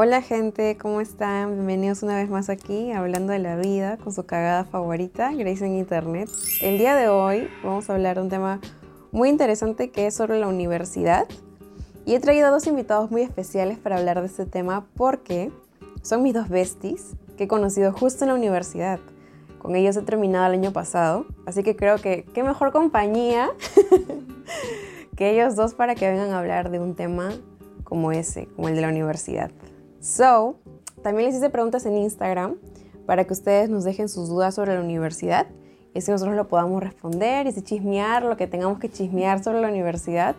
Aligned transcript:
Hola 0.00 0.22
gente, 0.22 0.76
¿cómo 0.80 1.00
están? 1.00 1.54
Bienvenidos 1.54 2.04
una 2.04 2.14
vez 2.14 2.30
más 2.30 2.50
aquí, 2.50 2.92
hablando 2.92 3.32
de 3.32 3.40
la 3.40 3.56
vida 3.56 3.96
con 3.96 4.12
su 4.12 4.24
cagada 4.24 4.62
favorita, 4.62 5.32
Grace 5.32 5.66
en 5.66 5.74
Internet. 5.74 6.30
El 6.62 6.78
día 6.78 6.94
de 6.94 7.08
hoy 7.08 7.48
vamos 7.64 7.90
a 7.90 7.94
hablar 7.94 8.14
de 8.14 8.22
un 8.22 8.28
tema 8.28 8.60
muy 9.10 9.28
interesante 9.28 9.90
que 9.90 10.06
es 10.06 10.14
sobre 10.14 10.38
la 10.38 10.46
universidad. 10.46 11.26
Y 12.06 12.14
he 12.14 12.20
traído 12.20 12.46
a 12.46 12.50
dos 12.52 12.68
invitados 12.68 13.10
muy 13.10 13.22
especiales 13.22 13.76
para 13.76 13.96
hablar 13.96 14.20
de 14.20 14.28
este 14.28 14.46
tema 14.46 14.86
porque 14.94 15.50
son 16.02 16.22
mis 16.22 16.32
dos 16.32 16.48
besties 16.48 17.16
que 17.36 17.44
he 17.44 17.48
conocido 17.48 17.92
justo 17.92 18.22
en 18.22 18.28
la 18.28 18.36
universidad. 18.36 19.00
Con 19.58 19.74
ellos 19.74 19.96
he 19.96 20.02
terminado 20.02 20.46
el 20.46 20.60
año 20.60 20.72
pasado, 20.72 21.26
así 21.44 21.64
que 21.64 21.74
creo 21.74 21.96
que 21.96 22.24
qué 22.32 22.44
mejor 22.44 22.70
compañía 22.70 23.50
que 25.16 25.30
ellos 25.32 25.56
dos 25.56 25.74
para 25.74 25.96
que 25.96 26.08
vengan 26.08 26.30
a 26.30 26.38
hablar 26.38 26.70
de 26.70 26.78
un 26.78 26.94
tema 26.94 27.32
como 27.82 28.12
ese, 28.12 28.46
como 28.54 28.68
el 28.68 28.76
de 28.76 28.82
la 28.82 28.90
universidad. 28.90 29.50
So, 30.00 30.56
también 31.02 31.28
les 31.28 31.36
hice 31.36 31.50
preguntas 31.50 31.86
en 31.86 31.96
Instagram 31.96 32.56
para 33.06 33.24
que 33.24 33.32
ustedes 33.32 33.68
nos 33.70 33.84
dejen 33.84 34.08
sus 34.08 34.28
dudas 34.28 34.54
sobre 34.54 34.74
la 34.74 34.80
universidad 34.80 35.46
y 35.94 35.98
así 35.98 36.10
nosotros 36.10 36.36
lo 36.36 36.48
podamos 36.48 36.82
responder 36.82 37.46
y 37.46 37.52
si 37.52 37.62
chismear 37.62 38.22
lo 38.22 38.36
que 38.36 38.46
tengamos 38.46 38.78
que 38.78 38.90
chismear 38.90 39.42
sobre 39.42 39.60
la 39.60 39.68
universidad. 39.68 40.36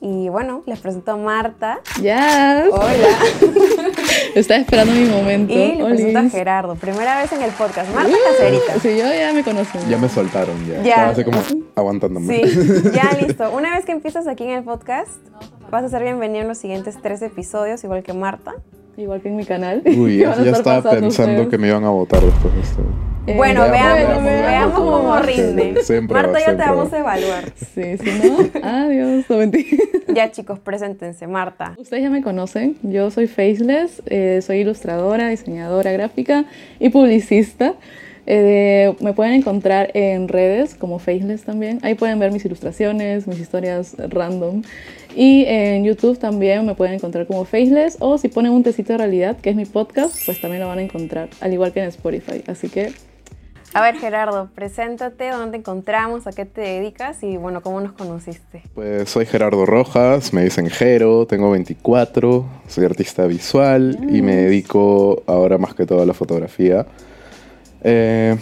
Y 0.00 0.28
bueno, 0.28 0.62
les 0.66 0.78
presento 0.80 1.12
a 1.12 1.16
Marta. 1.16 1.80
Ya. 2.02 2.66
Hola. 2.70 3.66
Estaba 4.34 4.60
esperando 4.60 4.92
mi 4.92 5.06
momento. 5.06 5.52
Y 5.52 5.56
les 5.56 5.84
presento 5.84 6.18
a 6.18 6.28
Gerardo. 6.30 6.74
Primera 6.76 7.18
vez 7.20 7.32
en 7.32 7.42
el 7.42 7.50
podcast. 7.52 7.92
Marta 7.94 8.10
Uh, 8.12 8.32
Cacerita. 8.32 8.80
Sí, 8.80 8.88
yo 8.98 9.04
ya 9.12 9.32
me 9.32 9.42
conocen. 9.42 9.88
Ya 9.88 9.98
me 9.98 10.08
soltaron, 10.08 10.66
ya. 10.66 10.82
Ya. 10.82 10.88
Estaba 10.90 11.08
así 11.10 11.24
como 11.24 11.38
aguantándome. 11.74 12.42
Sí, 12.46 12.82
ya 12.92 13.10
listo. 13.20 13.50
Una 13.50 13.74
vez 13.76 13.84
que 13.84 13.92
empiezas 13.92 14.26
aquí 14.26 14.44
en 14.44 14.50
el 14.50 14.64
podcast, 14.64 15.18
vas 15.70 15.84
a 15.84 15.88
ser 15.88 16.02
bienvenido 16.02 16.42
en 16.42 16.48
los 16.48 16.58
siguientes 16.58 16.96
tres 17.02 17.22
episodios, 17.22 17.82
igual 17.84 18.02
que 18.02 18.12
Marta. 18.12 18.54
Igual 18.96 19.20
que 19.20 19.28
en 19.28 19.36
mi 19.36 19.44
canal. 19.44 19.82
Uy, 19.86 20.18
ya, 20.18 20.32
estaba 20.32 20.90
pensando 20.90 21.32
ustedes. 21.32 21.48
que 21.48 21.58
me 21.58 21.68
iban 21.68 21.84
a 21.84 21.90
votar 21.90 22.20
después 22.20 22.54
de 22.54 22.60
esto. 22.60 22.82
Eh, 23.26 23.34
bueno, 23.36 23.62
veamos, 23.62 23.72
veamos, 23.72 24.08
veamos, 24.08 24.24
veamos, 24.24 24.46
veamos. 24.46 24.74
cómo 24.78 25.18
rinde. 25.18 25.82
Siempre 25.82 26.14
Marta, 26.14 26.32
va, 26.32 26.38
ya 26.38 26.46
te 26.46 26.56
vamos 26.56 26.92
va. 26.92 26.96
a 26.96 27.00
evaluar. 27.00 27.44
Sí, 27.56 27.98
si 27.98 28.28
no, 28.28 28.38
adiós. 28.62 29.24
No, 29.28 29.36
mentira. 29.38 29.82
Ya, 30.14 30.30
chicos, 30.30 30.60
preséntense. 30.60 31.26
Marta. 31.26 31.74
Ustedes 31.76 32.04
ya 32.04 32.10
me 32.10 32.22
conocen. 32.22 32.76
Yo 32.82 33.10
soy 33.10 33.26
Faceless. 33.26 34.00
eh, 34.06 34.40
soy 34.42 34.58
ilustradora, 34.58 35.28
diseñadora 35.28 35.90
gráfica 35.90 36.44
y 36.78 36.90
publicista. 36.90 37.74
Eh, 38.28 38.94
me 39.00 39.12
pueden 39.12 39.34
encontrar 39.34 39.90
en 39.94 40.28
redes 40.28 40.74
como 40.74 40.98
Faceless 41.00 41.42
también. 41.44 41.78
Ahí 41.82 41.94
pueden 41.94 42.18
ver 42.18 42.30
mis 42.32 42.44
ilustraciones, 42.44 43.26
mis 43.26 43.40
historias 43.40 43.96
random. 43.98 44.62
Y 45.16 45.46
en 45.46 45.82
YouTube 45.82 46.18
también 46.18 46.66
me 46.66 46.74
pueden 46.74 46.94
encontrar 46.94 47.26
como 47.26 47.46
Faceless. 47.46 47.96
O 48.00 48.18
si 48.18 48.28
ponen 48.28 48.52
un 48.52 48.62
tecito 48.62 48.92
de 48.92 48.98
realidad, 48.98 49.38
que 49.38 49.48
es 49.48 49.56
mi 49.56 49.64
podcast, 49.64 50.14
pues 50.26 50.38
también 50.42 50.60
lo 50.60 50.68
van 50.68 50.78
a 50.78 50.82
encontrar, 50.82 51.30
al 51.40 51.54
igual 51.54 51.72
que 51.72 51.80
en 51.80 51.86
Spotify. 51.86 52.44
Así 52.46 52.68
que 52.68 52.92
A 53.72 53.80
ver, 53.80 53.96
Gerardo, 53.96 54.50
preséntate, 54.54 55.30
dónde 55.30 55.52
te 55.52 55.56
encontramos, 55.56 56.26
a 56.26 56.32
qué 56.32 56.44
te 56.44 56.60
dedicas 56.60 57.22
y, 57.22 57.38
bueno, 57.38 57.62
cómo 57.62 57.80
nos 57.80 57.92
conociste. 57.92 58.62
Pues 58.74 59.08
soy 59.08 59.24
Gerardo 59.24 59.64
Rojas, 59.64 60.34
me 60.34 60.44
dicen 60.44 60.68
Jero, 60.68 61.26
tengo 61.26 61.50
24, 61.50 62.46
soy 62.68 62.84
artista 62.84 63.26
visual 63.26 63.98
y 64.08 64.20
me 64.20 64.36
dedico 64.36 65.22
ahora 65.26 65.56
más 65.56 65.74
que 65.74 65.86
todo 65.86 66.02
a 66.02 66.06
la 66.06 66.14
fotografía. 66.14 66.86
Eh, 67.82 68.36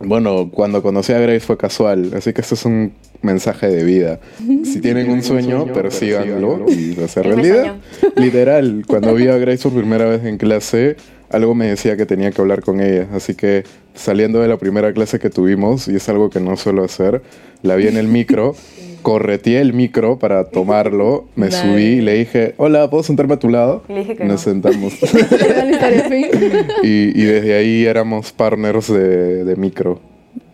bueno, 0.00 0.50
cuando 0.52 0.82
conocí 0.82 1.12
a 1.12 1.18
Grace 1.18 1.40
fue 1.40 1.56
casual, 1.56 2.12
así 2.14 2.32
que 2.32 2.40
esto 2.40 2.54
es 2.54 2.64
un 2.64 2.92
mensaje 3.20 3.68
de 3.68 3.84
vida. 3.84 4.20
Si 4.64 4.80
tienen 4.80 5.10
un 5.10 5.22
sueño, 5.22 5.72
persíganlo 5.72 6.66
y 6.68 6.94
lo 6.94 7.04
hacer 7.04 7.26
realidad. 7.26 7.76
Literal, 8.16 8.84
cuando 8.86 9.14
vi 9.14 9.26
a 9.28 9.36
Grace 9.38 9.62
por 9.64 9.72
primera 9.72 10.06
vez 10.06 10.24
en 10.24 10.38
clase, 10.38 10.96
algo 11.30 11.54
me 11.54 11.66
decía 11.66 11.96
que 11.96 12.06
tenía 12.06 12.30
que 12.30 12.40
hablar 12.40 12.62
con 12.62 12.80
ella. 12.80 13.08
Así 13.12 13.34
que 13.34 13.64
saliendo 13.94 14.40
de 14.40 14.48
la 14.48 14.56
primera 14.56 14.92
clase 14.92 15.18
que 15.18 15.30
tuvimos, 15.30 15.88
y 15.88 15.96
es 15.96 16.08
algo 16.08 16.30
que 16.30 16.40
no 16.40 16.56
suelo 16.56 16.84
hacer, 16.84 17.22
la 17.62 17.74
vi 17.74 17.88
en 17.88 17.96
el 17.96 18.06
micro, 18.06 18.54
correteé 19.02 19.60
el 19.60 19.72
micro 19.72 20.18
para 20.18 20.44
tomarlo, 20.50 21.26
me 21.36 21.50
subí 21.50 21.82
y 21.84 22.00
le 22.00 22.14
dije, 22.14 22.54
hola, 22.58 22.88
¿puedo 22.90 23.02
sentarme 23.02 23.34
a 23.34 23.38
tu 23.38 23.48
lado? 23.48 23.82
Y 23.88 23.92
le 23.92 23.98
dije 24.00 24.16
que 24.16 24.24
Nos 24.24 24.46
no. 24.46 24.52
sentamos. 24.52 24.94
Y, 26.82 27.20
y 27.20 27.24
desde 27.24 27.56
ahí 27.56 27.84
éramos 27.86 28.32
partners 28.32 28.88
de, 28.92 29.44
de 29.44 29.56
micro. 29.56 30.00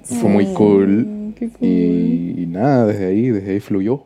Fue 0.02 0.28
muy 0.28 0.46
cool. 0.54 1.32
Qué 1.36 1.48
cool. 1.48 1.68
Y, 1.68 2.42
y 2.42 2.46
nada, 2.46 2.86
desde 2.86 3.06
ahí, 3.06 3.30
desde 3.30 3.52
ahí 3.52 3.60
fluyó. 3.60 4.04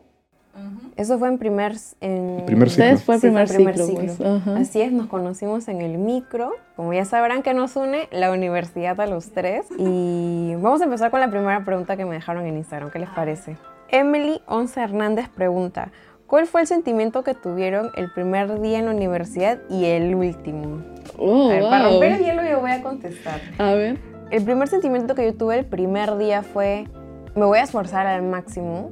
Eso 0.95 1.17
fue 1.17 1.29
en 1.29 1.37
primer... 1.37 1.73
En... 2.01 2.43
Primer 2.45 2.69
ciclo. 2.69 2.83
Ustedes 2.95 3.03
fue 3.03 3.15
el 3.15 3.21
Sí, 3.21 3.27
primer, 3.27 3.47
fue 3.47 3.55
el 3.55 3.63
primer 3.63 3.77
ciclo. 3.87 4.01
ciclo. 4.13 4.41
pues. 4.43 4.57
Así 4.57 4.81
es, 4.81 4.91
nos 4.91 5.07
conocimos 5.07 5.69
en 5.69 5.79
el 5.79 5.97
micro. 5.97 6.51
Como 6.75 6.91
ya 6.93 7.05
sabrán 7.05 7.41
que 7.41 7.53
nos 7.53 7.77
une 7.77 8.09
la 8.11 8.31
universidad 8.33 8.99
a 8.99 9.07
los 9.07 9.31
tres. 9.31 9.65
Y 9.77 10.55
vamos 10.55 10.81
a 10.81 10.83
empezar 10.83 11.09
con 11.09 11.21
la 11.21 11.29
primera 11.29 11.63
pregunta 11.63 11.95
que 11.95 12.03
me 12.03 12.15
dejaron 12.15 12.45
en 12.45 12.57
Instagram. 12.57 12.91
¿Qué 12.91 12.99
les 12.99 13.09
parece? 13.09 13.55
Emily 13.91 14.41
Once 14.45 14.79
Hernández 14.79 15.29
pregunta, 15.29 15.91
¿cuál 16.27 16.45
fue 16.45 16.61
el 16.61 16.67
sentimiento 16.67 17.23
que 17.23 17.33
tuvieron 17.33 17.89
el 17.95 18.11
primer 18.11 18.61
día 18.61 18.79
en 18.79 18.85
la 18.85 18.91
universidad 18.91 19.59
y 19.69 19.85
el 19.85 20.13
último? 20.13 20.83
Oh, 21.17 21.49
a 21.49 21.53
ver, 21.53 21.63
para 21.63 21.83
wow. 21.85 21.91
romper 21.93 22.11
el 22.13 22.23
hielo 22.23 22.43
yo 22.43 22.59
voy 22.59 22.71
a 22.71 22.83
contestar. 22.83 23.41
A 23.57 23.73
ver. 23.73 23.97
El 24.29 24.43
primer 24.43 24.67
sentimiento 24.67 25.15
que 25.15 25.25
yo 25.25 25.33
tuve 25.33 25.57
el 25.57 25.65
primer 25.65 26.17
día 26.17 26.43
fue, 26.43 26.87
me 27.35 27.45
voy 27.45 27.57
a 27.57 27.63
esforzar 27.63 28.05
al 28.05 28.21
máximo 28.21 28.91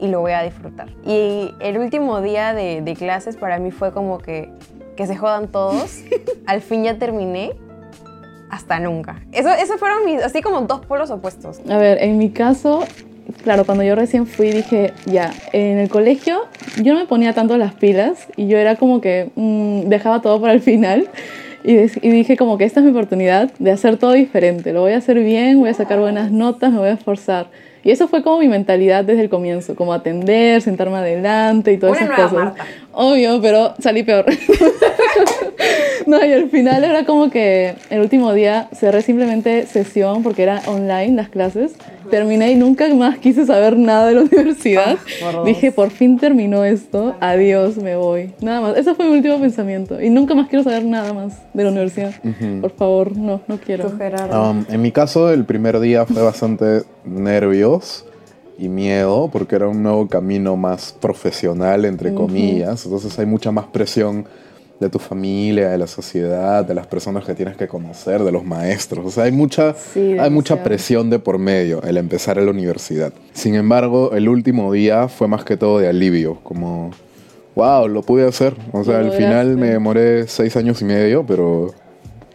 y 0.00 0.08
lo 0.08 0.20
voy 0.20 0.32
a 0.32 0.42
disfrutar. 0.42 0.88
Y 1.04 1.54
el 1.60 1.78
último 1.78 2.20
día 2.20 2.54
de, 2.54 2.82
de 2.82 2.94
clases 2.94 3.36
para 3.36 3.60
mí 3.60 3.70
fue 3.70 3.92
como 3.92 4.18
que, 4.18 4.50
que 4.96 5.06
se 5.06 5.16
jodan 5.16 5.46
todos. 5.46 6.02
al 6.46 6.60
fin 6.60 6.82
ya 6.82 6.98
terminé. 6.98 7.52
Hasta 8.50 8.80
nunca. 8.80 9.22
Eso, 9.30 9.50
esos 9.50 9.78
fueron 9.78 10.06
mis, 10.06 10.22
así 10.22 10.40
como 10.40 10.62
dos 10.62 10.84
polos 10.86 11.10
opuestos. 11.10 11.60
A 11.68 11.76
ver, 11.76 12.02
en 12.02 12.16
mi 12.16 12.30
caso, 12.30 12.82
claro, 13.42 13.64
cuando 13.64 13.84
yo 13.84 13.94
recién 13.94 14.26
fui 14.26 14.50
dije, 14.50 14.92
ya, 15.06 15.32
en 15.52 15.78
el 15.78 15.88
colegio 15.88 16.42
yo 16.82 16.94
no 16.94 17.00
me 17.00 17.06
ponía 17.06 17.32
tanto 17.32 17.56
las 17.56 17.74
pilas 17.74 18.28
y 18.36 18.46
yo 18.48 18.58
era 18.58 18.76
como 18.76 19.00
que 19.00 19.30
mm, 19.34 19.88
dejaba 19.88 20.20
todo 20.20 20.40
para 20.40 20.52
el 20.52 20.60
final 20.60 21.08
y, 21.64 21.72
y 21.72 22.10
dije 22.10 22.36
como 22.36 22.58
que 22.58 22.64
esta 22.64 22.80
es 22.80 22.84
mi 22.84 22.92
oportunidad 22.92 23.52
de 23.58 23.70
hacer 23.70 23.96
todo 23.96 24.12
diferente, 24.12 24.72
lo 24.72 24.82
voy 24.82 24.92
a 24.92 24.98
hacer 24.98 25.18
bien, 25.20 25.58
voy 25.58 25.70
a 25.70 25.74
sacar 25.74 25.98
buenas 26.00 26.30
notas, 26.30 26.72
me 26.72 26.78
voy 26.78 26.88
a 26.88 26.94
esforzar. 26.94 27.48
Y 27.84 27.90
eso 27.90 28.08
fue 28.08 28.22
como 28.22 28.38
mi 28.40 28.48
mentalidad 28.48 29.04
desde 29.04 29.22
el 29.22 29.28
comienzo, 29.28 29.74
como 29.74 29.92
atender, 29.92 30.60
sentarme 30.62 30.96
adelante 30.96 31.72
y 31.72 31.78
todas 31.78 31.96
Una 31.96 32.06
esas 32.06 32.16
cosas. 32.16 32.32
Marta. 32.32 32.66
Obvio, 32.92 33.40
pero 33.40 33.74
salí 33.78 34.02
peor. 34.02 34.26
No, 36.06 36.24
y 36.24 36.32
al 36.32 36.48
final 36.48 36.84
era 36.84 37.04
como 37.04 37.30
que 37.30 37.74
el 37.90 38.00
último 38.00 38.32
día 38.32 38.68
cerré 38.72 39.02
simplemente 39.02 39.66
sesión 39.66 40.22
porque 40.22 40.42
era 40.42 40.62
online 40.66 41.14
las 41.14 41.28
clases. 41.28 41.72
Terminé 42.10 42.52
y 42.52 42.54
nunca 42.54 42.92
más 42.94 43.18
quise 43.18 43.44
saber 43.44 43.76
nada 43.76 44.06
de 44.06 44.14
la 44.14 44.20
universidad. 44.22 44.96
Ah, 44.96 45.32
por. 45.32 45.44
Dije, 45.44 45.72
por 45.72 45.90
fin 45.90 46.18
terminó 46.18 46.64
esto, 46.64 47.14
adiós, 47.20 47.76
me 47.76 47.96
voy. 47.96 48.32
Nada 48.40 48.60
más, 48.62 48.78
ese 48.78 48.94
fue 48.94 49.06
mi 49.06 49.16
último 49.16 49.38
pensamiento. 49.38 50.00
Y 50.00 50.08
nunca 50.08 50.34
más 50.34 50.48
quiero 50.48 50.64
saber 50.64 50.84
nada 50.84 51.12
más 51.12 51.34
de 51.52 51.64
la 51.64 51.70
universidad. 51.70 52.14
Por 52.60 52.70
favor, 52.70 53.16
no, 53.16 53.42
no 53.46 53.58
quiero. 53.58 53.88
Um, 53.88 54.64
en 54.70 54.80
mi 54.80 54.92
caso, 54.92 55.30
el 55.30 55.44
primer 55.44 55.78
día 55.80 56.06
fue 56.06 56.22
bastante 56.22 56.84
nervios 57.04 58.06
y 58.58 58.68
miedo, 58.68 59.28
porque 59.30 59.56
era 59.56 59.68
un 59.68 59.82
nuevo 59.82 60.08
camino 60.08 60.56
más 60.56 60.96
profesional, 60.98 61.84
entre 61.84 62.14
comillas. 62.14 62.84
Entonces 62.84 63.18
hay 63.18 63.26
mucha 63.26 63.52
más 63.52 63.66
presión 63.66 64.26
de 64.80 64.88
tu 64.88 64.98
familia, 64.98 65.70
de 65.70 65.78
la 65.78 65.86
sociedad, 65.86 66.64
de 66.64 66.74
las 66.74 66.86
personas 66.86 67.24
que 67.24 67.34
tienes 67.34 67.56
que 67.56 67.66
conocer, 67.66 68.22
de 68.22 68.30
los 68.30 68.44
maestros. 68.44 69.04
O 69.06 69.10
sea, 69.10 69.24
hay 69.24 69.32
mucha, 69.32 69.74
Sí, 69.74 70.16
hay 70.18 70.30
mucha 70.30 70.62
presión 70.62 71.10
de 71.10 71.18
por 71.18 71.38
medio 71.38 71.82
el 71.82 71.96
empezar 71.96 72.38
en 72.38 72.44
la 72.44 72.52
universidad. 72.52 73.12
Sin 73.32 73.54
embargo, 73.54 74.12
el 74.12 74.28
último 74.28 74.72
día 74.72 75.08
fue 75.08 75.26
más 75.26 75.44
que 75.44 75.56
todo 75.56 75.80
de 75.80 75.88
alivio, 75.88 76.38
como, 76.42 76.92
wow, 77.56 77.88
lo 77.88 78.02
pude 78.02 78.26
hacer. 78.26 78.54
O 78.72 78.84
sea, 78.84 78.98
al 78.98 79.12
final 79.12 79.56
me 79.56 79.70
demoré 79.70 80.28
seis 80.28 80.56
años 80.56 80.80
y 80.80 80.84
medio, 80.84 81.26
pero 81.26 81.74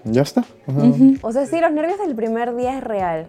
ya 0.04 0.24
está. 0.24 0.42
Ajá. 0.68 0.81
O 1.22 1.31
sea, 1.31 1.45
sí, 1.45 1.60
los 1.62 1.72
nervios 1.72 1.98
del 2.06 2.16
primer 2.16 2.56
día 2.56 2.78
es 2.78 2.84
real. 2.84 3.28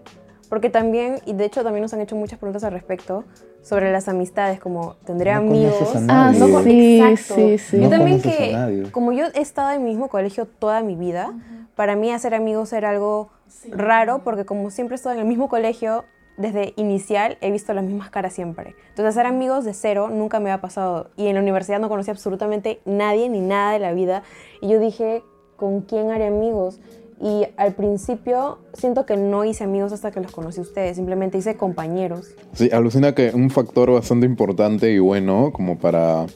Porque 0.49 0.71
también, 0.71 1.21
y 1.27 1.33
de 1.33 1.45
hecho 1.45 1.63
también 1.63 1.83
nos 1.83 1.93
han 1.95 2.01
hecho 2.01 2.17
muchas 2.17 2.39
preguntas 2.39 2.65
al 2.65 2.73
respecto 2.73 3.25
sobre 3.63 3.91
las 3.93 4.09
amistades, 4.09 4.61
como 4.61 4.95
tendré 5.05 5.33
No 5.33 5.39
amigos. 5.39 5.95
a 5.95 5.99
Ah, 5.99 6.01
nadie. 6.03 6.39
No 6.41 6.51
con- 6.51 6.65
sí, 6.65 7.01
exacto. 7.01 7.35
sí, 7.35 7.59
sí. 7.59 7.77
Yo 7.79 7.83
No 7.85 7.91
también 7.91 8.21
conoces 8.21 8.55
a 8.55 8.67
que, 8.69 8.91
como 8.91 9.13
yo 9.13 9.27
he 9.35 9.41
estado 9.41 9.71
en 9.73 9.83
mi 9.85 9.91
mismo 9.91 10.09
colegio 10.09 10.47
toda 10.47 10.83
mi 10.83 10.97
vida, 10.97 11.33
para 11.75 11.97
mí 11.97 12.11
hacer 12.13 12.35
amigos 12.35 12.73
era 12.73 12.91
algo 12.91 13.31
raro, 13.71 14.23
porque 14.23 14.45
como 14.45 14.71
siempre 14.71 14.95
he 14.95 14.97
estado 14.97 15.15
en 15.15 15.21
el 15.23 15.27
mismo 15.27 15.49
colegio, 15.49 16.05
desde 16.37 16.75
inicial 16.77 17.39
he 17.41 17.51
visto 17.53 17.73
las 17.75 17.85
mismas 17.85 18.11
caras 18.11 18.33
siempre. 18.33 18.75
Entonces 18.91 19.07
hacer 19.17 19.25
amigos 19.27 19.65
de 19.65 19.73
cero 19.73 20.09
nunca 20.13 20.41
me 20.41 20.51
ha 20.51 20.61
pasado. 20.61 21.11
Y 21.17 21.29
en 21.29 21.35
la 21.35 21.41
universidad 21.41 21.79
no 21.81 21.89
conocí 21.89 22.11
absolutamente 22.11 22.81
nadie 22.85 23.29
ni 23.29 23.41
nada 23.41 23.73
de 23.73 23.79
la 23.79 23.93
vida. 23.93 24.25
Y 24.61 24.69
yo 24.69 24.79
dije, 24.81 25.23
¿con 25.57 25.83
quién 25.83 26.11
haré 26.11 26.27
amigos? 26.27 26.81
Y 27.25 27.47
al 27.57 27.73
principio 27.73 28.59
siento 28.75 29.07
que 29.07 29.17
no 29.17 29.47
hice 29.47 29.65
amigos 29.65 29.95
hasta 29.95 30.11
que 30.11 30.21
los 30.21 30.31
conocí 30.31 30.59
a 30.59 30.63
ustedes, 30.63 30.97
simplemente 30.97 31.39
hice 31.39 31.57
compañeros. 31.57 32.27
Sí, 32.53 32.69
alucina 32.71 33.15
que 33.15 33.31
un 33.31 33.49
factor 33.49 33.91
bastante 33.91 34.27
importante 34.27 34.93
y 34.93 34.99
bueno 34.99 35.51
como 35.51 35.79
para 35.79 36.27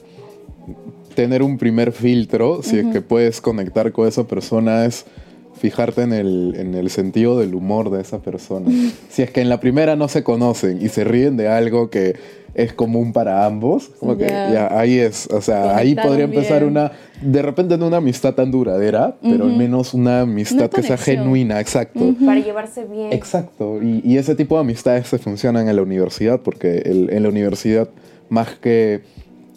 tener 1.14 1.42
un 1.42 1.58
primer 1.58 1.92
filtro, 1.92 2.62
si 2.62 2.78
es 2.78 2.86
que 2.86 3.02
puedes 3.02 3.42
conectar 3.42 3.92
con 3.92 4.08
esa 4.08 4.24
persona, 4.24 4.86
es 4.86 5.04
fijarte 5.58 6.02
en 6.02 6.14
el, 6.14 6.54
en 6.56 6.74
el 6.74 6.88
sentido 6.88 7.38
del 7.38 7.54
humor 7.54 7.90
de 7.90 8.00
esa 8.00 8.20
persona. 8.20 8.70
si 9.10 9.20
es 9.20 9.30
que 9.30 9.42
en 9.42 9.50
la 9.50 9.60
primera 9.60 9.94
no 9.94 10.08
se 10.08 10.22
conocen 10.22 10.80
y 10.80 10.88
se 10.88 11.04
ríen 11.04 11.36
de 11.36 11.48
algo 11.48 11.90
que 11.90 12.16
es 12.58 12.72
común 12.72 13.12
para 13.12 13.46
ambos, 13.46 13.88
como 14.00 14.16
que 14.18 14.26
Ya. 14.26 14.52
ya 14.52 14.78
ahí 14.78 14.98
es, 14.98 15.28
o 15.30 15.40
sea, 15.40 15.76
ahí 15.76 15.94
podría 15.94 16.24
empezar 16.24 16.58
bien. 16.60 16.72
una, 16.72 16.92
de 17.22 17.40
repente 17.40 17.78
no 17.78 17.86
una 17.86 17.98
amistad 17.98 18.34
tan 18.34 18.50
duradera, 18.50 19.16
pero 19.22 19.44
al 19.44 19.56
menos 19.56 19.94
una 19.94 20.22
amistad 20.22 20.58
Una 20.58 20.68
que 20.68 20.82
sea 20.82 20.96
genuina, 20.98 21.60
exacto. 21.60 22.14
Para 22.26 22.40
llevarse 22.40 22.84
bien. 22.84 23.12
Exacto, 23.12 23.80
y, 23.82 24.02
y 24.04 24.18
ese 24.18 24.34
tipo 24.34 24.56
de 24.56 24.62
amistades 24.62 25.06
se 25.06 25.18
funcionan 25.18 25.68
en 25.68 25.76
la 25.76 25.82
universidad, 25.82 26.40
porque 26.40 26.78
el- 26.84 27.10
en 27.10 27.22
la 27.22 27.28
universidad, 27.28 27.88
más 28.28 28.48
que 28.60 29.02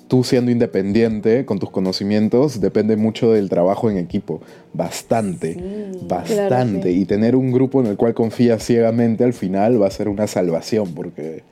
tú 0.08 0.24
siendo 0.26 0.52
independiente 0.52 1.46
con 1.46 1.58
tus 1.58 1.70
conocimientos, 1.72 2.60
depende 2.62 2.98
mucho 2.98 3.32
del 3.32 3.48
trabajo 3.50 3.90
en 3.90 3.98
equipo. 3.98 4.42
Bastante, 4.74 5.54
Sí. 5.54 6.00
bastante. 6.08 6.48
Claro, 6.48 6.84
sí. 6.84 6.90
Y 7.02 7.06
tener 7.06 7.36
un 7.36 7.52
grupo 7.52 7.80
en 7.80 7.88
el 7.88 7.96
cual 7.98 8.14
confías 8.14 8.62
ciegamente 8.64 9.24
al 9.24 9.32
final 9.34 9.82
va 9.82 9.88
a 9.88 9.92
ser 9.92 10.10
una 10.10 10.28
salvación, 10.28 10.94
porque 10.94 11.44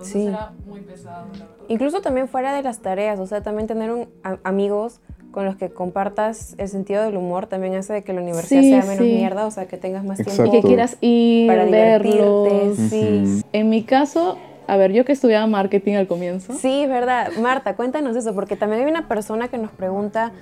Entonces 0.00 0.12
Sí. 0.22 0.26
era 0.28 0.52
muy 0.66 0.80
pesado, 0.80 1.26
la 1.32 1.38
verdad. 1.44 1.46
Incluso 1.68 2.00
también 2.00 2.26
fuera 2.28 2.54
de 2.54 2.62
las 2.62 2.78
tareas, 2.80 3.20
o 3.20 3.26
sea, 3.26 3.42
también 3.42 3.66
tener 3.68 3.90
un, 3.92 4.08
a- 4.24 4.38
amigos 4.44 5.00
con 5.30 5.44
los 5.44 5.54
que 5.56 5.70
compartas 5.70 6.54
el 6.58 6.68
sentido 6.68 7.02
del 7.04 7.16
humor 7.16 7.46
también 7.46 7.74
hace 7.76 7.92
de 7.92 8.02
que 8.02 8.12
la 8.12 8.20
universidad 8.20 8.62
Sí, 8.62 8.70
sea 8.70 8.80
menos 8.80 8.96
sí. 9.04 9.12
mierda, 9.14 9.46
o 9.46 9.50
sea, 9.50 9.66
que 9.66 9.76
tengas 9.76 10.04
más 10.04 10.18
Exacto. 10.18 10.46
Y 10.46 10.50
tiempo 10.50 10.62
que 10.62 10.68
quieras 10.68 10.96
ir, 11.00 11.46
para 11.46 11.64
verlos. 11.66 12.48
divertirte. 12.48 12.88
Sí. 12.88 13.42
En 13.52 13.68
mi 13.68 13.84
caso, 13.84 14.38
a 14.66 14.76
ver, 14.76 14.92
yo 14.92 15.04
que 15.04 15.12
estudiaba 15.12 15.46
marketing 15.46 15.94
al 15.94 16.06
comienzo. 16.08 16.54
Sí, 16.54 16.82
es 16.82 16.88
verdad. 16.88 17.28
Marta, 17.40 17.76
cuéntanos 17.76 18.16
eso, 18.16 18.34
porque 18.34 18.56
también 18.56 18.82
hay 18.82 18.90
una 18.90 19.06
persona 19.06 19.46
que 19.48 19.58
nos 19.58 19.70
pregunta 19.70 20.32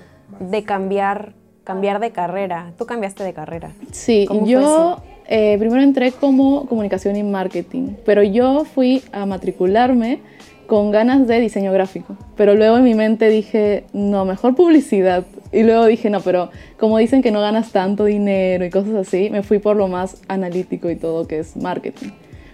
de 0.40 0.64
cambiar, 0.64 1.34
cambiar 1.64 2.00
de 2.00 2.10
carrera. 2.12 2.72
Tú 2.78 2.86
cambiaste 2.86 3.24
de 3.24 3.34
carrera. 3.34 3.72
Sí, 3.92 4.24
¿Cómo 4.26 4.40
fue 4.40 4.48
yo 4.50 5.02
eh, 5.28 5.56
primero 5.58 5.82
entré 5.82 6.12
como 6.12 6.66
comunicación 6.66 7.16
y 7.16 7.22
marketing, 7.22 7.94
pero 8.04 8.22
yo 8.22 8.64
fui 8.64 9.02
a 9.12 9.26
matricularme 9.26 10.20
con 10.66 10.90
ganas 10.90 11.26
de 11.26 11.40
diseño 11.40 11.72
gráfico. 11.72 12.16
Pero 12.36 12.54
luego 12.54 12.76
en 12.76 12.84
mi 12.84 12.94
mente 12.94 13.28
dije, 13.28 13.84
no, 13.92 14.24
mejor 14.24 14.54
publicidad. 14.54 15.24
Y 15.50 15.62
luego 15.62 15.86
dije, 15.86 16.10
no, 16.10 16.20
pero 16.20 16.50
como 16.78 16.98
dicen 16.98 17.22
que 17.22 17.30
no 17.30 17.40
ganas 17.40 17.72
tanto 17.72 18.04
dinero 18.04 18.64
y 18.64 18.70
cosas 18.70 18.94
así, 18.94 19.30
me 19.30 19.42
fui 19.42 19.58
por 19.58 19.76
lo 19.76 19.88
más 19.88 20.22
analítico 20.28 20.90
y 20.90 20.96
todo, 20.96 21.26
que 21.26 21.38
es 21.38 21.56
marketing. 21.56 22.10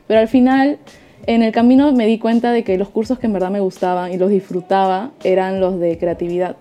Pero 0.06 0.21
al 0.21 0.29
final, 0.29 0.79
en 1.26 1.43
el 1.43 1.53
camino 1.53 1.93
me 1.93 2.06
di 2.06 2.19
cuenta 2.19 2.53
de 2.53 2.62
que 2.62 2.79
los 2.79 2.88
cursos 2.88 3.19
que 3.19 3.26
en 3.26 3.32
verdad 3.32 3.50
me 3.50 3.61
gustaban 3.61 4.12
y 4.12 4.17
los 4.17 4.31
disfrutaba 4.31 5.11
eran 5.25 5.59
los 5.59 5.81
de 5.81 5.99
creatividad. 5.99 6.56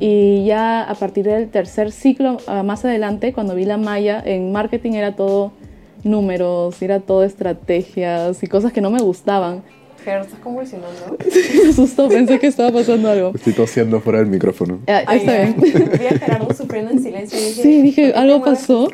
Y 0.00 0.44
ya 0.44 0.82
a 0.82 0.94
partir 0.94 1.24
del 1.24 1.48
tercer 1.48 1.90
ciclo, 1.90 2.38
ah, 2.46 2.62
más 2.62 2.84
adelante, 2.84 3.32
cuando 3.32 3.54
vi 3.54 3.64
la 3.64 3.76
malla, 3.76 4.22
en 4.24 4.52
marketing 4.52 4.92
era 4.92 5.16
todo 5.16 5.52
números, 6.04 6.80
era 6.82 7.00
todo 7.00 7.24
estrategias 7.24 8.42
y 8.42 8.46
cosas 8.46 8.72
que 8.72 8.80
no 8.80 8.90
me 8.90 9.00
gustaban. 9.00 9.62
Ger, 10.04 10.20
¿estás 10.20 10.38
convulsionando? 10.38 11.16
me 11.64 11.70
asustó, 11.70 12.08
pensé 12.08 12.38
que 12.38 12.46
estaba 12.46 12.70
pasando 12.70 13.10
algo. 13.10 13.32
estoy 13.34 13.52
tosiendo 13.52 14.00
fuera 14.00 14.20
del 14.20 14.28
micrófono. 14.28 14.80
Ah, 14.86 15.02
Ay, 15.06 15.18
está 15.18 15.32
bien. 15.32 15.56
Vi 15.98 16.06
a 16.06 16.18
Gerardo 16.18 16.54
sufriendo 16.54 16.92
en 16.92 17.02
silencio 17.02 17.38
y 17.38 17.42
dije... 17.42 17.62
Sí, 17.62 17.82
dije, 17.82 18.02
¿por 18.02 18.06
qué 18.06 18.12
te 18.12 18.18
algo 18.18 18.38
mueves 18.38 18.58
pasó. 18.60 18.88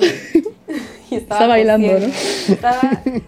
Y 1.14 1.16
estaba 1.22 1.40
Está 1.40 1.46
bailando, 1.48 1.88
tosiendo. 1.88 2.16
Estaba 2.48 2.80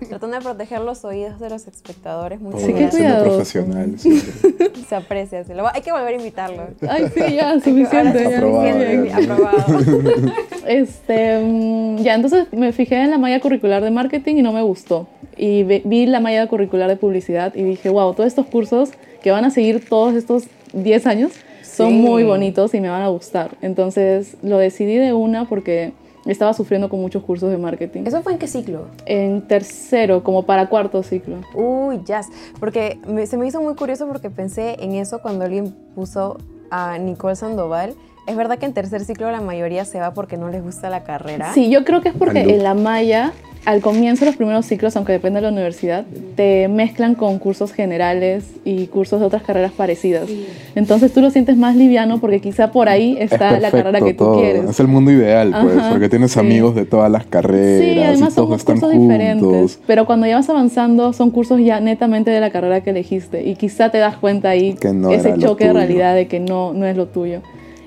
tratando 0.09 0.37
de 0.37 0.43
proteger 0.43 0.81
los 0.81 1.05
oídos 1.05 1.41
de 1.41 1.50
los 1.50 1.67
espectadores. 1.67 2.41
Muy 2.41 2.61
Sí, 2.61 2.73
cuidadoso. 2.73 3.25
profesional. 3.25 3.94
Se 4.88 4.94
aprecia. 4.94 5.44
se 5.44 5.55
lo 5.55 5.62
va- 5.65 5.73
Hay 5.75 5.83
que 5.83 5.91
volver 5.93 6.15
a 6.15 6.17
invitarlo. 6.17 6.62
Ay, 6.88 7.06
sí, 7.15 7.35
ya, 7.35 7.55
suficiente. 7.61 8.21
ya, 8.31 8.37
Aprobado, 8.38 9.05
ya. 9.05 9.17
Aprobado. 9.17 10.33
Este, 10.67 11.38
mm, 11.43 11.97
ya, 11.99 12.15
entonces 12.15 12.47
me 12.53 12.73
fijé 12.73 12.97
en 13.03 13.11
la 13.11 13.19
malla 13.19 13.41
curricular 13.41 13.83
de 13.83 13.91
marketing 13.91 14.37
y 14.37 14.43
no 14.43 14.53
me 14.53 14.62
gustó. 14.62 15.09
Y 15.37 15.62
vi 15.65 16.06
la 16.06 16.21
malla 16.21 16.47
curricular 16.47 16.88
de 16.88 16.97
publicidad 16.97 17.55
y 17.55 17.62
dije, 17.62 17.88
wow, 17.88 18.12
todos 18.15 18.27
estos 18.29 18.47
cursos 18.47 18.91
que 19.23 19.31
van 19.31 19.44
a 19.44 19.50
seguir 19.50 19.87
todos 19.88 20.15
estos 20.15 20.44
10 20.73 21.06
años 21.06 21.33
son 21.62 21.91
Sí. 21.91 21.94
muy 21.97 22.25
bonitos 22.25 22.73
y 22.75 22.81
me 22.81 22.88
van 22.88 23.03
a 23.03 23.09
gustar. 23.09 23.50
Entonces 23.61 24.37
lo 24.43 24.56
decidí 24.59 24.97
de 24.97 25.12
una 25.12 25.47
porque 25.47 25.93
estaba 26.32 26.52
sufriendo 26.55 26.88
con 26.88 27.00
muchos 27.00 27.23
cursos 27.23 27.50
de 27.50 27.58
marketing. 27.58 28.02
¿Eso 28.06 28.23
fue 28.23 28.32
en 28.32 28.38
qué 28.38 28.46
ciclo? 28.49 28.87
En 29.06 29.43
tercero, 29.46 30.23
como 30.25 30.44
para 30.44 30.69
cuarto 30.69 31.02
ciclo. 31.02 31.37
Uy, 31.55 32.00
jazz. 32.05 32.28
Porque 32.61 32.99
me- 33.06 33.26
se 33.26 33.37
me 33.37 33.46
hizo 33.46 33.61
muy 33.61 33.75
curioso 33.75 34.06
porque 34.06 34.31
pensé 34.31 34.76
en 34.82 34.93
eso 34.93 35.20
cuando 35.20 35.44
alguien 35.44 35.75
puso 35.94 36.38
a 36.70 36.99
Nicole 36.99 37.37
Sandoval. 37.37 37.94
Es 38.26 38.37
verdad 38.37 38.58
que 38.58 38.67
en 38.67 38.73
tercer 38.73 39.05
ciclo 39.05 39.31
la 39.31 39.40
mayoría 39.40 39.84
se 39.84 40.00
va 40.00 40.12
porque 40.12 40.37
no 40.37 40.49
les 40.49 40.62
gusta 40.62 40.90
la 40.90 41.05
carrera. 41.05 41.52
Sí, 41.55 41.70
yo 41.70 41.84
creo 41.84 42.00
que 42.02 42.08
es 42.08 42.14
porque 42.14 42.40
en 42.40 42.62
la 42.64 42.75
malla, 42.75 43.32
al 43.64 43.81
comienzo 43.81 44.25
de 44.25 44.31
los 44.32 44.37
primeros 44.37 44.67
ciclos, 44.67 44.96
aunque 44.96 45.12
depende 45.12 45.37
de 45.38 45.43
la 45.46 45.52
universidad, 45.52 46.05
te 46.34 46.67
mezclan 46.67 47.14
con 47.14 47.38
cursos 47.38 47.73
generales 47.73 48.44
y 48.64 48.88
cursos 48.88 49.20
de 49.20 49.26
otras 49.26 49.43
carreras 49.44 49.70
parecidas. 49.70 50.28
Entonces 50.75 51.12
tú 51.12 51.20
lo 51.20 51.31
sientes 51.31 51.56
más 51.56 51.76
liviano 51.76 52.19
porque 52.19 52.40
quizá 52.40 52.73
por 52.73 52.88
ahí 52.88 53.17
Es 53.20 53.31
está 53.31 53.61
la 53.61 53.70
carrera 53.70 54.00
que 54.00 54.12
tú 54.12 54.25
todo. 54.25 54.40
quieres. 54.40 54.70
Es 54.70 54.81
el 54.81 54.88
mundo 54.88 55.12
ideal, 55.12 55.55
pues, 55.62 55.76
Ajá, 55.78 55.90
porque 55.90 56.08
tienes 56.08 56.32
sí. 56.32 56.40
amigos 56.40 56.75
de 56.75 56.84
todas 56.84 57.11
las 57.11 57.26
carreras 57.26 57.84
Sí, 57.84 58.00
además 58.00 58.32
y 58.32 58.34
son 58.34 58.46
todos 58.49 58.64
cursos 58.64 58.90
juntos. 58.90 59.02
diferentes. 59.08 59.78
Pero 59.87 60.05
cuando 60.06 60.26
ya 60.26 60.34
vas 60.34 60.50
avanzando, 60.50 61.12
son 61.12 61.31
cursos 61.31 61.61
ya 61.61 61.78
netamente 61.78 62.32
de 62.32 62.40
la 62.40 62.50
carrera 62.50 62.81
que 62.81 62.90
elegiste. 62.90 63.44
Y 63.44 63.55
quizá 63.55 63.90
te 63.90 63.99
das 63.99 64.17
cuenta 64.17 64.49
ahí 64.49 64.75
Que 64.75 64.93
no 64.93 65.11
ese 65.12 65.38
choque 65.38 65.67
de 65.69 65.73
realidad 65.73 66.14
de 66.17 66.26
que 66.26 66.40
no, 66.40 66.73
no 66.73 66.87
es 66.87 66.96
lo 66.96 67.06
tuyo. 67.06 67.40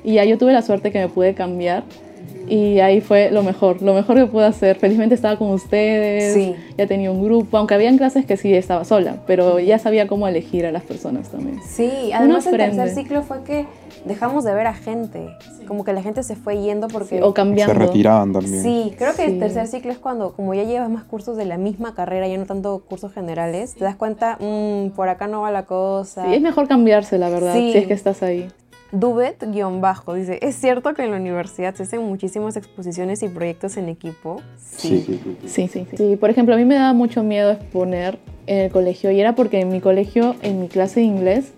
Y 0.09 0.13
ya 0.13 0.25
yo 0.25 0.39
tuve 0.39 0.53
la 0.53 0.63
suerte 0.63 0.91
que 0.91 0.97
me 0.97 1.07
pude 1.07 1.35
cambiar. 1.35 1.83
Y 2.47 2.79
ahí 2.79 2.99
fue 2.99 3.29
lo 3.29 3.43
mejor, 3.43 3.83
lo 3.83 3.93
mejor 3.93 4.15
que 4.15 4.25
pude 4.25 4.45
hacer. 4.45 4.75
Felizmente 4.77 5.13
estaba 5.13 5.37
con 5.37 5.51
ustedes, 5.51 6.33
Sí. 6.33 6.55
ya 6.79 6.87
tenía 6.87 7.11
un 7.11 7.23
grupo, 7.23 7.55
aunque 7.59 7.75
habían 7.75 7.99
clases 7.99 8.25
que 8.25 8.37
sí 8.37 8.51
estaba 8.55 8.85
sola, 8.85 9.17
pero 9.27 9.59
ya 9.59 9.77
sabía 9.77 10.07
cómo 10.07 10.27
elegir 10.27 10.65
a 10.65 10.71
las 10.71 10.81
personas 10.81 11.29
también. 11.29 11.59
Sí, 11.63 12.11
además 12.11 12.47
el 12.47 12.57
tercer 12.57 12.89
ciclo 12.89 13.21
fue 13.21 13.43
que 13.43 13.67
dejamos 14.05 14.45
de 14.45 14.55
ver 14.55 14.65
a 14.65 14.73
gente. 14.73 15.27
Como 15.67 15.83
que 15.83 15.93
la 15.93 16.01
gente 16.01 16.23
se 16.23 16.35
fue 16.35 16.59
yendo 16.59 16.87
porque... 16.87 17.21
O 17.21 17.35
cambiando. 17.35 17.71
Se 17.71 17.79
retiraban 17.79 18.33
también. 18.33 18.63
Sí, 18.63 18.95
creo 18.97 19.11
que 19.15 19.25
Sí. 19.25 19.31
el 19.33 19.37
tercer 19.39 19.67
ciclo 19.67 19.91
es 19.91 19.99
cuando, 19.99 20.31
como 20.33 20.55
ya 20.55 20.63
llevas 20.63 20.89
más 20.89 21.03
cursos 21.03 21.37
de 21.37 21.45
la 21.45 21.59
misma 21.59 21.93
carrera, 21.93 22.27
ya 22.27 22.35
no 22.39 22.47
tanto 22.47 22.81
cursos 22.89 23.13
generales, 23.13 23.75
te 23.75 23.83
das 23.83 23.95
cuenta, 23.95 24.39
"Mm, 24.39 24.89
por 24.95 25.07
acá 25.09 25.27
no 25.27 25.41
va 25.41 25.51
la 25.51 25.65
cosa. 25.65 26.25
Sí, 26.25 26.33
es 26.33 26.41
mejor 26.41 26.67
cambiarse, 26.67 27.19
la 27.19 27.29
verdad, 27.29 27.53
Sí. 27.53 27.73
si 27.73 27.77
es 27.77 27.85
que 27.85 27.93
estás 27.93 28.23
ahí. 28.23 28.47
Dubet-bajo 28.91 30.15
dice, 30.15 30.39
¿es 30.41 30.55
cierto 30.55 30.93
que 30.95 31.03
en 31.03 31.11
la 31.11 31.17
universidad 31.17 31.75
se 31.75 31.83
hacen 31.83 32.01
muchísimas 32.01 32.57
exposiciones 32.57 33.21
y 33.21 33.27
proyectos 33.27 33.77
en 33.77 33.87
equipo? 33.87 34.41
Sí, 34.57 35.03
sí, 35.05 35.19
sí. 35.23 35.37
Sí, 35.47 35.67
sí, 35.67 35.87
sí. 35.91 35.97
Sí, 35.97 36.15
por 36.15 36.29
ejemplo, 36.31 36.55
a 36.55 36.57
mí 36.57 36.65
me 36.65 36.75
daba 36.75 36.93
mucho 36.93 37.21
miedo 37.23 37.51
exponer 37.51 38.17
en 38.47 38.57
el 38.57 38.71
colegio 38.71 39.11
y 39.11 39.19
era 39.19 39.35
porque 39.35 39.59
en 39.59 39.69
mi 39.69 39.79
colegio, 39.79 40.35
en 40.41 40.59
mi 40.59 40.67
clase 40.67 41.01
de 41.01 41.05
inglés, 41.05 41.51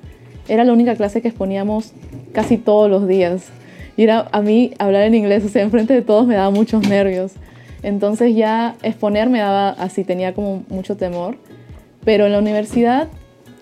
era 0.50 0.66
la 0.66 0.74
única 0.74 0.96
clase 0.96 1.22
que 1.22 1.30
exponíamos 1.30 1.94
casi 2.34 2.58
todos 2.58 2.90
los 2.90 3.08
días. 3.08 3.48
Y 3.96 4.04
era 4.04 4.28
a 4.32 4.42
mí 4.42 4.74
hablar 4.80 5.04
en 5.04 5.16
inglés, 5.16 5.46
o 5.46 5.50
sea, 5.50 5.62
enfrente 5.62 5.94
de 5.94 6.02
todos 6.02 6.28
me 6.28 6.36
daba 6.36 6.50
muchos 6.50 6.88
nervios. 6.88 7.34
Entonces 7.84 8.36
ya 8.36 8.76
exponer 8.84 9.30
me 9.30 9.40
daba 9.40 9.70
así, 9.70 10.04
tenía 10.04 10.34
como 10.34 10.64
mucho 10.68 10.98
temor. 10.98 11.38
Pero 12.04 12.26
en 12.26 12.34
la 12.34 12.40
universidad 12.40 13.08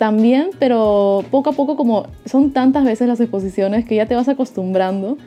también, 0.00 0.48
pero 0.58 1.22
poco 1.30 1.50
a 1.50 1.52
poco 1.52 1.76
como 1.76 2.06
son 2.24 2.52
tantas 2.52 2.86
veces 2.86 3.06
las 3.06 3.20
exposiciones 3.20 3.84
que 3.84 3.96
ya 3.96 4.06
te 4.06 4.14
vas 4.14 4.30
acostumbrando. 4.30 5.18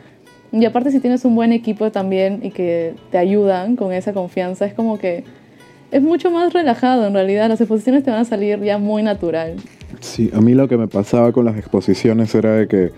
Y 0.52 0.66
aparte 0.66 0.90
si 0.90 1.00
tienes 1.00 1.24
un 1.26 1.36
buen 1.36 1.54
equipo 1.54 1.92
también 1.92 2.40
y 2.42 2.50
que 2.50 2.96
te 3.12 3.20
ayudan 3.20 3.76
con 3.76 3.94
esa 3.94 4.14
confianza, 4.14 4.66
es 4.66 4.74
como 4.74 4.98
que 4.98 5.26
es 5.92 6.02
mucho 6.02 6.32
más 6.32 6.54
relajado 6.54 7.06
en 7.06 7.14
realidad. 7.14 7.50
Las 7.50 7.62
exposiciones 7.62 8.04
te 8.04 8.10
van 8.10 8.22
a 8.22 8.26
salir 8.26 8.64
ya 8.64 8.80
muy 8.80 9.04
natural. 9.04 9.58
Sí, 10.00 10.32
a 10.34 10.42
mí 10.42 10.56
lo 10.56 10.68
que 10.68 10.76
me 10.76 10.88
pasaba 10.88 11.32
con 11.34 11.46
las 11.46 11.56
exposiciones 11.56 12.34
era 12.34 12.54
de 12.54 12.68
que 12.68 12.90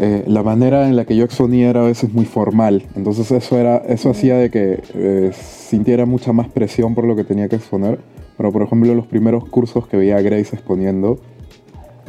eh, 0.00 0.24
la 0.26 0.42
manera 0.42 0.88
en 0.88 0.96
la 0.96 1.04
que 1.04 1.14
yo 1.14 1.24
exponía 1.24 1.70
era 1.70 1.82
a 1.82 1.86
veces 1.86 2.12
muy 2.12 2.24
formal. 2.24 2.82
Entonces 2.96 3.30
eso, 3.30 3.56
era, 3.56 3.76
eso 3.86 4.10
hacía 4.10 4.36
de 4.36 4.50
que 4.50 4.80
eh, 4.94 5.30
sintiera 5.32 6.06
mucha 6.06 6.32
más 6.32 6.48
presión 6.48 6.96
por 6.96 7.04
lo 7.04 7.14
que 7.14 7.22
tenía 7.22 7.48
que 7.48 7.54
exponer. 7.54 8.00
Pero 8.36 8.52
por 8.52 8.62
ejemplo 8.62 8.94
los 8.94 9.06
primeros 9.06 9.48
cursos 9.48 9.86
que 9.86 9.96
veía 9.96 10.16
a 10.16 10.22
Grace 10.22 10.54
exponiendo, 10.54 11.18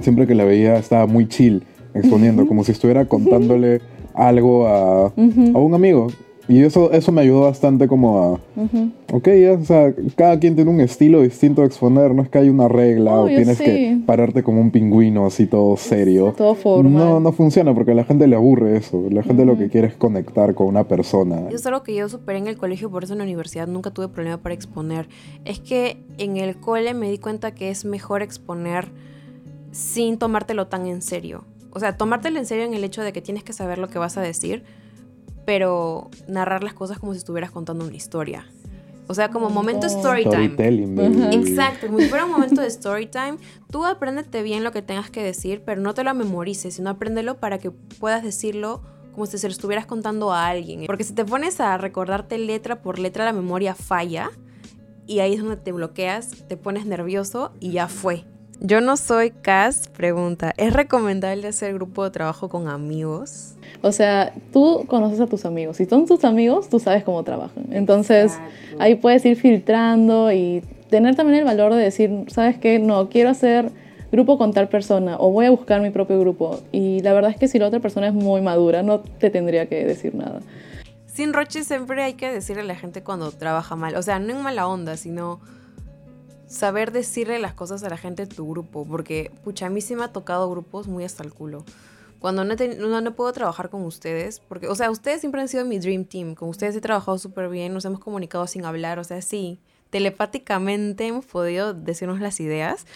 siempre 0.01 0.27
que 0.27 0.35
la 0.35 0.43
veía 0.43 0.77
estaba 0.77 1.07
muy 1.07 1.27
chill 1.27 1.63
exponiendo, 1.93 2.47
como 2.47 2.63
si 2.63 2.71
estuviera 2.71 3.05
contándole 3.05 3.81
algo 4.13 4.67
a, 4.67 5.07
a 5.07 5.11
un 5.15 5.73
amigo. 5.73 6.07
Y 6.47 6.61
eso, 6.61 6.91
eso 6.91 7.11
me 7.11 7.21
ayudó 7.21 7.41
bastante 7.41 7.87
como 7.87 8.23
a. 8.23 8.39
Ok, 9.11 9.27
ya, 9.27 9.53
o 9.53 9.63
sea, 9.65 9.93
cada 10.15 10.39
quien 10.39 10.55
tiene 10.55 10.71
un 10.71 10.79
estilo 10.79 11.21
distinto 11.21 11.61
de 11.61 11.67
exponer, 11.67 12.13
no 12.13 12.21
es 12.21 12.29
que 12.29 12.37
hay 12.37 12.49
una 12.49 12.67
regla 12.67 13.19
Obvio, 13.19 13.33
o 13.33 13.37
tienes 13.37 13.57
sí. 13.57 13.63
que 13.63 13.99
pararte 14.05 14.43
como 14.43 14.61
un 14.61 14.71
pingüino 14.71 15.25
así 15.25 15.45
todo 15.45 15.75
serio. 15.77 16.33
Todo 16.37 16.55
formal. 16.55 16.93
No, 16.93 17.19
no 17.19 17.31
funciona 17.31 17.73
porque 17.73 17.91
a 17.91 17.95
la 17.95 18.03
gente 18.03 18.27
le 18.27 18.35
aburre 18.35 18.77
eso. 18.77 19.03
La 19.09 19.23
gente 19.23 19.45
lo 19.45 19.57
que 19.57 19.69
quiere 19.69 19.87
es 19.87 19.95
conectar 19.95 20.53
con 20.55 20.67
una 20.67 20.85
persona. 20.85 21.49
Es 21.49 21.65
algo 21.65 21.83
que 21.83 21.95
yo 21.95 22.07
superé 22.09 22.37
en 22.37 22.47
el 22.47 22.57
colegio, 22.57 22.89
por 22.89 23.03
eso 23.03 23.13
en 23.13 23.19
la 23.19 23.25
universidad 23.25 23.67
nunca 23.67 23.91
tuve 23.91 24.07
problema 24.07 24.37
para 24.37 24.55
exponer. 24.55 25.09
Es 25.45 25.59
que 25.59 25.97
en 26.17 26.37
el 26.37 26.57
cole 26.57 26.93
me 26.93 27.09
di 27.09 27.17
cuenta 27.17 27.53
que 27.53 27.69
es 27.69 27.85
mejor 27.85 28.21
exponer 28.21 28.91
sin 29.71 30.17
tomártelo 30.17 30.67
tan 30.67 30.87
en 30.87 31.01
serio. 31.01 31.43
o 31.71 31.79
sea, 31.79 31.95
tomártelo 31.97 32.39
en 32.39 32.45
serio 32.45 32.65
en 32.65 32.73
el 32.73 32.83
hecho 32.83 33.03
de 33.03 33.13
que 33.13 33.21
tienes 33.21 33.43
que 33.43 33.53
saber 33.53 33.77
lo 33.77 33.89
que 33.89 33.99
vas 33.99 34.17
a 34.17 34.21
decir, 34.21 34.63
pero 35.47 36.09
narrar 36.27 36.61
las 36.61 36.73
cosas 36.73 36.99
como 36.99 37.13
si 37.13 37.19
estuvieras 37.19 37.51
contando 37.51 37.85
una 37.85 37.95
historia. 37.95 38.45
O 39.07 39.13
sea, 39.13 39.29
como 39.29 39.49
momento 39.49 39.87
story 39.87 40.23
time. 40.25 40.47
Storytelling, 40.47 40.93
baby. 40.93 41.35
Exacto, 41.37 41.87
como 41.87 41.99
si 41.99 42.09
fuera 42.09 42.25
un 42.25 42.31
momento 42.31 42.59
de 42.59 42.67
story 42.67 43.05
time. 43.05 43.37
Tú 43.71 43.85
apréndete 43.85 44.43
bien 44.43 44.65
lo 44.65 44.73
que 44.73 44.81
tengas 44.81 45.09
que 45.09 45.23
decir, 45.23 45.61
pero 45.65 45.79
no 45.79 45.93
te 45.93 46.03
lo 46.03 46.13
memorices, 46.13 46.73
sino 46.73 46.89
apréndelo 46.89 47.37
para 47.37 47.59
que 47.59 47.71
puedas 47.71 48.25
decirlo 48.25 48.81
como 49.13 49.25
si 49.25 49.37
se 49.37 49.47
lo 49.47 49.53
estuvieras 49.53 49.85
contando 49.85 50.33
a 50.33 50.47
alguien. 50.47 50.85
Porque 50.85 51.05
si 51.05 51.13
te 51.13 51.23
pones 51.23 51.61
a 51.61 51.77
recordarte 51.77 52.37
letra 52.37 52.81
por 52.81 52.99
letra, 52.99 53.23
la 53.23 53.31
memoria 53.31 53.73
falla 53.73 54.31
y 55.05 55.19
ahí 55.19 55.35
es 55.35 55.39
donde 55.39 55.55
te 55.55 55.71
bloqueas, 55.71 56.45
te 56.49 56.57
pones 56.57 56.85
nervioso 56.85 57.53
y 57.61 57.71
ya 57.71 57.87
fue. 57.87 58.25
Yo 58.59 58.81
no 58.81 58.97
soy 58.97 59.29
Cas, 59.29 59.87
pregunta, 59.87 60.51
¿es 60.57 60.73
recomendable 60.73 61.47
hacer 61.47 61.75
grupo 61.75 62.03
de 62.03 62.09
trabajo 62.09 62.49
con 62.49 62.67
amigos? 62.67 63.53
O 63.83 63.91
sea, 63.91 64.33
tú 64.51 64.85
conoces 64.87 65.19
a 65.19 65.27
tus 65.27 65.45
amigos. 65.45 65.77
Si 65.77 65.85
son 65.85 66.07
tus 66.07 66.25
amigos, 66.25 66.67
tú 66.67 66.79
sabes 66.79 67.03
cómo 67.03 67.23
trabajan. 67.23 67.67
Entonces, 67.69 68.35
ahí 68.79 68.95
puedes 68.95 69.23
ir 69.25 69.35
filtrando 69.35 70.31
y 70.31 70.63
tener 70.89 71.15
también 71.15 71.39
el 71.39 71.45
valor 71.45 71.75
de 71.75 71.83
decir, 71.83 72.25
¿sabes 72.29 72.57
qué? 72.57 72.79
No, 72.79 73.09
quiero 73.09 73.29
hacer 73.29 73.71
grupo 74.11 74.39
con 74.39 74.53
tal 74.53 74.69
persona 74.69 75.17
o 75.19 75.31
voy 75.31 75.45
a 75.45 75.51
buscar 75.51 75.79
mi 75.81 75.91
propio 75.91 76.19
grupo. 76.19 76.59
Y 76.71 77.01
la 77.01 77.13
verdad 77.13 77.29
es 77.29 77.37
que 77.37 77.47
si 77.47 77.59
la 77.59 77.67
otra 77.67 77.79
persona 77.79 78.07
es 78.07 78.13
muy 78.13 78.41
madura, 78.41 78.81
no 78.81 79.01
te 79.01 79.29
tendría 79.29 79.67
que 79.67 79.85
decir 79.85 80.15
nada. 80.15 80.39
Sin 81.05 81.33
Roche 81.33 81.63
siempre 81.63 82.01
hay 82.01 82.13
que 82.13 82.31
decirle 82.31 82.63
a 82.63 82.65
la 82.65 82.75
gente 82.75 83.03
cuando 83.03 83.31
trabaja 83.31 83.75
mal. 83.75 83.95
O 83.95 84.01
sea, 84.01 84.17
no 84.17 84.33
en 84.33 84.41
mala 84.41 84.67
onda, 84.67 84.97
sino 84.97 85.39
saber 86.47 86.91
decirle 86.91 87.39
las 87.39 87.53
cosas 87.53 87.83
a 87.83 87.89
la 87.89 87.97
gente 87.97 88.25
de 88.25 88.35
tu 88.35 88.49
grupo. 88.49 88.85
Porque, 88.85 89.31
pucha, 89.43 89.69
me 89.69 89.81
ha 90.03 90.07
tocado 90.07 90.49
grupos 90.49 90.87
muy 90.87 91.03
hasta 91.03 91.23
el 91.23 91.33
culo. 91.33 91.63
Cuando 92.19 92.43
no, 92.43 92.55
no, 92.55 93.01
no, 93.01 93.15
puedo 93.15 93.31
trabajar 93.31 93.69
con 93.69 93.83
ustedes, 93.83 94.39
porque, 94.39 94.67
o 94.67 94.75
sea, 94.75 94.89
ustedes 94.89 95.19
siempre 95.19 95.39
han 95.41 95.47
sido 95.47 95.65
mi 95.65 95.77
dream 95.77 96.05
team. 96.05 96.33
Con 96.33 96.49
ustedes 96.49 96.75
he 96.75 96.81
trabajado 96.81 97.19
súper 97.19 97.47
bien, 97.47 97.73
nos 97.73 97.85
hemos 97.85 97.99
comunicado 97.99 98.47
sin 98.47 98.65
hablar, 98.65 98.97
o 98.97 99.03
sea, 99.03 99.21
sí, 99.21 99.59
telepáticamente 99.91 101.05
hemos 101.05 101.25
podido 101.25 101.75
decirnos 101.75 102.19
las 102.19 102.39
ideas, 102.39 102.87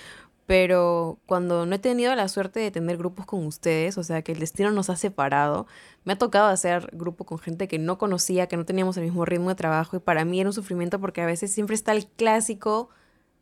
pero 0.47 1.19
cuando 1.27 1.65
no 1.65 1.75
he 1.75 1.79
tenido 1.79 2.13
la 2.15 2.27
suerte 2.27 2.59
de 2.59 2.71
tener 2.71 2.97
grupos 2.97 3.25
con 3.25 3.45
ustedes, 3.45 3.97
o 3.97 4.03
sea, 4.03 4.23
que 4.23 4.31
el 4.31 4.39
destino 4.39 4.71
nos 4.71 4.89
ha 4.89 4.95
separado, 4.95 5.67
me 6.03 6.13
ha 6.13 6.17
tocado 6.17 6.47
hacer 6.47 6.89
grupo 6.91 7.23
con 7.25 7.37
gente 7.37 7.67
que 7.67 7.79
no 7.79 7.97
conocía, 7.97 8.47
que 8.47 8.57
no 8.57 8.65
teníamos 8.65 8.97
el 8.97 9.03
mismo 9.03 9.23
ritmo 9.23 9.49
de 9.49 9.55
trabajo 9.55 9.95
y 9.95 9.99
para 9.99 10.25
mí 10.25 10.41
era 10.41 10.49
un 10.49 10.53
sufrimiento 10.53 10.99
porque 10.99 11.21
a 11.21 11.25
veces 11.25 11.53
siempre 11.53 11.75
está 11.75 11.91
el 11.93 12.07
clásico 12.07 12.89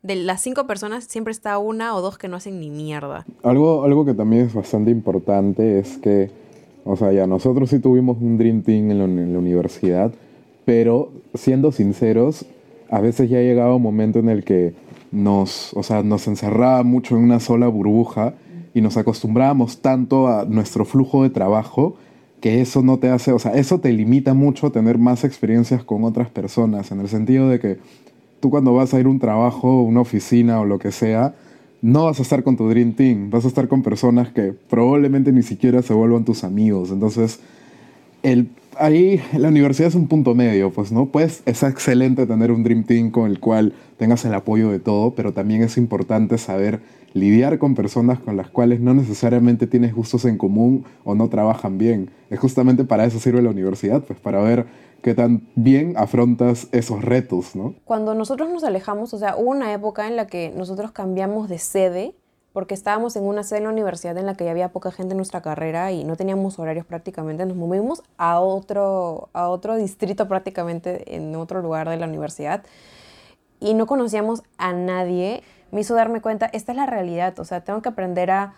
de 0.02 0.16
las 0.16 0.40
cinco 0.40 0.66
personas 0.66 1.04
siempre 1.04 1.32
está 1.32 1.58
una 1.58 1.94
o 1.94 2.00
dos 2.00 2.18
que 2.18 2.28
no 2.28 2.36
hacen 2.36 2.60
ni 2.60 2.70
mierda. 2.70 3.26
Algo, 3.42 3.84
algo 3.84 4.04
que 4.04 4.14
también 4.14 4.46
es 4.46 4.54
bastante 4.54 4.90
importante 4.90 5.78
es 5.78 5.98
que, 5.98 6.30
o 6.84 6.96
sea, 6.96 7.12
ya 7.12 7.26
nosotros 7.26 7.70
sí 7.70 7.78
tuvimos 7.78 8.18
un 8.20 8.38
Dream 8.38 8.62
Team 8.62 8.90
en 8.90 8.98
la, 8.98 9.38
universidad, 9.38 10.12
pero 10.64 11.10
siendo 11.34 11.72
sinceros, 11.72 12.46
a 12.90 13.00
veces 13.00 13.28
ya 13.28 13.38
llegaba 13.38 13.76
un 13.76 13.82
momento 13.82 14.18
en 14.18 14.28
el 14.28 14.44
que 14.44 14.74
nos, 15.12 15.74
o 15.74 15.82
sea, 15.82 16.02
nos 16.02 16.26
encerraba 16.28 16.82
mucho 16.82 17.16
en 17.16 17.24
una 17.24 17.40
sola 17.40 17.68
burbuja 17.68 18.34
y 18.72 18.80
nos 18.80 18.96
acostumbrábamos 18.96 19.80
tanto 19.80 20.28
a 20.28 20.44
nuestro 20.44 20.84
flujo 20.84 21.22
de 21.22 21.30
trabajo 21.30 21.96
que 22.40 22.62
eso 22.62 22.82
no 22.82 22.98
te 22.98 23.10
hace, 23.10 23.32
o 23.32 23.38
sea, 23.38 23.52
eso 23.52 23.80
te 23.80 23.92
limita 23.92 24.32
mucho 24.32 24.68
a 24.68 24.70
tener 24.70 24.96
más 24.96 25.24
experiencias 25.24 25.84
con 25.84 26.04
otras 26.04 26.30
personas, 26.30 26.90
en 26.90 27.00
el 27.00 27.08
sentido 27.08 27.50
de 27.50 27.60
que 27.60 27.78
tú 28.40 28.50
cuando 28.50 28.74
vas 28.74 28.92
a 28.94 29.00
ir 29.00 29.06
a 29.06 29.08
un 29.08 29.18
trabajo, 29.18 29.82
una 29.82 30.00
oficina 30.00 30.60
o 30.60 30.64
lo 30.64 30.78
que 30.78 30.92
sea, 30.92 31.34
no 31.82 32.04
vas 32.04 32.18
a 32.18 32.22
estar 32.22 32.42
con 32.42 32.56
tu 32.56 32.68
Dream 32.68 32.92
Team, 32.92 33.30
vas 33.30 33.44
a 33.44 33.48
estar 33.48 33.68
con 33.68 33.82
personas 33.82 34.30
que 34.30 34.52
probablemente 34.68 35.32
ni 35.32 35.42
siquiera 35.42 35.82
se 35.82 35.94
vuelvan 35.94 36.24
tus 36.24 36.44
amigos. 36.44 36.90
Entonces, 36.90 37.40
el, 38.22 38.50
ahí 38.78 39.20
la 39.36 39.48
universidad 39.48 39.88
es 39.88 39.94
un 39.94 40.06
punto 40.06 40.34
medio, 40.34 40.70
pues, 40.70 40.92
¿no? 40.92 41.06
Pues 41.06 41.42
es 41.46 41.62
excelente 41.62 42.26
tener 42.26 42.50
un 42.50 42.62
Dream 42.62 42.84
Team 42.84 43.10
con 43.10 43.30
el 43.30 43.40
cual 43.40 43.72
tengas 43.96 44.24
el 44.24 44.34
apoyo 44.34 44.70
de 44.70 44.78
todo, 44.78 45.14
pero 45.14 45.32
también 45.32 45.62
es 45.62 45.76
importante 45.76 46.36
saber 46.38 46.80
lidiar 47.12 47.58
con 47.58 47.74
personas 47.74 48.18
con 48.20 48.36
las 48.36 48.48
cuales 48.50 48.80
no 48.80 48.94
necesariamente 48.94 49.66
tienes 49.66 49.94
gustos 49.94 50.24
en 50.24 50.38
común 50.38 50.84
o 51.04 51.14
no 51.14 51.28
trabajan 51.28 51.78
bien. 51.78 52.10
Es 52.30 52.38
justamente 52.38 52.84
para 52.84 53.04
eso 53.04 53.18
sirve 53.18 53.42
la 53.42 53.50
universidad, 53.50 54.02
pues 54.04 54.18
para 54.20 54.40
ver 54.40 54.66
qué 55.02 55.14
tan 55.14 55.48
bien 55.54 55.94
afrontas 55.96 56.68
esos 56.72 57.02
retos, 57.02 57.56
¿no? 57.56 57.74
Cuando 57.84 58.14
nosotros 58.14 58.50
nos 58.50 58.64
alejamos, 58.64 59.14
o 59.14 59.18
sea, 59.18 59.36
hubo 59.36 59.50
una 59.50 59.72
época 59.72 60.06
en 60.06 60.16
la 60.16 60.26
que 60.26 60.52
nosotros 60.54 60.92
cambiamos 60.92 61.48
de 61.48 61.58
sede 61.58 62.14
porque 62.52 62.74
estábamos 62.74 63.14
en 63.16 63.24
una 63.24 63.44
sede 63.44 63.58
en 63.58 63.64
la 63.64 63.70
universidad 63.70 64.16
en 64.18 64.26
la 64.26 64.34
que 64.34 64.44
ya 64.44 64.50
había 64.50 64.70
poca 64.70 64.90
gente 64.90 65.12
en 65.12 65.18
nuestra 65.18 65.40
carrera 65.40 65.92
y 65.92 66.04
no 66.04 66.16
teníamos 66.16 66.58
horarios 66.58 66.84
prácticamente, 66.84 67.46
nos 67.46 67.56
movimos 67.56 68.02
a 68.18 68.40
otro, 68.40 69.28
a 69.32 69.48
otro 69.48 69.76
distrito 69.76 70.26
prácticamente 70.26 71.16
en 71.16 71.34
otro 71.36 71.62
lugar 71.62 71.88
de 71.88 71.96
la 71.96 72.06
universidad 72.06 72.64
y 73.60 73.74
no 73.74 73.86
conocíamos 73.86 74.42
a 74.58 74.72
nadie. 74.72 75.42
Me 75.70 75.82
hizo 75.82 75.94
darme 75.94 76.20
cuenta, 76.20 76.46
esta 76.52 76.72
es 76.72 76.76
la 76.76 76.86
realidad, 76.86 77.38
o 77.38 77.44
sea, 77.44 77.60
tengo 77.60 77.82
que 77.82 77.88
aprender 77.88 78.30
a 78.32 78.54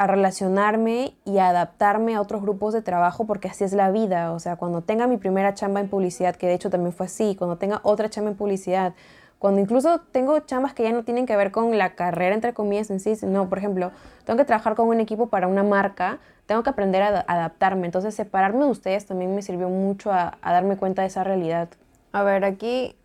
a 0.00 0.06
relacionarme 0.06 1.12
y 1.26 1.36
a 1.36 1.50
adaptarme 1.50 2.14
a 2.14 2.22
otros 2.22 2.40
grupos 2.40 2.72
de 2.72 2.80
trabajo 2.80 3.26
porque 3.26 3.48
así 3.48 3.64
es 3.64 3.74
la 3.74 3.90
vida. 3.90 4.32
O 4.32 4.38
sea, 4.38 4.56
cuando 4.56 4.80
tenga 4.80 5.06
mi 5.06 5.18
primera 5.18 5.52
chamba 5.52 5.80
en 5.80 5.90
publicidad, 5.90 6.36
que 6.36 6.46
de 6.46 6.54
hecho 6.54 6.70
también 6.70 6.94
fue 6.94 7.04
así, 7.04 7.36
cuando 7.36 7.58
tenga 7.58 7.80
otra 7.82 8.08
chamba 8.08 8.30
en 8.30 8.36
publicidad, 8.38 8.94
cuando 9.38 9.60
incluso 9.60 10.00
tengo 10.10 10.40
chambas 10.40 10.72
que 10.72 10.84
ya 10.84 10.92
no 10.92 11.04
tienen 11.04 11.26
que 11.26 11.36
ver 11.36 11.50
con 11.50 11.76
la 11.76 11.96
carrera, 11.96 12.34
entre 12.34 12.54
comillas, 12.54 12.88
en 12.88 12.98
sí, 12.98 13.14
no, 13.26 13.50
por 13.50 13.58
ejemplo, 13.58 13.92
tengo 14.24 14.38
que 14.38 14.46
trabajar 14.46 14.74
con 14.74 14.88
un 14.88 15.00
equipo 15.00 15.26
para 15.26 15.46
una 15.48 15.64
marca, 15.64 16.18
tengo 16.46 16.62
que 16.62 16.70
aprender 16.70 17.02
a 17.02 17.22
adaptarme. 17.28 17.84
Entonces, 17.84 18.14
separarme 18.14 18.64
de 18.64 18.70
ustedes 18.70 19.04
también 19.04 19.34
me 19.34 19.42
sirvió 19.42 19.68
mucho 19.68 20.12
a, 20.12 20.38
a 20.40 20.52
darme 20.54 20.78
cuenta 20.78 21.02
de 21.02 21.08
esa 21.08 21.24
realidad. 21.24 21.68
A 22.12 22.22
ver, 22.22 22.46
aquí 22.46 22.96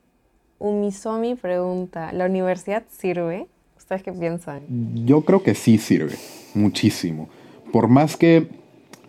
Umisomi 0.59 1.35
pregunta, 1.35 2.13
¿la 2.13 2.25
universidad 2.25 2.83
sirve? 2.87 3.49
¿Ustedes 3.77 4.03
qué 4.03 4.11
piensan? 4.11 4.61
Yo 5.05 5.21
creo 5.21 5.43
que 5.43 5.53
sí 5.53 5.77
sirve, 5.77 6.15
muchísimo. 6.53 7.29
Por 7.71 7.87
más 7.87 8.17
que 8.17 8.47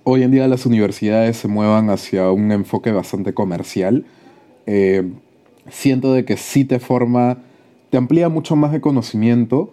hoy 0.04 0.23
en 0.23 0.30
día 0.30 0.49
las 0.49 0.66
universidades 0.66 1.37
se 1.37 1.49
muevan 1.49 1.90
hacia 1.90 2.30
un 2.30 2.52
enfoque 2.52 2.92
bastante 2.92 3.32
comercial, 3.32 4.04
eh, 4.66 5.11
siento 5.70 6.12
de 6.12 6.25
que 6.25 6.37
sí 6.37 6.64
te 6.64 6.78
forma, 6.78 7.38
te 7.90 7.96
amplía 7.96 8.28
mucho 8.28 8.56
más 8.56 8.73
de 8.73 8.80
conocimiento 8.80 9.73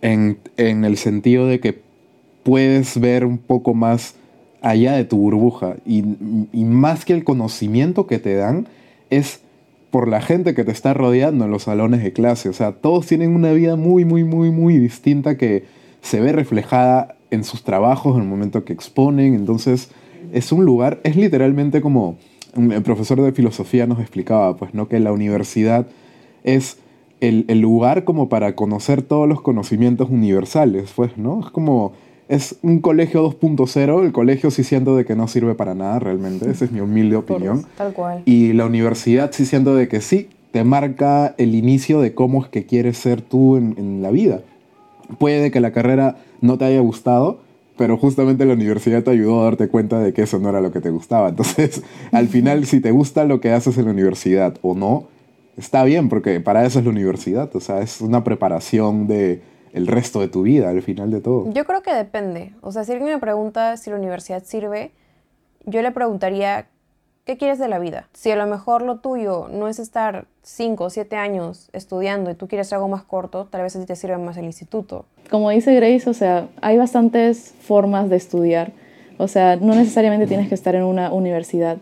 en, 0.00 0.38
en 0.56 0.84
el 0.84 0.96
sentido 0.96 1.46
de 1.46 1.60
que 1.60 1.80
puedes 2.42 3.00
ver 3.00 3.24
un 3.24 3.38
poco 3.38 3.74
más 3.74 4.16
allá 4.60 4.92
de 4.92 5.04
tu 5.04 5.16
burbuja 5.16 5.76
y, 5.86 6.04
y 6.52 6.64
más 6.64 7.04
que 7.04 7.12
el 7.12 7.24
conocimiento 7.24 8.06
que 8.06 8.18
te 8.18 8.34
dan 8.34 8.68
es 9.10 9.40
por 9.92 10.08
la 10.08 10.22
gente 10.22 10.54
que 10.54 10.64
te 10.64 10.72
está 10.72 10.94
rodeando 10.94 11.44
en 11.44 11.50
los 11.50 11.64
salones 11.64 12.02
de 12.02 12.14
clase. 12.14 12.48
O 12.48 12.54
sea, 12.54 12.72
todos 12.72 13.06
tienen 13.06 13.36
una 13.36 13.52
vida 13.52 13.76
muy, 13.76 14.06
muy, 14.06 14.24
muy, 14.24 14.50
muy 14.50 14.78
distinta 14.78 15.36
que 15.36 15.64
se 16.00 16.18
ve 16.18 16.32
reflejada 16.32 17.16
en 17.30 17.44
sus 17.44 17.62
trabajos, 17.62 18.16
en 18.16 18.22
el 18.22 18.28
momento 18.28 18.64
que 18.64 18.72
exponen. 18.72 19.34
Entonces, 19.34 19.90
es 20.32 20.50
un 20.50 20.64
lugar, 20.64 21.00
es 21.04 21.14
literalmente 21.14 21.82
como 21.82 22.16
el 22.56 22.82
profesor 22.82 23.20
de 23.20 23.32
filosofía 23.32 23.86
nos 23.86 24.00
explicaba, 24.00 24.56
pues, 24.56 24.72
¿no? 24.72 24.88
Que 24.88 24.98
la 24.98 25.12
universidad 25.12 25.86
es 26.42 26.78
el, 27.20 27.44
el 27.48 27.60
lugar 27.60 28.04
como 28.04 28.30
para 28.30 28.56
conocer 28.56 29.02
todos 29.02 29.28
los 29.28 29.42
conocimientos 29.42 30.08
universales, 30.08 30.90
pues, 30.96 31.18
¿no? 31.18 31.40
Es 31.40 31.50
como 31.50 31.92
es 32.32 32.56
un 32.62 32.80
colegio 32.80 33.30
2.0. 33.30 34.04
El 34.04 34.12
colegio 34.12 34.50
sí 34.50 34.64
siento 34.64 34.96
de 34.96 35.04
que 35.04 35.14
no 35.14 35.28
sirve 35.28 35.54
para 35.54 35.74
nada 35.74 35.98
realmente. 35.98 36.50
Esa 36.50 36.64
es 36.64 36.72
mi 36.72 36.80
humilde 36.80 37.16
opinión. 37.16 37.66
Tal 37.76 37.92
cual. 37.92 38.22
Y 38.24 38.54
la 38.54 38.64
universidad 38.64 39.32
sí 39.32 39.44
siento 39.44 39.74
de 39.74 39.86
que 39.86 40.00
sí, 40.00 40.30
te 40.50 40.64
marca 40.64 41.34
el 41.36 41.54
inicio 41.54 42.00
de 42.00 42.14
cómo 42.14 42.42
es 42.42 42.48
que 42.48 42.64
quieres 42.64 42.96
ser 42.96 43.20
tú 43.20 43.58
en, 43.58 43.74
en 43.76 44.00
la 44.00 44.10
vida. 44.10 44.40
Puede 45.18 45.50
que 45.50 45.60
la 45.60 45.72
carrera 45.72 46.16
no 46.40 46.56
te 46.56 46.64
haya 46.64 46.80
gustado, 46.80 47.40
pero 47.76 47.98
justamente 47.98 48.46
la 48.46 48.54
universidad 48.54 49.02
te 49.02 49.10
ayudó 49.10 49.42
a 49.42 49.44
darte 49.44 49.68
cuenta 49.68 49.98
de 49.98 50.14
que 50.14 50.22
eso 50.22 50.38
no 50.38 50.48
era 50.48 50.62
lo 50.62 50.72
que 50.72 50.80
te 50.80 50.88
gustaba. 50.88 51.28
Entonces, 51.28 51.82
al 52.12 52.28
final, 52.28 52.64
si 52.64 52.80
te 52.80 52.92
gusta 52.92 53.26
lo 53.26 53.42
que 53.42 53.52
haces 53.52 53.76
en 53.76 53.84
la 53.84 53.90
universidad 53.90 54.56
o 54.62 54.74
no, 54.74 55.04
está 55.58 55.84
bien, 55.84 56.08
porque 56.08 56.40
para 56.40 56.64
eso 56.64 56.78
es 56.78 56.86
la 56.86 56.92
universidad. 56.92 57.54
O 57.54 57.60
sea, 57.60 57.82
es 57.82 58.00
una 58.00 58.24
preparación 58.24 59.06
de 59.06 59.42
el 59.72 59.86
resto 59.86 60.20
de 60.20 60.28
tu 60.28 60.42
vida 60.42 60.70
al 60.70 60.82
final 60.82 61.10
de 61.10 61.20
todo. 61.20 61.50
Yo 61.52 61.64
creo 61.64 61.82
que 61.82 61.94
depende. 61.94 62.52
O 62.60 62.72
sea, 62.72 62.84
si 62.84 62.92
alguien 62.92 63.10
me 63.10 63.18
pregunta 63.18 63.76
si 63.76 63.90
la 63.90 63.96
universidad 63.96 64.42
sirve, 64.44 64.92
yo 65.64 65.82
le 65.82 65.90
preguntaría, 65.90 66.66
¿qué 67.24 67.36
quieres 67.36 67.58
de 67.58 67.68
la 67.68 67.78
vida? 67.78 68.08
Si 68.12 68.30
a 68.30 68.36
lo 68.36 68.46
mejor 68.46 68.82
lo 68.82 68.98
tuyo 68.98 69.48
no 69.50 69.68
es 69.68 69.78
estar 69.78 70.26
5 70.42 70.84
o 70.84 70.90
7 70.90 71.16
años 71.16 71.70
estudiando 71.72 72.30
y 72.30 72.34
tú 72.34 72.48
quieres 72.48 72.72
algo 72.72 72.88
más 72.88 73.04
corto, 73.04 73.46
tal 73.46 73.62
vez 73.62 73.74
a 73.76 73.80
ti 73.80 73.86
te 73.86 73.96
sirve 73.96 74.18
más 74.18 74.36
el 74.36 74.44
instituto. 74.44 75.06
Como 75.30 75.50
dice 75.50 75.74
Grace, 75.74 76.08
o 76.08 76.14
sea, 76.14 76.48
hay 76.60 76.76
bastantes 76.76 77.54
formas 77.60 78.10
de 78.10 78.16
estudiar. 78.16 78.72
O 79.18 79.28
sea, 79.28 79.56
no 79.56 79.74
necesariamente 79.74 80.26
tienes 80.26 80.48
que 80.48 80.54
estar 80.54 80.74
en 80.74 80.82
una 80.82 81.12
universidad. 81.12 81.78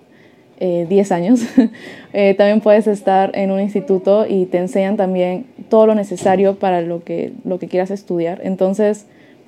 10 0.60 1.12
años. 1.12 1.40
eh, 2.12 2.34
también 2.34 2.60
puedes 2.60 2.86
estar 2.86 3.32
en 3.34 3.50
un 3.50 3.60
instituto 3.60 4.26
y 4.28 4.46
te 4.46 4.58
enseñan 4.58 4.96
también 4.96 5.46
todo 5.68 5.86
lo 5.86 5.94
necesario 5.94 6.56
para 6.56 6.82
lo 6.82 7.02
que, 7.02 7.32
lo 7.44 7.58
que 7.58 7.66
quieras 7.66 7.90
estudiar. 7.90 8.40
Entonces, 8.44 9.06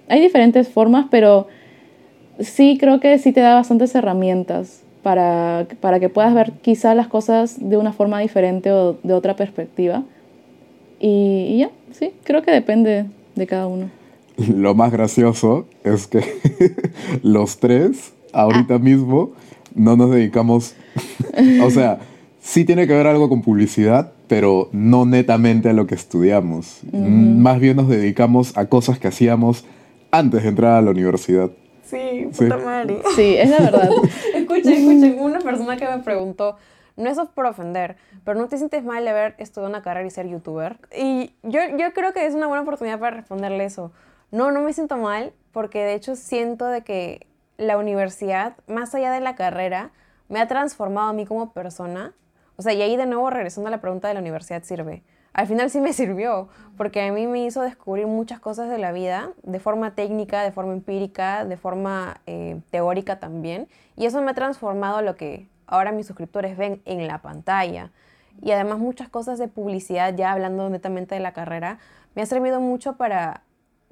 hay 0.09 0.21
diferentes 0.21 0.69
formas, 0.69 1.07
pero 1.11 1.47
sí 2.41 2.79
creo 2.81 2.99
que 3.01 3.19
sí 3.19 3.33
te 3.33 3.41
da 3.41 3.55
bastantes 3.55 3.95
herramientas 3.95 4.83
para, 5.03 5.67
para 5.81 6.01
que 6.01 6.09
puedas 6.09 6.35
ver 6.35 6.53
quizá 6.63 6.95
las 6.95 7.09
cosas 7.09 7.57
de 7.59 7.77
una 7.77 7.93
forma 7.93 8.21
diferente 8.21 8.73
o 8.73 8.99
de 9.03 9.13
otra 9.13 9.37
perspectiva. 9.37 10.05
Y, 10.99 11.47
y 11.51 11.59
ya, 11.59 11.71
sí, 11.93 12.13
creo 12.25 12.43
que 12.43 12.53
depende 12.53 13.07
de 13.35 13.47
cada 13.47 13.67
uno. 13.67 13.91
Lo 14.37 14.75
más 14.75 14.93
gracioso 14.93 15.67
es 15.85 16.07
que 16.07 16.23
los 17.23 17.59
tres, 17.59 18.15
ahorita 18.33 18.79
mismo, 18.79 19.33
no 19.75 19.97
nos 19.97 20.11
dedicamos, 20.11 20.75
o 21.63 21.71
sea, 21.71 21.99
sí 22.41 22.65
tiene 22.65 22.87
que 22.87 22.95
ver 22.95 23.07
algo 23.07 23.29
con 23.29 23.43
publicidad, 23.43 24.13
pero 24.29 24.69
no 24.73 25.05
netamente 25.05 25.69
a 25.69 25.73
lo 25.73 25.87
que 25.87 25.95
estudiamos. 25.95 26.81
Más 26.93 27.61
bien 27.61 27.77
nos 27.77 27.89
dedicamos 27.89 28.57
a 28.57 28.67
cosas 28.67 28.99
que 28.99 29.09
hacíamos 29.09 29.65
antes 30.11 30.43
de 30.43 30.49
entrar 30.49 30.73
a 30.73 30.83
la 30.83 30.91
universidad. 30.91 31.51
Sí, 31.85 32.29
puta 32.37 32.57
madre. 32.57 33.03
Sí, 33.15 33.37
es 33.37 33.51
la 33.51 33.59
verdad. 33.59 33.91
escuchen, 34.35 34.73
escuchen, 34.73 35.19
una 35.19 35.41
persona 35.41 35.77
que 35.77 35.87
me 35.87 35.99
preguntó, 35.99 36.57
no 36.97 37.11
es 37.11 37.19
por 37.35 37.47
ofender, 37.47 37.97
pero 38.25 38.39
¿no 38.39 38.49
te 38.49 38.57
sientes 38.57 38.85
mal 38.85 39.05
de 39.05 39.11
haber 39.11 39.35
estudiado 39.39 39.69
una 39.69 39.83
carrera 39.83 40.07
y 40.07 40.11
ser 40.11 40.29
youtuber? 40.29 40.79
Y 40.97 41.33
yo, 41.43 41.61
yo 41.79 41.93
creo 41.93 42.13
que 42.13 42.27
es 42.27 42.35
una 42.35 42.47
buena 42.47 42.63
oportunidad 42.63 42.99
para 42.99 43.17
responderle 43.17 43.65
eso. 43.65 43.93
No, 44.31 44.51
no 44.51 44.63
me 44.63 44.73
siento 44.73 44.97
mal, 44.97 45.33
porque 45.53 45.81
de 45.81 45.95
hecho 45.95 46.17
siento 46.17 46.67
de 46.67 46.83
que 46.83 47.27
la 47.63 47.79
universidad, 47.79 48.57
más 48.67 48.95
allá 48.95 49.11
de 49.13 49.21
la 49.21 49.35
carrera, 49.35 49.91
me 50.29 50.41
ha 50.41 50.49
transformado 50.49 51.11
a 51.11 51.13
mí 51.13 51.27
como 51.27 51.53
persona. 51.53 52.15
O 52.57 52.63
sea, 52.63 52.73
y 52.73 52.83
ahí 52.83 52.97
de 52.97 53.07
nuevo 53.07 53.31
regresando 53.31 53.69
a 53.69 53.71
la 53.71 53.81
pregunta 53.81 54.09
de 54.09 54.15
la 54.15 54.21
universidad 54.21 54.63
sirve. 54.63 55.03
Al 55.33 55.47
final 55.47 55.71
sí 55.71 55.81
me 55.81 55.93
sirvió, 55.93 56.49
porque 56.77 57.03
a 57.03 57.13
mí 57.13 57.27
me 57.27 57.45
hizo 57.45 57.63
descubrir 57.63 58.07
muchas 58.07 58.41
cosas 58.41 58.69
de 58.69 58.79
la 58.79 58.93
vida, 58.93 59.31
de 59.43 59.61
forma 59.61 59.95
técnica, 59.95 60.43
de 60.43 60.53
forma 60.53 60.73
empírica, 60.73 61.45
de 61.45 61.57
forma 61.57 62.21
eh, 62.27 62.61
teórica 62.71 63.19
también. 63.19 63.69
Y 63.97 64.07
eso 64.07 64.21
me 64.23 64.31
ha 64.31 64.35
transformado 64.35 64.99
a 64.99 65.03
lo 65.03 65.17
que 65.17 65.47
ahora 65.67 65.93
mis 65.93 66.07
suscriptores 66.07 66.57
ven 66.57 66.83
en 66.85 67.07
la 67.07 67.23
pantalla. 67.23 67.91
Y 68.41 68.51
además 68.51 68.79
muchas 68.79 69.09
cosas 69.09 69.39
de 69.39 69.49
publicidad, 69.49 70.15
ya 70.15 70.33
hablando 70.33 70.69
netamente 70.69 71.15
de 71.15 71.21
la 71.21 71.33
carrera, 71.33 71.79
me 72.15 72.23
ha 72.23 72.27
servido 72.27 72.61
mucho 72.61 72.97
para 72.97 73.43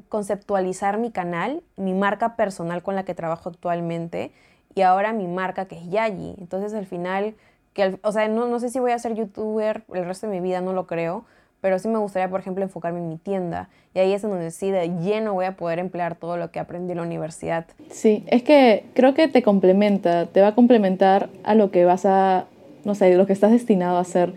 conceptualizar 0.09 0.99
mi 0.99 1.11
canal, 1.11 1.63
mi 1.77 1.95
marca 1.95 2.37
personal 2.37 2.83
con 2.83 2.95
la 2.95 3.05
que 3.05 3.15
trabajo 3.15 3.49
actualmente 3.49 4.33
y 4.75 4.83
ahora 4.83 5.13
mi 5.13 5.27
marca 5.27 5.67
que 5.67 5.77
es 5.77 5.89
Yayi. 5.89 6.35
Entonces 6.39 6.75
al 6.75 6.87
final, 6.87 7.35
que 7.73 7.99
o 8.03 8.13
sea, 8.13 8.29
no, 8.29 8.47
no 8.47 8.61
sé 8.61 8.69
si 8.71 8.79
voy 8.79 8.93
a 8.93 8.99
ser 8.99 9.15
youtuber 9.15 9.83
el 9.93 10.05
resto 10.05 10.27
de 10.27 10.33
mi 10.33 10.41
vida, 10.41 10.61
no 10.61 10.73
lo 10.73 10.87
creo, 10.87 11.25
pero 11.61 11.79
sí 11.79 11.89
me 11.89 11.99
gustaría, 11.99 12.29
por 12.29 12.41
ejemplo, 12.41 12.65
enfocarme 12.65 13.01
en 13.01 13.09
mi 13.09 13.17
tienda. 13.19 13.69
Y 13.95 13.99
ahí 13.99 14.13
es 14.13 14.25
en 14.25 14.31
donde 14.31 14.51
sí, 14.51 14.71
de 14.71 14.89
lleno 15.01 15.35
voy 15.35 15.45
a 15.45 15.57
poder 15.57 15.79
emplear 15.79 16.15
todo 16.15 16.37
lo 16.37 16.51
que 16.51 16.59
aprendí 16.59 16.93
en 16.93 16.99
la 16.99 17.05
universidad. 17.05 17.67
Sí, 17.91 18.25
es 18.29 18.43
que 18.43 18.87
creo 18.95 19.15
que 19.15 19.29
te 19.29 19.43
complementa, 19.43 20.27
te 20.27 20.41
va 20.41 20.49
a 20.49 20.55
complementar 20.55 21.29
a 21.45 21.55
lo 21.55 21.71
que 21.71 21.85
vas 21.85 22.07
a, 22.07 22.47
no 22.85 22.95
sé, 22.95 23.15
lo 23.15 23.27
que 23.27 23.33
estás 23.33 23.51
destinado 23.51 23.99
a 23.99 24.01
hacer. 24.01 24.33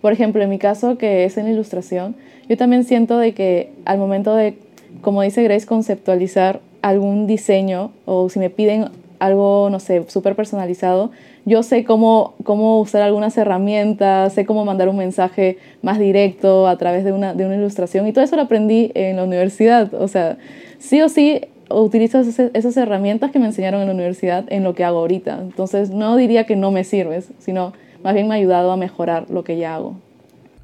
Por 0.00 0.12
ejemplo, 0.12 0.42
en 0.42 0.50
mi 0.50 0.58
caso, 0.58 0.98
que 0.98 1.24
es 1.24 1.36
en 1.36 1.46
ilustración, 1.46 2.16
yo 2.48 2.56
también 2.56 2.84
siento 2.84 3.18
de 3.18 3.34
que 3.34 3.72
al 3.84 3.98
momento 3.98 4.34
de 4.34 4.58
como 5.00 5.22
dice 5.22 5.42
Grace, 5.42 5.66
conceptualizar 5.66 6.60
algún 6.82 7.26
diseño 7.26 7.90
o 8.04 8.28
si 8.28 8.38
me 8.38 8.50
piden 8.50 8.90
algo, 9.18 9.68
no 9.70 9.80
sé, 9.80 10.04
súper 10.08 10.36
personalizado, 10.36 11.10
yo 11.44 11.62
sé 11.62 11.84
cómo, 11.84 12.34
cómo 12.42 12.80
usar 12.80 13.02
algunas 13.02 13.36
herramientas, 13.38 14.32
sé 14.32 14.44
cómo 14.44 14.64
mandar 14.64 14.88
un 14.88 14.96
mensaje 14.96 15.58
más 15.80 15.98
directo 15.98 16.66
a 16.66 16.76
través 16.76 17.04
de 17.04 17.12
una, 17.12 17.34
de 17.34 17.46
una 17.46 17.54
ilustración 17.54 18.06
y 18.06 18.12
todo 18.12 18.24
eso 18.24 18.36
lo 18.36 18.42
aprendí 18.42 18.90
en 18.94 19.16
la 19.16 19.24
universidad. 19.24 19.94
O 19.94 20.08
sea, 20.08 20.38
sí 20.78 21.00
o 21.02 21.08
sí 21.08 21.42
utilizo 21.70 22.20
esas 22.20 22.76
herramientas 22.76 23.30
que 23.30 23.38
me 23.38 23.46
enseñaron 23.46 23.80
en 23.80 23.86
la 23.86 23.94
universidad 23.94 24.44
en 24.48 24.64
lo 24.64 24.74
que 24.74 24.84
hago 24.84 24.98
ahorita. 24.98 25.38
Entonces 25.40 25.90
no 25.90 26.16
diría 26.16 26.44
que 26.44 26.56
no 26.56 26.72
me 26.72 26.84
sirves, 26.84 27.30
sino 27.38 27.72
más 28.02 28.14
bien 28.14 28.28
me 28.28 28.34
ha 28.34 28.38
ayudado 28.38 28.72
a 28.72 28.76
mejorar 28.76 29.30
lo 29.30 29.44
que 29.44 29.56
ya 29.56 29.76
hago. 29.76 29.94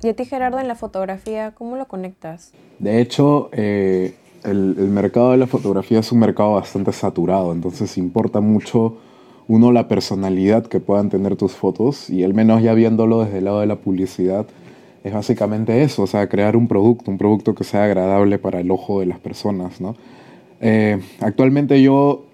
Y 0.03 0.09
a 0.09 0.15
ti, 0.15 0.25
Gerardo, 0.25 0.59
en 0.59 0.67
la 0.67 0.75
fotografía, 0.75 1.53
¿cómo 1.57 1.77
lo 1.77 1.87
conectas? 1.87 2.53
De 2.81 3.01
hecho, 3.01 3.51
eh, 3.53 4.15
el, 4.45 4.75
mercado 4.89 5.33
de 5.33 5.37
la 5.37 5.47
fotografía 5.47 6.01
es 6.01 6.13
un 6.13 6.19
mercado 6.19 6.55
bastante 6.55 6.93
saturado, 6.93 7.53
entonces 7.53 7.97
importa 7.99 8.41
mucho, 8.41 8.97
uno, 9.49 9.73
la 9.73 9.89
personalidad 9.89 10.67
que 10.67 10.81
puedan 10.81 11.11
tener 11.11 11.37
tus 11.37 11.53
fotos 11.53 12.09
y 12.11 12.23
al 12.23 12.35
menos 12.35 12.63
ya 12.63 12.75
viéndolo 12.75 13.25
desde 13.25 13.39
el 13.39 13.45
lado 13.45 13.61
de 13.61 13.67
la 13.67 13.77
publicidad, 13.77 14.47
es 15.05 15.13
básicamente 15.13 15.83
eso, 15.83 16.03
o 16.03 16.07
sea, 16.07 16.29
crear 16.29 16.57
un 16.57 16.69
producto, 16.69 17.11
un 17.11 17.19
producto 17.19 17.55
que 17.55 17.65
sea 17.65 17.85
agradable 17.85 18.39
para 18.39 18.61
el 18.61 18.71
ojo 18.71 19.01
de 19.01 19.07
las 19.07 19.19
personas, 19.19 19.81
¿no? 19.81 19.97
Eh, 20.61 21.01
actualmente 21.21 21.83
yo 21.83 22.25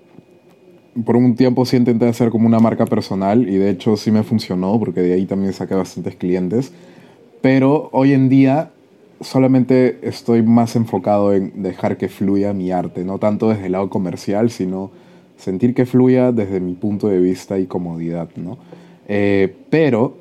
por 1.05 1.17
un 1.17 1.35
tiempo 1.35 1.65
sí 1.65 1.77
intenté 1.77 2.07
hacer 2.09 2.31
como 2.31 2.47
una 2.47 2.59
marca 2.59 2.85
personal 2.85 3.49
y 3.49 3.57
de 3.57 3.71
hecho 3.71 3.97
sí 3.97 4.11
me 4.11 4.23
funcionó 4.23 4.79
porque 4.79 5.01
de 5.01 5.15
ahí 5.15 5.25
también 5.25 5.53
saqué 5.53 5.75
bastantes 5.75 6.17
clientes, 6.17 6.73
pero 7.41 7.89
hoy 7.93 8.13
en 8.13 8.29
día 8.29 8.71
solamente 9.21 9.99
estoy 10.03 10.43
más 10.43 10.77
enfocado 10.77 11.35
en 11.35 11.63
dejar 11.63 11.97
que 11.97 12.09
fluya 12.09 12.53
mi 12.53 12.71
arte, 12.71 13.05
no 13.05 13.19
tanto 13.19 13.49
desde 13.49 13.67
el 13.67 13.73
lado 13.73 13.91
comercial, 13.91 14.51
sino 14.51 14.91
sentir 15.37 15.75
que 15.75 15.87
fluya 15.87 16.33
desde 16.33 16.61
mi 16.61 16.75
punto 16.75 17.09
de 17.09 17.19
vista 17.19 17.59
y 17.59 17.67
comodidad, 17.67 18.29
¿no? 18.37 18.59
Eh, 19.07 19.55
pero 19.71 20.17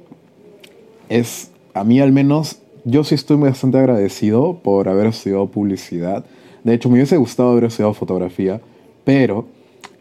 es, 1.10 1.52
a 1.74 1.84
mí 1.84 2.00
al 2.00 2.12
menos, 2.12 2.60
yo 2.86 3.04
sí 3.04 3.16
estoy 3.16 3.38
bastante 3.38 3.78
agradecido 3.78 4.60
por 4.64 4.88
haber 4.90 5.08
estudiado 5.08 5.48
publicidad. 5.48 6.26
De 6.64 6.74
hecho, 6.74 6.90
me 6.90 6.96
hubiese 6.96 7.18
gustado 7.18 7.52
haber 7.52 7.66
estudiado 7.66 7.94
fotografía, 7.94 8.62
pero 9.04 9.46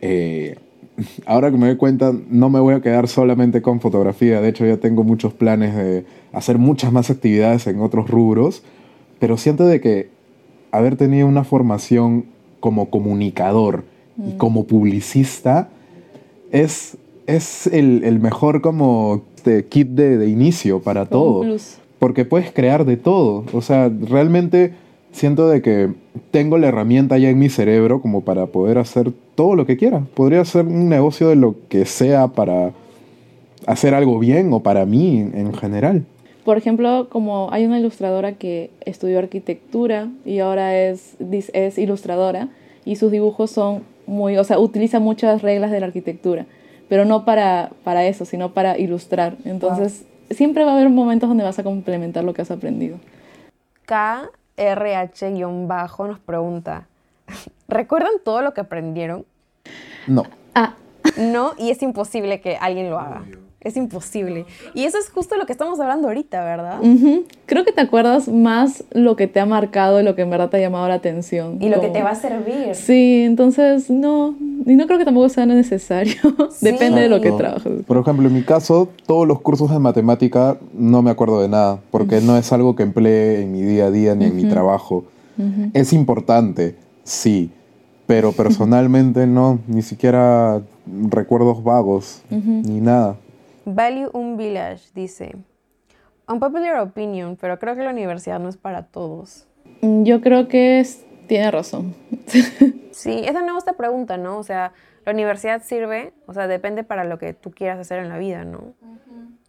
eh, 0.00 0.56
ahora 1.26 1.50
que 1.50 1.56
me 1.56 1.66
doy 1.66 1.76
cuenta, 1.76 2.12
no 2.30 2.48
me 2.48 2.60
voy 2.60 2.74
a 2.74 2.80
quedar 2.80 3.08
solamente 3.08 3.60
con 3.60 3.80
fotografía. 3.80 4.40
De 4.40 4.48
hecho, 4.48 4.64
ya 4.64 4.76
tengo 4.76 5.02
muchos 5.02 5.32
planes 5.32 5.74
de 5.74 6.04
hacer 6.32 6.58
muchas 6.58 6.92
más 6.92 7.10
actividades 7.10 7.66
en 7.66 7.80
otros 7.80 8.08
rubros 8.08 8.62
pero 9.18 9.36
siento 9.36 9.66
de 9.66 9.80
que 9.80 10.08
haber 10.70 10.96
tenido 10.96 11.26
una 11.26 11.44
formación 11.44 12.26
como 12.60 12.90
comunicador 12.90 13.84
y 14.18 14.34
mm. 14.34 14.36
como 14.36 14.64
publicista 14.64 15.68
es, 16.50 16.96
es 17.26 17.66
el, 17.68 18.04
el 18.04 18.20
mejor 18.20 18.60
como 18.60 19.22
este 19.46 19.66
kit 19.66 19.88
de, 19.88 20.18
de 20.18 20.28
inicio 20.28 20.80
para 20.80 21.06
todo. 21.06 21.44
Porque 21.98 22.24
puedes 22.24 22.50
crear 22.52 22.84
de 22.84 22.96
todo. 22.96 23.44
O 23.52 23.62
sea, 23.62 23.88
realmente 23.88 24.74
siento 25.12 25.48
de 25.48 25.62
que 25.62 25.92
tengo 26.30 26.58
la 26.58 26.68
herramienta 26.68 27.16
ya 27.16 27.30
en 27.30 27.38
mi 27.38 27.48
cerebro 27.48 28.02
como 28.02 28.22
para 28.22 28.46
poder 28.46 28.78
hacer 28.78 29.12
todo 29.34 29.54
lo 29.54 29.64
que 29.64 29.76
quiera. 29.76 30.02
Podría 30.14 30.40
hacer 30.40 30.66
un 30.66 30.88
negocio 30.88 31.28
de 31.28 31.36
lo 31.36 31.54
que 31.68 31.86
sea 31.86 32.28
para 32.28 32.72
hacer 33.66 33.94
algo 33.94 34.18
bien 34.18 34.52
o 34.52 34.60
para 34.60 34.84
mí 34.84 35.20
en 35.20 35.54
general. 35.54 36.04
Por 36.46 36.56
ejemplo, 36.56 37.08
como 37.10 37.50
hay 37.50 37.66
una 37.66 37.78
ilustradora 37.80 38.34
que 38.34 38.70
estudió 38.84 39.18
arquitectura 39.18 40.06
y 40.24 40.38
ahora 40.38 40.78
es, 40.78 41.16
es 41.18 41.76
ilustradora 41.76 42.50
y 42.84 42.94
sus 42.94 43.10
dibujos 43.10 43.50
son 43.50 43.82
muy, 44.06 44.38
o 44.38 44.44
sea, 44.44 44.60
utiliza 44.60 45.00
muchas 45.00 45.42
reglas 45.42 45.72
de 45.72 45.80
la 45.80 45.86
arquitectura, 45.86 46.46
pero 46.88 47.04
no 47.04 47.24
para, 47.24 47.70
para 47.82 48.06
eso, 48.06 48.24
sino 48.24 48.54
para 48.54 48.78
ilustrar. 48.78 49.34
Entonces, 49.44 50.04
siempre 50.30 50.62
va 50.62 50.70
a 50.70 50.76
haber 50.76 50.88
momentos 50.88 51.28
donde 51.28 51.42
vas 51.42 51.58
a 51.58 51.64
complementar 51.64 52.22
lo 52.22 52.32
que 52.32 52.42
has 52.42 52.52
aprendido. 52.52 53.00
KRH-bajo 53.84 56.06
nos 56.06 56.20
pregunta, 56.20 56.86
¿recuerdan 57.66 58.12
todo 58.24 58.42
lo 58.42 58.54
que 58.54 58.60
aprendieron? 58.60 59.26
No. 60.06 60.22
Ah. 60.54 60.76
No, 61.16 61.54
y 61.58 61.70
es 61.70 61.82
imposible 61.82 62.40
que 62.40 62.56
alguien 62.56 62.88
lo 62.88 63.00
haga. 63.00 63.24
Es 63.60 63.76
imposible. 63.76 64.46
Y 64.74 64.84
eso 64.84 64.96
es 64.98 65.10
justo 65.10 65.36
lo 65.36 65.44
que 65.44 65.52
estamos 65.52 65.80
hablando 65.80 66.06
ahorita, 66.06 66.44
¿verdad? 66.44 66.80
Creo 67.46 67.64
que 67.64 67.72
te 67.72 67.80
acuerdas 67.80 68.28
más 68.28 68.84
lo 68.92 69.16
que 69.16 69.26
te 69.26 69.40
ha 69.40 69.46
marcado 69.46 70.00
y 70.00 70.04
lo 70.04 70.14
que 70.14 70.22
en 70.22 70.30
verdad 70.30 70.50
te 70.50 70.58
ha 70.58 70.60
llamado 70.60 70.86
la 70.86 70.94
atención. 70.94 71.58
Y 71.60 71.68
lo 71.68 71.80
que 71.80 71.88
te 71.88 72.02
va 72.02 72.10
a 72.10 72.14
servir. 72.14 72.74
Sí, 72.74 73.22
entonces 73.24 73.90
no, 73.90 74.36
y 74.66 74.76
no 74.76 74.86
creo 74.86 74.98
que 74.98 75.04
tampoco 75.04 75.28
sea 75.28 75.46
necesario. 75.46 76.14
Depende 76.60 77.00
de 77.00 77.08
lo 77.08 77.20
que 77.20 77.32
trabajes. 77.32 77.84
Por 77.84 77.96
ejemplo, 77.96 78.28
en 78.28 78.34
mi 78.34 78.42
caso, 78.42 78.88
todos 79.06 79.26
los 79.26 79.40
cursos 79.40 79.70
de 79.70 79.78
matemática 79.78 80.58
no 80.72 81.02
me 81.02 81.10
acuerdo 81.10 81.40
de 81.40 81.48
nada, 81.48 81.80
porque 81.90 82.20
no 82.20 82.36
es 82.36 82.52
algo 82.52 82.76
que 82.76 82.84
emplee 82.84 83.42
en 83.42 83.52
mi 83.52 83.62
día 83.62 83.86
a 83.86 83.90
día 83.90 84.14
ni 84.14 84.26
en 84.26 84.36
mi 84.36 84.44
trabajo. 84.44 85.04
Es 85.74 85.92
importante, 85.92 86.76
sí, 87.04 87.50
pero 88.06 88.32
personalmente 88.32 89.26
no, 89.26 89.58
ni 89.66 89.82
siquiera 89.82 90.62
recuerdos 91.10 91.62
vagos, 91.64 92.22
ni 92.30 92.80
nada. 92.80 93.16
Value 93.66 94.10
un 94.12 94.36
Village 94.36 94.90
dice, 94.94 95.34
unpopular 96.28 96.78
opinion, 96.78 97.36
pero 97.36 97.58
creo 97.58 97.74
que 97.74 97.82
la 97.82 97.90
universidad 97.90 98.38
no 98.38 98.48
es 98.48 98.56
para 98.56 98.84
todos. 98.84 99.48
Mm, 99.82 100.04
yo 100.04 100.20
creo 100.20 100.46
que 100.46 100.78
es, 100.78 101.04
tiene 101.26 101.50
razón. 101.50 101.96
sí, 102.92 103.22
esa 103.24 103.42
no 103.42 103.58
esta 103.58 103.72
pregunta, 103.72 104.18
¿no? 104.18 104.38
O 104.38 104.44
sea, 104.44 104.72
la 105.04 105.10
universidad 105.10 105.62
sirve, 105.62 106.12
o 106.26 106.32
sea, 106.32 106.46
depende 106.46 106.84
para 106.84 107.02
lo 107.02 107.18
que 107.18 107.32
tú 107.32 107.50
quieras 107.50 107.80
hacer 107.80 107.98
en 107.98 108.08
la 108.08 108.18
vida, 108.18 108.44
¿no? 108.44 108.74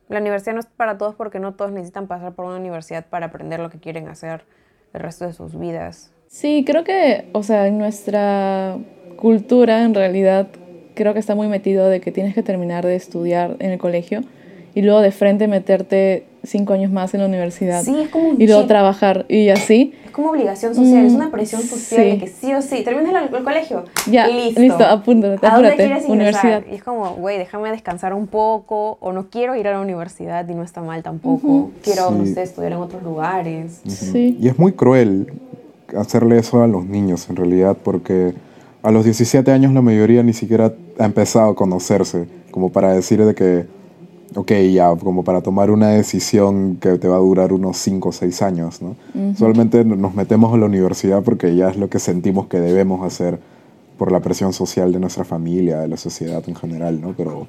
La 0.10 0.20
universidad 0.20 0.56
no 0.56 0.62
es 0.62 0.66
para 0.66 0.98
todos 0.98 1.14
porque 1.14 1.40
no 1.40 1.54
todos 1.54 1.72
necesitan 1.72 2.08
pasar 2.08 2.34
por 2.34 2.46
una 2.46 2.56
universidad 2.56 3.06
para 3.06 3.28
aprender 3.28 3.60
lo 3.60 3.70
que 3.70 3.78
quieren 3.78 4.08
hacer 4.08 4.46
el 4.94 5.02
resto 5.02 5.28
de 5.28 5.34
sus 5.34 5.60
vidas. 5.60 6.12
Sí, 6.26 6.64
creo 6.66 6.84
que, 6.84 7.30
o 7.34 7.44
sea, 7.44 7.68
en 7.68 7.78
nuestra 7.78 8.78
cultura 9.18 9.84
en 9.84 9.94
realidad 9.94 10.48
creo 10.98 11.14
que 11.14 11.20
está 11.20 11.34
muy 11.36 11.48
metido 11.48 11.88
de 11.88 12.02
que 12.02 12.12
tienes 12.12 12.34
que 12.36 12.44
terminar 12.44 12.86
de 12.86 12.96
estudiar 12.96 13.56
en 13.60 13.72
el 13.72 13.78
colegio 13.80 14.22
y 14.76 14.82
luego 14.82 15.00
de 15.02 15.12
frente 15.12 15.48
meterte 15.48 16.26
cinco 16.44 16.74
años 16.74 16.92
más 16.92 17.14
en 17.14 17.22
la 17.22 17.26
universidad. 17.28 17.84
Sí, 17.84 17.96
es 18.04 18.10
como 18.10 18.30
un 18.30 18.42
Y 18.42 18.46
luego 18.46 18.62
chip. 18.62 18.68
trabajar 18.70 19.26
y 19.30 19.50
así. 19.50 19.94
Es 20.06 20.12
como 20.12 20.30
obligación 20.32 20.74
social, 20.76 21.06
es 21.06 21.14
Mm, 21.14 21.16
una 21.16 21.32
presión 21.32 21.62
social 21.62 22.04
sí. 22.04 22.10
de 22.12 22.18
que 22.20 22.28
sí 22.28 22.54
o 22.54 22.62
sí, 22.62 22.84
terminas 22.84 23.28
el, 23.30 23.36
el 23.36 23.44
colegio. 23.44 23.84
Ya, 24.10 24.30
y 24.30 24.46
listo. 24.46 24.62
listo, 24.62 24.84
apúntate, 24.86 25.46
¿A 25.46 25.56
dónde 25.56 25.76
quieres 25.76 26.08
ingresar? 26.08 26.46
universidad. 26.46 26.64
Y 26.72 26.76
es 26.76 26.84
como, 26.84 27.16
güey, 27.16 27.38
déjame 27.38 27.72
descansar 27.72 28.14
un 28.14 28.28
poco, 28.28 28.98
o 29.02 29.12
no 29.14 29.30
quiero 29.30 29.56
ir 29.56 29.68
a 29.68 29.72
la 29.72 29.82
universidad 29.82 30.48
y 30.48 30.54
no 30.56 30.64
está 30.64 30.82
mal 30.82 31.02
tampoco. 31.04 31.48
Ujú. 31.48 31.72
Quiero, 31.84 32.12
no 32.12 32.26
Sí. 32.26 32.34
sé, 32.36 32.44
estudiar 32.44 32.72
en 32.74 32.78
otros 32.80 33.04
lugares. 33.04 33.82
Sí. 33.88 34.38
Y 34.40 34.48
es 34.48 34.58
muy 34.60 34.72
cruel 34.74 35.34
hacerle 35.98 36.38
eso 36.38 36.62
a 36.64 36.68
los 36.68 36.86
niños 36.86 37.30
en 37.30 37.36
realidad 37.36 37.76
porque 37.84 38.34
a 38.84 38.92
los 38.92 39.04
17 39.06 39.52
años 39.52 39.74
la 39.74 39.82
mayoría 39.82 40.22
ni 40.24 40.34
siquiera 40.34 40.72
ha 41.00 41.06
empezado 41.06 41.52
a 41.52 41.56
conocerse 41.56 42.28
como 42.52 42.72
para 42.72 42.94
decir 42.94 43.24
de 43.24 43.36
que, 43.36 43.68
ok, 44.36 44.52
ya, 44.74 44.96
como 44.96 45.24
para 45.24 45.42
tomar 45.42 45.72
una 45.72 45.90
decisión 45.90 46.78
que 46.78 46.98
te 46.98 47.08
va 47.08 47.18
a 47.18 47.20
durar 47.20 47.54
unos 47.54 47.78
5 47.78 48.10
o 48.10 48.12
6 48.12 48.42
años, 48.42 48.82
¿no? 48.82 48.96
Solamente 49.36 49.84
nos 49.86 50.16
metemos 50.16 50.54
a 50.54 50.58
la 50.58 50.66
universidad 50.66 51.24
porque 51.24 51.56
ya 51.56 51.70
es 51.70 51.78
lo 51.78 51.90
que 51.90 52.00
sentimos 52.00 52.48
que 52.48 52.60
debemos 52.60 53.06
hacer 53.06 53.40
por 53.98 54.12
la 54.12 54.20
presión 54.20 54.54
social 54.54 54.92
de 54.92 55.00
nuestra 55.00 55.24
familia, 55.24 55.80
de 55.80 55.88
la 55.88 55.98
sociedad 55.98 56.44
en 56.48 56.56
general, 56.56 57.02
¿no? 57.02 57.14
Pero 57.16 57.48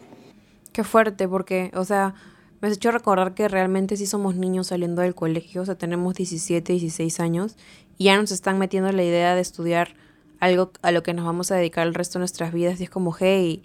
Qué 0.72 0.84
fuerte, 0.84 1.26
porque, 1.26 1.72
o 1.74 1.84
sea, 1.84 2.14
me 2.60 2.68
has 2.68 2.74
hecho 2.74 2.90
recordar 2.90 3.34
que 3.34 3.48
realmente 3.48 3.96
sí 3.96 4.06
somos 4.06 4.36
niños 4.36 4.68
saliendo 4.68 5.02
del 5.02 5.14
colegio, 5.14 5.62
o 5.62 5.64
sea, 5.64 5.76
tenemos 5.76 6.14
17, 6.14 6.72
16 6.72 7.20
años, 7.20 7.56
y 7.96 8.04
ya 8.04 8.16
nos 8.16 8.30
están 8.30 8.58
metiendo 8.58 8.92
la 8.92 9.02
idea 9.02 9.34
de 9.34 9.40
estudiar 9.40 9.94
algo 10.40 10.72
a 10.82 10.92
lo 10.92 11.02
que 11.02 11.14
nos 11.14 11.24
vamos 11.24 11.50
a 11.50 11.56
dedicar 11.56 11.86
el 11.86 11.94
resto 11.94 12.18
de 12.18 12.20
nuestras 12.20 12.52
vidas, 12.52 12.80
y 12.80 12.84
es 12.84 12.90
como, 12.90 13.14
hey, 13.18 13.62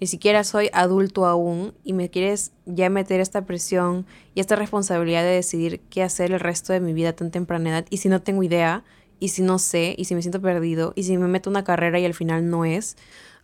ni 0.00 0.06
siquiera 0.06 0.44
soy 0.44 0.70
adulto 0.72 1.26
aún, 1.26 1.74
y 1.84 1.92
me 1.92 2.10
quieres 2.10 2.52
ya 2.66 2.88
meter 2.90 3.20
esta 3.20 3.44
presión 3.44 4.06
y 4.34 4.40
esta 4.40 4.56
responsabilidad 4.56 5.22
de 5.22 5.30
decidir 5.30 5.80
qué 5.90 6.02
hacer 6.02 6.32
el 6.32 6.40
resto 6.40 6.72
de 6.72 6.80
mi 6.80 6.92
vida 6.92 7.12
tan 7.12 7.30
temprana 7.30 7.70
edad, 7.70 7.86
y 7.90 7.96
si 7.98 8.08
no 8.08 8.22
tengo 8.22 8.42
idea, 8.42 8.84
y 9.20 9.28
si 9.28 9.42
no 9.42 9.58
sé, 9.58 9.94
y 9.98 10.04
si 10.04 10.14
me 10.14 10.22
siento 10.22 10.40
perdido, 10.40 10.92
y 10.94 11.02
si 11.02 11.18
me 11.18 11.26
meto 11.26 11.50
una 11.50 11.64
carrera 11.64 11.98
y 11.98 12.04
al 12.04 12.14
final 12.14 12.48
no 12.48 12.64
es. 12.64 12.96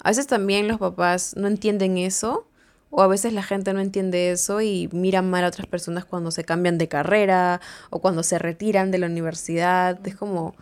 A 0.02 0.10
veces 0.10 0.26
también 0.26 0.68
los 0.68 0.78
papás 0.78 1.34
no 1.36 1.48
entienden 1.48 1.98
eso, 1.98 2.46
o 2.90 3.02
a 3.02 3.08
veces 3.08 3.32
la 3.32 3.42
gente 3.42 3.72
no 3.72 3.80
entiende 3.80 4.30
eso 4.30 4.60
y 4.60 4.88
mira 4.92 5.20
mal 5.20 5.42
a 5.42 5.48
otras 5.48 5.66
personas 5.66 6.04
cuando 6.04 6.30
se 6.30 6.44
cambian 6.44 6.78
de 6.78 6.86
carrera 6.86 7.60
o 7.90 8.00
cuando 8.00 8.22
se 8.22 8.38
retiran 8.38 8.92
de 8.92 8.98
la 8.98 9.06
universidad. 9.06 9.98
Es 10.06 10.14
como, 10.14 10.54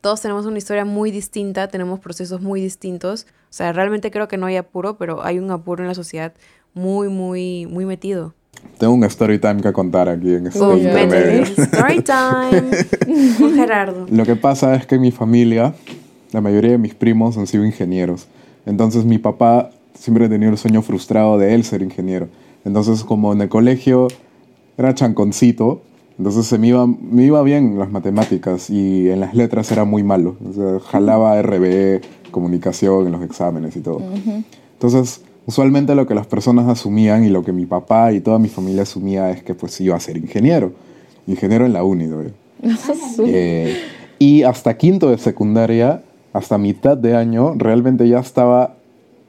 todos 0.00 0.20
tenemos 0.20 0.46
una 0.46 0.58
historia 0.58 0.84
muy 0.84 1.10
distinta, 1.10 1.68
tenemos 1.68 2.00
procesos 2.00 2.40
muy 2.40 2.60
distintos. 2.60 3.26
O 3.44 3.52
sea, 3.52 3.72
realmente 3.72 4.10
creo 4.10 4.28
que 4.28 4.36
no 4.36 4.46
hay 4.46 4.56
apuro, 4.56 4.96
pero 4.96 5.22
hay 5.24 5.38
un 5.38 5.50
apuro 5.50 5.82
en 5.82 5.88
la 5.88 5.94
sociedad 5.94 6.32
muy, 6.74 7.08
muy, 7.08 7.66
muy 7.66 7.84
metido. 7.84 8.34
tengo 8.78 8.94
un 8.94 9.04
story 9.04 9.38
time 9.38 9.60
que 9.60 9.72
contar 9.72 10.08
aquí 10.08 10.34
en 10.34 10.46
este 10.46 10.60
Uy, 10.60 10.82
intermedio. 10.82 11.42
Story 11.56 12.02
time 12.02 13.34
con 13.38 13.54
Gerardo. 13.54 14.06
Lo 14.10 14.24
que 14.24 14.36
pasa 14.36 14.74
es 14.74 14.86
que 14.86 14.98
mi 14.98 15.10
familia, 15.10 15.74
la 16.32 16.40
mayoría 16.40 16.72
de 16.72 16.78
mis 16.78 16.94
primos 16.94 17.36
han 17.36 17.46
sido 17.46 17.64
ingenieros. 17.64 18.28
Entonces 18.66 19.04
mi 19.04 19.18
papá 19.18 19.70
siempre 19.94 20.26
ha 20.26 20.28
tenido 20.28 20.52
el 20.52 20.58
sueño 20.58 20.82
frustrado 20.82 21.38
de 21.38 21.54
él 21.54 21.64
ser 21.64 21.82
ingeniero. 21.82 22.28
Entonces 22.64 23.04
como 23.04 23.32
en 23.32 23.40
el 23.40 23.48
colegio 23.48 24.08
era 24.78 24.94
chanconcito, 24.94 25.82
entonces 26.20 26.44
se 26.44 26.58
me 26.58 26.66
iba, 26.66 26.86
me 26.86 27.24
iba 27.24 27.42
bien 27.42 27.78
las 27.78 27.90
matemáticas 27.90 28.68
y 28.68 29.08
en 29.08 29.20
las 29.20 29.32
letras 29.32 29.72
era 29.72 29.86
muy 29.86 30.02
malo. 30.02 30.36
O 30.46 30.52
sea, 30.52 30.78
jalaba 30.78 31.40
RBE, 31.40 32.02
comunicación 32.30 33.06
en 33.06 33.12
los 33.12 33.22
exámenes 33.22 33.74
y 33.74 33.80
todo. 33.80 34.02
Entonces, 34.74 35.22
usualmente 35.46 35.94
lo 35.94 36.06
que 36.06 36.14
las 36.14 36.26
personas 36.26 36.68
asumían 36.68 37.24
y 37.24 37.30
lo 37.30 37.42
que 37.42 37.52
mi 37.52 37.64
papá 37.64 38.12
y 38.12 38.20
toda 38.20 38.38
mi 38.38 38.48
familia 38.48 38.82
asumía 38.82 39.30
es 39.30 39.42
que 39.42 39.54
pues 39.54 39.80
iba 39.80 39.96
a 39.96 40.00
ser 40.00 40.18
ingeniero. 40.18 40.72
Ingeniero 41.26 41.64
en 41.64 41.72
la 41.72 41.84
uni. 41.84 42.04
Eh, 43.24 43.78
y 44.18 44.42
hasta 44.42 44.76
quinto 44.76 45.08
de 45.08 45.16
secundaria, 45.16 46.02
hasta 46.34 46.58
mitad 46.58 46.98
de 46.98 47.16
año, 47.16 47.54
realmente 47.56 48.06
ya 48.06 48.18
estaba 48.18 48.74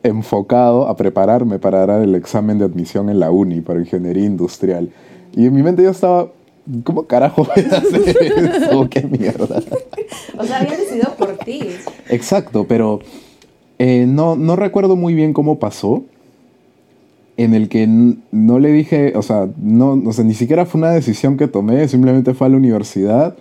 enfocado 0.04 0.90
a 0.90 0.98
prepararme 0.98 1.58
para 1.58 1.86
dar 1.86 2.02
el 2.02 2.16
examen 2.16 2.60
de 2.60 2.66
admisión 2.66 3.08
en 3.10 3.22
la 3.22 3.32
uni 3.32 3.62
para 3.62 3.80
ingeniería 3.80 4.26
industrial. 4.26 4.90
Y 5.34 5.46
en 5.46 5.54
mi 5.54 5.64
mente 5.64 5.84
yo 5.84 5.92
estaba, 5.92 6.28
¿cómo 6.84 7.04
carajo 7.04 7.46
voy 7.46 7.64
a 7.72 7.78
hacer 7.78 8.64
eso? 8.64 8.88
¿Qué 8.90 9.02
mierda? 9.02 9.62
O 10.38 10.44
sea, 10.44 10.60
habían 10.60 10.78
decidido 10.80 11.16
por 11.18 11.38
ti. 11.38 11.62
Exacto, 12.10 12.66
pero 12.68 13.00
eh, 13.80 14.06
no, 14.08 14.36
no 14.36 14.56
recuerdo 14.56 14.96
muy 14.96 15.14
bien 15.14 15.34
cómo 15.34 15.60
pasó. 15.60 16.04
En 17.38 17.56
el 17.56 17.70
que 17.70 17.88
no 17.88 18.60
le 18.60 18.72
dije, 18.72 19.14
o 19.16 19.22
sea, 19.24 19.48
no, 19.58 19.94
o 20.06 20.14
sea, 20.14 20.24
ni 20.24 20.34
siquiera 20.36 20.66
fue 20.66 20.80
una 20.80 20.92
decisión 20.92 21.38
que 21.38 21.48
tomé, 21.48 21.88
simplemente 21.88 22.34
fue 22.34 22.48
a 22.48 22.50
la 22.52 22.58
universidad, 22.58 23.36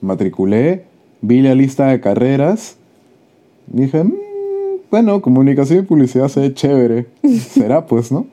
matriculé, 0.00 0.84
vi 1.20 1.42
la 1.42 1.54
lista 1.54 1.88
de 1.88 2.00
carreras, 2.00 2.76
dije, 3.66 4.04
"Mm, 4.04 4.14
bueno, 4.90 5.20
comunicación 5.20 5.80
y 5.80 5.82
publicidad 5.82 6.28
se 6.28 6.40
ve 6.40 6.54
chévere, 6.54 7.06
será 7.50 7.86
pues, 7.86 8.12
¿no? 8.12 8.26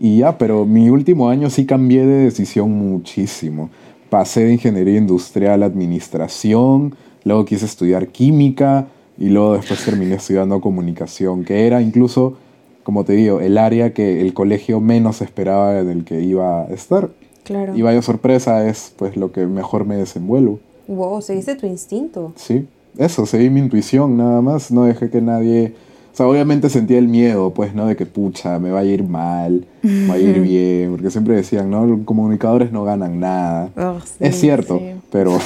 Y 0.00 0.18
ya, 0.18 0.36
pero 0.36 0.66
mi 0.66 0.90
último 0.90 1.28
año 1.28 1.48
sí 1.48 1.64
cambié 1.64 2.04
de 2.04 2.24
decisión 2.24 2.70
muchísimo. 2.70 3.70
Pasé 4.10 4.44
de 4.44 4.52
ingeniería 4.52 4.98
industrial 4.98 5.62
a 5.62 5.66
administración, 5.66 6.94
luego 7.24 7.44
quise 7.44 7.64
estudiar 7.66 8.08
química 8.08 8.86
y 9.18 9.28
luego 9.28 9.54
después 9.54 9.84
terminé 9.84 10.16
estudiando 10.16 10.60
comunicación, 10.60 11.44
que 11.44 11.66
era 11.66 11.82
incluso, 11.82 12.36
como 12.82 13.04
te 13.04 13.14
digo, 13.14 13.40
el 13.40 13.58
área 13.58 13.92
que 13.92 14.20
el 14.20 14.34
colegio 14.34 14.80
menos 14.80 15.22
esperaba 15.22 15.80
en 15.80 15.88
el 15.88 16.04
que 16.04 16.20
iba 16.20 16.62
a 16.62 16.66
estar. 16.66 17.10
Claro. 17.44 17.76
Y 17.76 17.82
vaya 17.82 18.02
sorpresa, 18.02 18.68
es 18.68 18.92
pues 18.96 19.16
lo 19.16 19.32
que 19.32 19.46
mejor 19.46 19.86
me 19.86 19.96
desenvuelvo. 19.96 20.60
Wow, 20.88 21.22
seguiste 21.22 21.54
tu 21.56 21.66
instinto. 21.66 22.32
Sí, 22.36 22.66
eso, 22.98 23.26
seguí 23.26 23.50
mi 23.50 23.60
intuición 23.60 24.16
nada 24.16 24.40
más, 24.40 24.70
no 24.70 24.84
dejé 24.84 25.10
que 25.10 25.20
nadie... 25.20 25.74
O 26.16 26.18
sea, 26.18 26.28
obviamente 26.28 26.70
sentía 26.70 26.96
el 26.96 27.08
miedo, 27.08 27.52
pues, 27.52 27.74
¿no? 27.74 27.84
De 27.84 27.94
que, 27.94 28.06
pucha, 28.06 28.58
me 28.58 28.70
va 28.70 28.78
a 28.80 28.84
ir 28.84 29.04
mal, 29.04 29.66
me 29.82 30.08
va 30.08 30.14
a 30.14 30.18
ir 30.18 30.40
bien, 30.40 30.92
porque 30.92 31.10
siempre 31.10 31.36
decían, 31.36 31.68
¿no? 31.68 31.84
Los 31.84 32.00
comunicadores 32.06 32.72
no 32.72 32.84
ganan 32.84 33.20
nada. 33.20 33.68
Oh, 33.76 34.00
sí. 34.02 34.14
es 34.20 34.40
cierto, 34.40 34.78
sí. 34.78 34.94
pero 35.10 35.32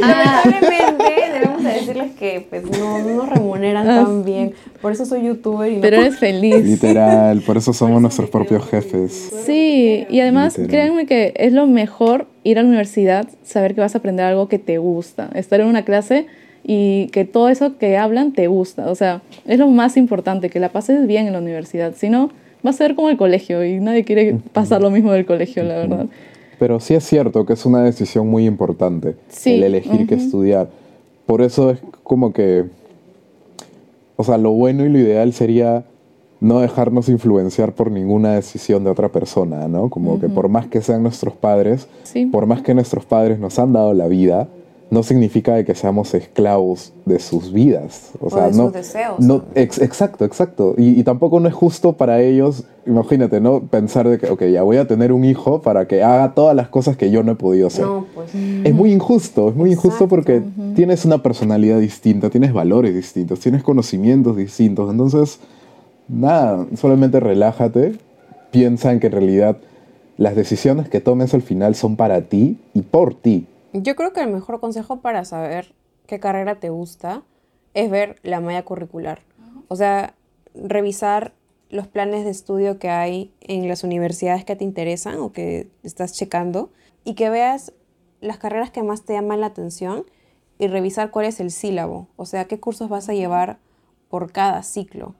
Lamentablemente 0.00 1.04
debemos 1.32 1.62
de 1.62 1.70
decirles 1.74 2.12
que 2.18 2.44
pues 2.50 2.64
no, 2.64 2.98
no 2.98 3.14
nos 3.14 3.28
remuneran 3.28 3.86
tan 3.86 4.24
bien. 4.24 4.52
Por 4.82 4.90
eso 4.90 5.06
soy 5.06 5.22
youtuber 5.26 5.70
y 5.70 5.76
no 5.76 5.80
Pero 5.82 5.98
eres 5.98 6.18
feliz. 6.18 6.64
literal, 6.64 7.40
por 7.42 7.56
eso 7.56 7.72
somos 7.72 8.02
nuestros 8.02 8.28
propios 8.30 8.68
jefes. 8.68 9.30
Sí, 9.46 10.08
y 10.10 10.18
además 10.18 10.58
Literal. 10.58 10.70
créanme 10.70 11.06
que 11.06 11.34
es 11.36 11.52
lo 11.52 11.68
mejor 11.68 12.26
ir 12.42 12.58
a 12.58 12.62
la 12.62 12.68
universidad, 12.68 13.28
saber 13.44 13.76
que 13.76 13.80
vas 13.80 13.94
a 13.94 13.98
aprender 13.98 14.26
algo 14.26 14.48
que 14.48 14.58
te 14.58 14.78
gusta, 14.78 15.30
estar 15.34 15.60
en 15.60 15.68
una 15.68 15.84
clase 15.84 16.26
y 16.66 17.08
que 17.08 17.24
todo 17.24 17.48
eso 17.50 17.76
que 17.78 17.96
hablan 17.98 18.32
te 18.32 18.46
gusta. 18.46 18.90
O 18.90 18.94
sea, 18.94 19.20
es 19.46 19.58
lo 19.58 19.68
más 19.68 19.96
importante, 19.96 20.48
que 20.50 20.58
la 20.60 20.70
pases 20.70 21.06
bien 21.06 21.26
en 21.26 21.34
la 21.34 21.38
universidad. 21.40 21.94
Si 21.94 22.08
no, 22.08 22.30
va 22.66 22.70
a 22.70 22.72
ser 22.72 22.94
como 22.94 23.10
el 23.10 23.16
colegio 23.18 23.64
y 23.64 23.78
nadie 23.80 24.04
quiere 24.04 24.38
pasar 24.52 24.80
lo 24.80 24.90
mismo 24.90 25.12
del 25.12 25.26
colegio, 25.26 25.62
la 25.62 25.76
verdad. 25.76 26.06
Pero 26.58 26.80
sí 26.80 26.94
es 26.94 27.04
cierto 27.04 27.44
que 27.44 27.52
es 27.52 27.66
una 27.66 27.82
decisión 27.82 28.28
muy 28.28 28.46
importante 28.46 29.16
Sí, 29.28 29.54
el 29.54 29.64
elegir 29.64 30.06
qué 30.06 30.14
ujú. 30.14 30.24
estudiar. 30.24 30.68
Por 31.26 31.42
eso 31.42 31.70
es 31.70 31.78
como 32.02 32.32
que, 32.32 32.64
o 34.16 34.24
sea, 34.24 34.38
lo 34.38 34.52
bueno 34.52 34.84
y 34.84 34.88
lo 34.88 34.98
ideal 34.98 35.32
sería 35.32 35.84
no 36.40 36.60
dejarnos 36.60 37.08
influenciar 37.08 37.72
por 37.72 37.90
ninguna 37.90 38.34
decisión 38.34 38.84
de 38.84 38.90
otra 38.90 39.08
persona, 39.08 39.66
¿no? 39.66 39.88
Como 39.88 40.20
que 40.20 40.28
por 40.28 40.48
más 40.48 40.66
que 40.66 40.82
sean 40.82 41.02
nuestros 41.02 41.34
padres, 41.34 41.88
Sí. 42.02 42.26
por 42.26 42.46
más 42.46 42.60
que 42.62 42.74
nuestros 42.74 43.04
padres 43.06 43.38
nos 43.38 43.58
han 43.58 43.72
dado 43.72 43.94
la 43.94 44.06
vida, 44.08 44.48
no 44.94 45.02
significa 45.02 45.54
de 45.54 45.64
que 45.64 45.74
seamos 45.74 46.14
esclavos 46.14 46.92
de 47.04 47.18
sus 47.18 47.52
vidas. 47.52 48.12
O, 48.20 48.26
O 48.26 48.30
sea, 48.30 48.44
de 48.46 48.52
no, 48.56 48.64
sus 48.64 48.72
deseos, 48.72 49.20
no- 49.20 49.38
¿no? 49.38 49.44
ex- 49.54 49.80
exacto, 49.80 50.24
exacto. 50.24 50.74
Y, 50.78 50.98
y 50.98 51.02
tampoco 51.02 51.40
no 51.40 51.48
es 51.48 51.54
justo 51.54 51.92
para 51.94 52.20
ellos, 52.22 52.64
imagínate, 52.86 53.40
¿no? 53.40 53.60
Pensar 53.60 54.08
de 54.08 54.18
que, 54.18 54.28
ok, 54.30 54.44
ya 54.44 54.62
voy 54.62 54.76
a 54.78 54.86
tener 54.86 55.12
un 55.12 55.24
hijo 55.24 55.60
para 55.60 55.86
que 55.86 56.02
haga 56.02 56.32
todas 56.34 56.54
las 56.56 56.68
cosas 56.68 56.96
que 56.96 57.10
yo 57.10 57.22
no 57.22 57.32
he 57.32 57.34
podido 57.34 57.66
hacer. 57.66 57.84
No, 57.86 58.06
pues. 58.14 58.30
Es 58.64 58.72
muy 58.74 58.92
injusto, 58.92 59.48
es 59.50 59.54
muy 59.56 59.72
injusto 59.72 60.08
porque 60.08 60.42
tienes 60.74 61.04
una 61.04 61.22
personalidad 61.22 61.78
distinta, 61.80 62.30
tienes 62.30 62.52
valores 62.52 62.94
distintos, 62.94 63.40
tienes 63.40 63.62
conocimientos 63.62 64.36
distintos. 64.36 64.90
Entonces, 64.90 65.38
nada, 66.08 66.66
solamente 66.76 67.20
relájate, 67.20 67.96
piensa 68.50 68.92
en 68.92 69.00
que 69.00 69.06
en 69.08 69.12
realidad 69.12 69.56
las 70.16 70.36
decisiones 70.36 70.88
que 70.88 71.00
tomes 71.00 71.34
al 71.34 71.42
final 71.42 71.74
son 71.74 71.96
para 71.96 72.22
ti 72.22 72.58
y 72.72 72.82
por 72.82 73.14
ti. 73.14 73.46
Yo 73.76 73.96
creo 73.96 74.12
que 74.12 74.20
el 74.20 74.30
mejor 74.30 74.60
consejo 74.60 75.00
para 75.00 75.24
saber 75.24 75.74
qué 76.06 76.20
carrera 76.20 76.60
te 76.60 76.70
gusta 76.70 77.24
es 77.74 77.90
ver 77.90 78.20
la 78.22 78.40
malla 78.40 78.64
curricular. 78.64 79.22
O 79.66 79.74
sea, 79.74 80.14
revisar 80.54 81.34
los 81.70 81.88
planes 81.88 82.24
de 82.24 82.30
estudio 82.30 82.78
que 82.78 82.88
hay 82.88 83.34
en 83.40 83.66
las 83.68 83.82
universidades 83.82 84.44
que 84.44 84.54
te 84.54 84.62
interesan 84.62 85.18
o 85.18 85.32
que 85.32 85.68
estás 85.82 86.12
checando 86.12 86.70
y 87.02 87.14
que 87.14 87.30
veas 87.30 87.72
las 88.20 88.38
carreras 88.38 88.70
que 88.70 88.84
más 88.84 89.02
te 89.02 89.14
llaman 89.14 89.40
la 89.40 89.46
atención 89.46 90.04
y 90.56 90.68
revisar 90.68 91.10
cuál 91.10 91.26
es 91.26 91.40
el 91.40 91.50
sílabo, 91.50 92.06
o 92.14 92.26
sea, 92.26 92.44
qué 92.44 92.60
cursos 92.60 92.88
vas 92.88 93.08
a 93.08 93.14
llevar 93.14 93.58
por 94.08 94.30
cada 94.30 94.62
ciclo. 94.62 95.16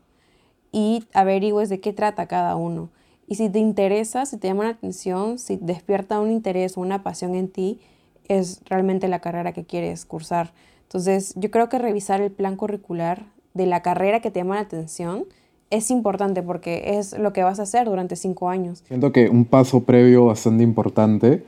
y 0.70 1.04
averigües 1.12 1.68
de 1.68 1.78
qué 1.78 1.92
trata 1.92 2.26
cada 2.26 2.56
uno. 2.56 2.90
Y 3.28 3.36
si 3.36 3.48
te 3.48 3.60
interesa, 3.60 4.26
si 4.26 4.38
te 4.38 4.48
llama 4.48 4.64
la 4.64 4.70
atención, 4.70 5.38
si 5.38 5.56
despierta 5.56 6.18
un 6.18 6.32
interés 6.32 6.76
o 6.76 6.80
una 6.80 7.04
pasión 7.04 7.36
en 7.36 7.48
ti, 7.48 7.80
es 8.28 8.60
realmente 8.66 9.08
la 9.08 9.20
carrera 9.20 9.52
que 9.52 9.64
quieres 9.64 10.04
cursar. 10.04 10.52
Entonces, 10.82 11.34
yo 11.36 11.50
creo 11.50 11.68
que 11.68 11.78
revisar 11.78 12.20
el 12.20 12.30
plan 12.30 12.56
curricular 12.56 13.26
de 13.54 13.66
la 13.66 13.82
carrera 13.82 14.20
que 14.20 14.30
te 14.30 14.40
llama 14.40 14.56
la 14.56 14.62
atención 14.62 15.24
es 15.70 15.90
importante 15.90 16.42
porque 16.42 16.98
es 16.98 17.18
lo 17.18 17.32
que 17.32 17.42
vas 17.42 17.58
a 17.58 17.62
hacer 17.62 17.86
durante 17.86 18.16
cinco 18.16 18.48
años. 18.48 18.84
Siento 18.86 19.12
que 19.12 19.28
un 19.28 19.44
paso 19.44 19.82
previo 19.82 20.26
bastante 20.26 20.62
importante 20.62 21.44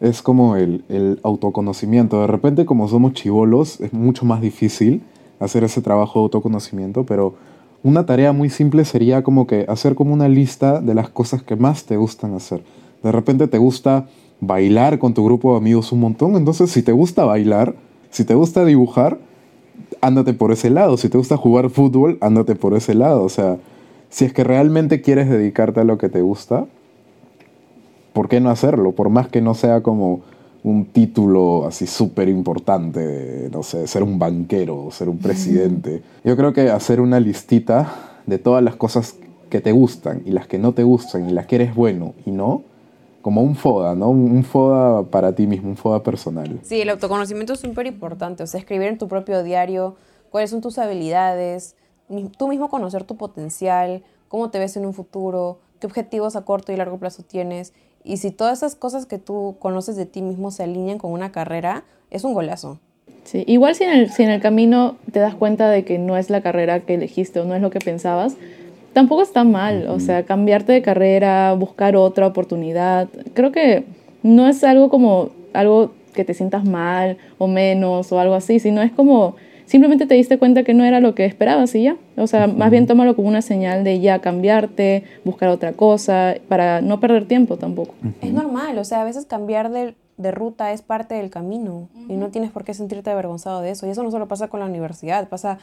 es 0.00 0.22
como 0.22 0.56
el, 0.56 0.84
el 0.88 1.20
autoconocimiento. 1.22 2.20
De 2.20 2.26
repente, 2.26 2.66
como 2.66 2.88
somos 2.88 3.12
chivolos, 3.12 3.80
es 3.80 3.92
mucho 3.92 4.24
más 4.24 4.40
difícil 4.40 5.02
hacer 5.38 5.64
ese 5.64 5.80
trabajo 5.82 6.18
de 6.18 6.24
autoconocimiento, 6.24 7.04
pero 7.04 7.34
una 7.82 8.04
tarea 8.04 8.32
muy 8.32 8.50
simple 8.50 8.84
sería 8.84 9.22
como 9.22 9.46
que 9.46 9.64
hacer 9.68 9.94
como 9.94 10.12
una 10.12 10.28
lista 10.28 10.80
de 10.80 10.94
las 10.94 11.08
cosas 11.08 11.42
que 11.42 11.56
más 11.56 11.84
te 11.84 11.96
gustan 11.96 12.34
hacer. 12.34 12.62
De 13.02 13.10
repente 13.10 13.48
te 13.48 13.56
gusta 13.56 14.06
bailar 14.40 14.98
con 14.98 15.14
tu 15.14 15.24
grupo 15.24 15.52
de 15.52 15.58
amigos 15.58 15.92
un 15.92 16.00
montón, 16.00 16.36
entonces 16.36 16.70
si 16.70 16.82
te 16.82 16.92
gusta 16.92 17.24
bailar, 17.24 17.74
si 18.10 18.24
te 18.24 18.34
gusta 18.34 18.64
dibujar, 18.64 19.18
ándate 20.00 20.32
por 20.32 20.52
ese 20.52 20.70
lado. 20.70 20.96
Si 20.96 21.08
te 21.08 21.18
gusta 21.18 21.36
jugar 21.36 21.70
fútbol, 21.70 22.18
ándate 22.20 22.54
por 22.54 22.74
ese 22.74 22.94
lado. 22.94 23.22
O 23.22 23.28
sea, 23.28 23.58
si 24.08 24.24
es 24.24 24.32
que 24.32 24.44
realmente 24.44 25.00
quieres 25.00 25.28
dedicarte 25.28 25.80
a 25.80 25.84
lo 25.84 25.98
que 25.98 26.08
te 26.08 26.20
gusta, 26.20 26.66
¿por 28.12 28.28
qué 28.28 28.40
no 28.40 28.50
hacerlo? 28.50 28.92
Por 28.92 29.08
más 29.10 29.28
que 29.28 29.40
no 29.40 29.54
sea 29.54 29.82
como 29.82 30.20
un 30.62 30.84
título 30.86 31.66
así 31.66 31.86
súper 31.86 32.28
importante, 32.28 33.48
no 33.50 33.62
sé, 33.62 33.86
ser 33.86 34.02
un 34.02 34.18
banquero, 34.18 34.90
ser 34.90 35.08
un 35.08 35.18
presidente. 35.18 36.02
Yo 36.24 36.36
creo 36.36 36.52
que 36.52 36.68
hacer 36.70 37.00
una 37.00 37.18
listita 37.18 38.20
de 38.26 38.38
todas 38.38 38.62
las 38.62 38.76
cosas 38.76 39.16
que 39.48 39.60
te 39.60 39.72
gustan 39.72 40.22
y 40.26 40.32
las 40.32 40.46
que 40.46 40.58
no 40.58 40.72
te 40.72 40.82
gustan 40.82 41.28
y 41.30 41.32
las 41.32 41.46
que 41.46 41.56
eres 41.56 41.74
bueno 41.74 42.14
y 42.26 42.30
no, 42.30 42.62
como 43.22 43.42
un 43.42 43.54
FODA, 43.54 43.94
¿no? 43.94 44.10
Un 44.10 44.42
FODA 44.44 45.04
para 45.10 45.34
ti 45.34 45.46
mismo, 45.46 45.68
un 45.68 45.76
FODA 45.76 46.02
personal. 46.02 46.60
Sí, 46.62 46.80
el 46.80 46.88
autoconocimiento 46.88 47.52
es 47.52 47.60
súper 47.60 47.86
importante, 47.86 48.42
o 48.42 48.46
sea, 48.46 48.60
escribir 48.60 48.88
en 48.88 48.98
tu 48.98 49.08
propio 49.08 49.42
diario 49.42 49.96
cuáles 50.30 50.50
son 50.50 50.60
tus 50.60 50.78
habilidades, 50.78 51.76
tú 52.38 52.48
mismo 52.48 52.68
conocer 52.68 53.04
tu 53.04 53.16
potencial, 53.16 54.02
cómo 54.28 54.50
te 54.50 54.58
ves 54.58 54.76
en 54.76 54.86
un 54.86 54.94
futuro, 54.94 55.58
qué 55.80 55.86
objetivos 55.86 56.36
a 56.36 56.42
corto 56.42 56.72
y 56.72 56.76
largo 56.76 56.98
plazo 56.98 57.22
tienes. 57.22 57.72
Y 58.04 58.16
si 58.16 58.30
todas 58.30 58.58
esas 58.58 58.74
cosas 58.74 59.06
que 59.06 59.18
tú 59.18 59.56
conoces 59.58 59.96
de 59.96 60.06
ti 60.06 60.22
mismo 60.22 60.50
se 60.50 60.62
alinean 60.62 60.98
con 60.98 61.12
una 61.12 61.32
carrera, 61.32 61.84
es 62.10 62.24
un 62.24 62.32
golazo. 62.32 62.78
Sí, 63.24 63.44
igual 63.46 63.74
si 63.74 63.84
en, 63.84 63.90
el, 63.90 64.10
si 64.10 64.22
en 64.22 64.30
el 64.30 64.40
camino 64.40 64.96
te 65.12 65.20
das 65.20 65.34
cuenta 65.34 65.68
de 65.68 65.84
que 65.84 65.98
no 65.98 66.16
es 66.16 66.30
la 66.30 66.40
carrera 66.40 66.80
que 66.80 66.94
elegiste 66.94 67.40
o 67.40 67.44
no 67.44 67.54
es 67.54 67.60
lo 67.60 67.70
que 67.70 67.78
pensabas, 67.78 68.36
tampoco 68.92 69.22
está 69.22 69.44
mal, 69.44 69.86
o 69.88 70.00
sea, 70.00 70.24
cambiarte 70.24 70.72
de 70.72 70.82
carrera, 70.82 71.52
buscar 71.54 71.96
otra 71.96 72.26
oportunidad, 72.26 73.08
creo 73.34 73.52
que 73.52 73.84
no 74.22 74.48
es 74.48 74.64
algo 74.64 74.90
como 74.90 75.30
algo 75.52 75.92
que 76.14 76.24
te 76.24 76.34
sientas 76.34 76.64
mal 76.64 77.18
o 77.38 77.46
menos 77.46 78.12
o 78.12 78.20
algo 78.20 78.34
así, 78.34 78.58
sino 78.58 78.82
es 78.82 78.92
como 78.92 79.36
simplemente 79.70 80.06
te 80.06 80.14
diste 80.14 80.36
cuenta 80.36 80.64
que 80.64 80.74
no 80.74 80.84
era 80.84 80.98
lo 80.98 81.14
que 81.14 81.24
esperabas 81.24 81.74
y 81.76 81.84
ya. 81.84 81.96
O 82.16 82.26
sea, 82.26 82.48
más 82.48 82.72
bien 82.72 82.88
tómalo 82.88 83.14
como 83.14 83.28
una 83.28 83.40
señal 83.40 83.84
de 83.84 84.00
ya 84.00 84.18
cambiarte, 84.18 85.04
buscar 85.24 85.48
otra 85.48 85.74
cosa, 85.74 86.34
para 86.48 86.80
no 86.80 86.98
perder 86.98 87.26
tiempo 87.26 87.56
tampoco. 87.56 87.94
Es 88.20 88.32
normal, 88.32 88.78
o 88.78 88.84
sea, 88.84 89.02
a 89.02 89.04
veces 89.04 89.26
cambiar 89.26 89.70
de, 89.70 89.94
de 90.16 90.30
ruta 90.32 90.72
es 90.72 90.82
parte 90.82 91.14
del 91.14 91.30
camino 91.30 91.88
y 92.08 92.16
no 92.16 92.30
tienes 92.30 92.50
por 92.50 92.64
qué 92.64 92.74
sentirte 92.74 93.10
avergonzado 93.10 93.60
de 93.60 93.70
eso. 93.70 93.86
Y 93.86 93.90
eso 93.90 94.02
no 94.02 94.10
solo 94.10 94.26
pasa 94.26 94.48
con 94.48 94.58
la 94.58 94.66
universidad, 94.66 95.28
pasa 95.28 95.58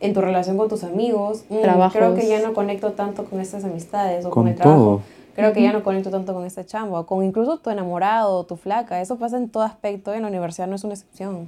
en 0.00 0.14
tu 0.14 0.20
relación 0.20 0.56
con 0.56 0.68
tus 0.68 0.84
amigos. 0.84 1.44
Mm, 1.48 1.62
creo 1.92 2.14
que 2.14 2.28
ya 2.28 2.40
no 2.40 2.54
conecto 2.54 2.92
tanto 2.92 3.24
con 3.24 3.40
estas 3.40 3.64
amistades 3.64 4.24
o 4.24 4.30
con, 4.30 4.48
el 4.48 4.54
trabajo. 4.54 5.02
Creo 5.34 5.52
que 5.52 5.62
ya 5.62 5.72
no 5.72 5.82
conecto 5.82 6.10
tanto 6.10 6.34
con 6.34 6.44
esta 6.44 6.64
chamba 6.66 7.00
o 7.00 7.06
con 7.06 7.24
incluso 7.24 7.58
tu 7.58 7.70
enamorado, 7.70 8.44
tu 8.44 8.56
flaca. 8.56 9.00
Eso 9.00 9.16
pasa 9.16 9.36
en 9.36 9.48
todo 9.48 9.62
aspecto 9.62 10.12
y 10.12 10.16
en 10.16 10.22
la 10.22 10.28
universidad 10.28 10.66
no 10.66 10.74
es 10.74 10.84
una 10.84 10.94
excepción. 10.94 11.46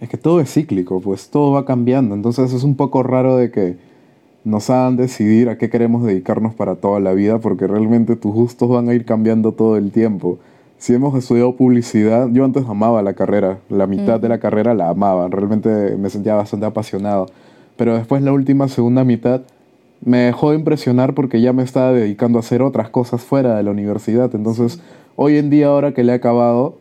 Es 0.00 0.08
que 0.08 0.16
todo 0.16 0.40
es 0.40 0.52
cíclico, 0.52 1.00
pues 1.00 1.30
todo 1.30 1.52
va 1.52 1.64
cambiando. 1.64 2.14
Entonces 2.14 2.52
es 2.52 2.64
un 2.64 2.74
poco 2.74 3.02
raro 3.02 3.36
de 3.36 3.50
que 3.50 3.76
nos 4.44 4.70
hagan 4.70 4.96
decidir 4.96 5.48
a 5.48 5.58
qué 5.58 5.68
queremos 5.70 6.02
dedicarnos 6.02 6.54
para 6.54 6.76
toda 6.76 7.00
la 7.00 7.12
vida 7.12 7.38
porque 7.38 7.66
realmente 7.66 8.16
tus 8.16 8.32
gustos 8.32 8.68
van 8.68 8.88
a 8.88 8.94
ir 8.94 9.04
cambiando 9.04 9.52
todo 9.52 9.76
el 9.76 9.92
tiempo. 9.92 10.38
Si 10.80 10.92
hemos 10.92 11.14
estudiado 11.14 11.54
publicidad, 11.54 12.28
yo 12.32 12.44
antes 12.44 12.64
amaba 12.68 13.02
la 13.02 13.12
carrera, 13.12 13.58
la 13.68 13.86
mitad 13.86 14.18
de 14.18 14.28
la 14.28 14.40
carrera 14.40 14.74
la 14.74 14.88
amaba, 14.88 15.28
realmente 15.28 15.96
me 15.96 16.10
sentía 16.10 16.34
bastante 16.34 16.66
apasionado 16.66 17.28
pero 17.80 17.96
después 17.96 18.20
la 18.20 18.30
última 18.34 18.68
segunda 18.68 19.04
mitad 19.04 19.40
me 20.04 20.18
dejó 20.18 20.50
de 20.50 20.58
impresionar 20.58 21.14
porque 21.14 21.40
ya 21.40 21.54
me 21.54 21.62
estaba 21.62 21.94
dedicando 21.94 22.38
a 22.38 22.40
hacer 22.40 22.60
otras 22.60 22.90
cosas 22.90 23.22
fuera 23.22 23.56
de 23.56 23.62
la 23.62 23.70
universidad. 23.70 24.34
Entonces, 24.34 24.82
hoy 25.16 25.38
en 25.38 25.48
día, 25.48 25.68
ahora 25.68 25.94
que 25.94 26.04
le 26.04 26.12
he 26.12 26.14
acabado 26.14 26.76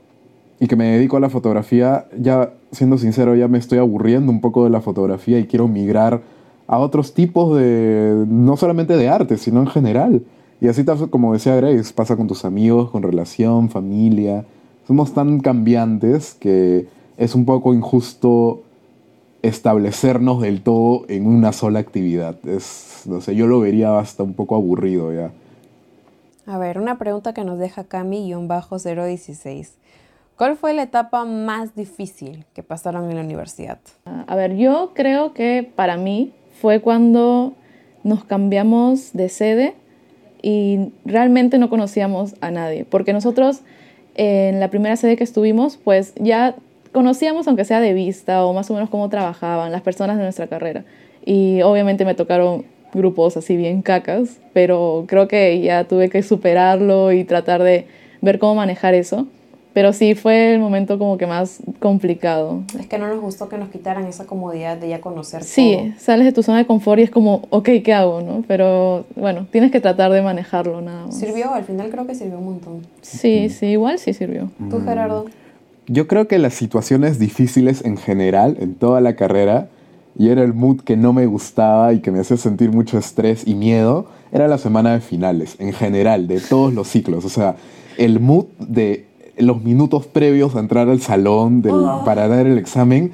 y 0.59 0.67
que 0.67 0.75
me 0.75 0.91
dedico 0.91 1.15
a 1.15 1.21
la 1.21 1.29
fotografía, 1.29 2.07
ya 2.19 2.51
siendo 2.73 2.97
sincero, 2.97 3.33
ya 3.33 3.47
me 3.47 3.57
estoy 3.57 3.77
aburriendo 3.77 4.29
un 4.29 4.41
poco 4.41 4.65
de 4.65 4.71
la 4.71 4.81
fotografía 4.81 5.39
y 5.39 5.45
quiero 5.45 5.69
migrar 5.69 6.19
a 6.67 6.79
otros 6.79 7.13
tipos 7.13 7.57
de, 7.57 8.25
no 8.27 8.57
solamente 8.57 8.97
de 8.97 9.07
arte, 9.07 9.37
sino 9.37 9.61
en 9.61 9.67
general. 9.67 10.21
Y 10.61 10.67
así, 10.67 10.83
como 11.09 11.33
decía 11.33 11.55
Grace, 11.55 11.93
pasa 11.93 12.17
con 12.17 12.27
tus 12.27 12.43
amigos, 12.43 12.89
con 12.89 13.01
relación, 13.01 13.69
familia. 13.69 14.45
Somos 14.87 15.13
tan 15.13 15.39
cambiantes 15.39 16.33
que 16.33 16.87
es 17.17 17.35
un 17.35 17.45
poco 17.45 17.73
injusto 17.73 18.63
establecernos 19.41 20.41
del 20.41 20.61
todo 20.61 21.05
en 21.07 21.27
una 21.27 21.53
sola 21.53 21.79
actividad. 21.79 22.37
Es, 22.45 23.03
no 23.05 23.21
sé, 23.21 23.35
yo 23.35 23.47
lo 23.47 23.59
vería 23.61 23.97
hasta 23.99 24.23
un 24.23 24.33
poco 24.33 24.55
aburrido 24.55 25.13
ya. 25.13 25.31
A 26.45 26.57
ver, 26.57 26.79
una 26.79 26.97
pregunta 26.97 27.33
que 27.33 27.45
nos 27.45 27.59
deja 27.59 27.87
Cami-016. 27.87 29.69
¿Cuál 30.35 30.57
fue 30.57 30.73
la 30.73 30.83
etapa 30.83 31.25
más 31.25 31.75
difícil 31.75 32.45
que 32.53 32.63
pasaron 32.63 33.09
en 33.09 33.17
la 33.17 33.23
universidad? 33.23 33.79
A 34.05 34.35
ver, 34.35 34.55
yo 34.55 34.91
creo 34.95 35.33
que 35.33 35.69
para 35.75 35.97
mí 35.97 36.33
fue 36.59 36.81
cuando 36.81 37.53
nos 38.03 38.23
cambiamos 38.23 39.11
de 39.13 39.29
sede 39.29 39.75
y 40.41 40.91
realmente 41.05 41.57
no 41.57 41.69
conocíamos 41.69 42.35
a 42.41 42.51
nadie, 42.51 42.85
porque 42.85 43.13
nosotros 43.13 43.61
en 44.15 44.59
la 44.59 44.69
primera 44.69 44.95
sede 44.95 45.15
que 45.15 45.23
estuvimos, 45.23 45.77
pues 45.77 46.13
ya 46.15 46.55
conocíamos, 46.91 47.47
aunque 47.47 47.65
sea 47.65 47.79
de 47.79 47.93
vista, 47.93 48.43
o 48.45 48.53
más 48.53 48.69
o 48.69 48.73
menos 48.73 48.89
cómo 48.89 49.09
trabajaban 49.09 49.71
las 49.71 49.81
personas 49.81 50.17
de 50.17 50.23
nuestra 50.23 50.47
carrera. 50.47 50.83
Y 51.25 51.61
obviamente 51.61 52.05
me 52.05 52.15
tocaron 52.15 52.65
grupos 52.93 53.37
así 53.37 53.55
bien 53.55 53.81
cacas, 53.81 54.39
pero 54.53 55.05
creo 55.07 55.27
que 55.27 55.61
ya 55.61 55.83
tuve 55.85 56.09
que 56.09 56.23
superarlo 56.23 57.11
y 57.11 57.23
tratar 57.23 57.63
de 57.63 57.85
ver 58.21 58.39
cómo 58.39 58.55
manejar 58.55 58.93
eso. 58.93 59.27
Pero 59.73 59.93
sí 59.93 60.15
fue 60.15 60.55
el 60.55 60.59
momento 60.59 60.97
como 60.97 61.17
que 61.17 61.27
más 61.27 61.59
complicado. 61.79 62.63
Es 62.79 62.87
que 62.87 62.97
no 62.97 63.07
nos 63.07 63.21
gustó 63.21 63.49
que 63.49 63.57
nos 63.57 63.69
quitaran 63.69 64.05
esa 64.07 64.25
comodidad 64.25 64.77
de 64.77 64.89
ya 64.89 64.99
conocer 64.99 65.43
sí, 65.43 65.93
sales 65.97 66.25
de 66.25 66.31
tu 66.31 66.41
zona 66.41 66.57
de 66.57 66.65
confort 66.65 66.99
y 66.99 67.03
es 67.03 67.11
como, 67.11 67.43
ok, 67.51 67.69
¿qué 67.83 67.93
hago? 67.93 68.21
¿no? 68.21 68.43
Pero 68.47 69.05
bueno, 69.15 69.47
tienes 69.51 69.71
que 69.71 69.79
tratar 69.79 70.11
de 70.11 70.21
manejarlo 70.21 70.81
nada 70.81 71.05
más. 71.05 71.17
¿Sirvió? 71.17 71.53
Al 71.53 71.63
final 71.63 71.89
creo 71.89 72.07
que 72.07 72.15
sirvió 72.15 72.39
un 72.39 72.45
montón. 72.45 72.81
Sí, 73.01 73.49
sí, 73.49 73.67
igual 73.67 73.99
sí 73.99 74.13
sirvió. 74.13 74.49
¿Tú, 74.69 74.81
Gerardo? 74.83 75.25
Yo 75.87 76.07
creo 76.07 76.27
que 76.27 76.39
las 76.39 76.53
situaciones 76.53 77.19
difíciles 77.19 77.83
en 77.83 77.97
general, 77.97 78.57
en 78.59 78.75
toda 78.75 79.01
la 79.01 79.15
carrera, 79.15 79.69
y 80.17 80.29
era 80.29 80.43
el 80.43 80.53
mood 80.53 80.81
que 80.81 80.97
no 80.97 81.13
me 81.13 81.25
gustaba 81.25 81.93
y 81.93 81.99
que 81.99 82.11
me 82.11 82.19
hacía 82.19 82.37
sentir 82.37 82.71
mucho 82.71 82.97
estrés 82.97 83.47
y 83.47 83.55
miedo, 83.55 84.07
era 84.31 84.47
la 84.47 84.57
semana 84.57 84.93
de 84.93 85.01
finales, 85.01 85.55
en 85.59 85.73
general, 85.73 86.27
de 86.27 86.39
todos 86.39 86.73
los 86.73 86.87
ciclos. 86.87 87.25
O 87.25 87.29
sea, 87.29 87.55
el 87.97 88.19
mood 88.19 88.45
de 88.59 89.08
los 89.39 89.63
minutos 89.63 90.05
previos 90.05 90.55
a 90.55 90.59
entrar 90.59 90.89
al 90.89 91.01
salón 91.01 91.63
ah. 91.71 92.01
para 92.05 92.27
dar 92.27 92.45
el 92.45 92.57
examen 92.57 93.11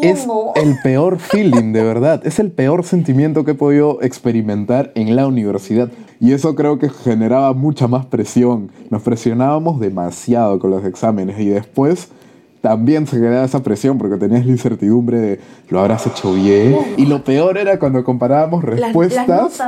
es 0.00 0.26
el 0.56 0.76
peor 0.82 1.18
feeling, 1.18 1.72
de 1.72 1.82
verdad. 1.82 2.26
Es 2.26 2.38
el 2.38 2.50
peor 2.50 2.84
sentimiento 2.84 3.44
que 3.44 3.52
he 3.52 3.54
podido 3.54 4.02
experimentar 4.02 4.92
en 4.94 5.14
la 5.16 5.26
universidad. 5.26 5.90
Y 6.20 6.32
eso 6.32 6.54
creo 6.54 6.78
que 6.78 6.88
generaba 6.88 7.52
mucha 7.52 7.86
más 7.86 8.06
presión. 8.06 8.70
Nos 8.90 9.02
presionábamos 9.02 9.78
demasiado 9.78 10.58
con 10.58 10.70
los 10.70 10.84
exámenes 10.84 11.38
y 11.38 11.48
después 11.48 12.10
también 12.60 13.06
se 13.06 13.16
generaba 13.16 13.44
esa 13.44 13.62
presión 13.62 13.98
porque 13.98 14.16
tenías 14.16 14.44
la 14.44 14.52
incertidumbre 14.52 15.18
de 15.18 15.40
lo 15.68 15.80
habrás 15.80 16.06
hecho 16.06 16.32
bien. 16.34 16.76
Y 16.96 17.06
lo 17.06 17.22
peor 17.22 17.58
era 17.58 17.78
cuando 17.78 18.02
comparábamos 18.04 18.64
respuestas. 18.64 19.60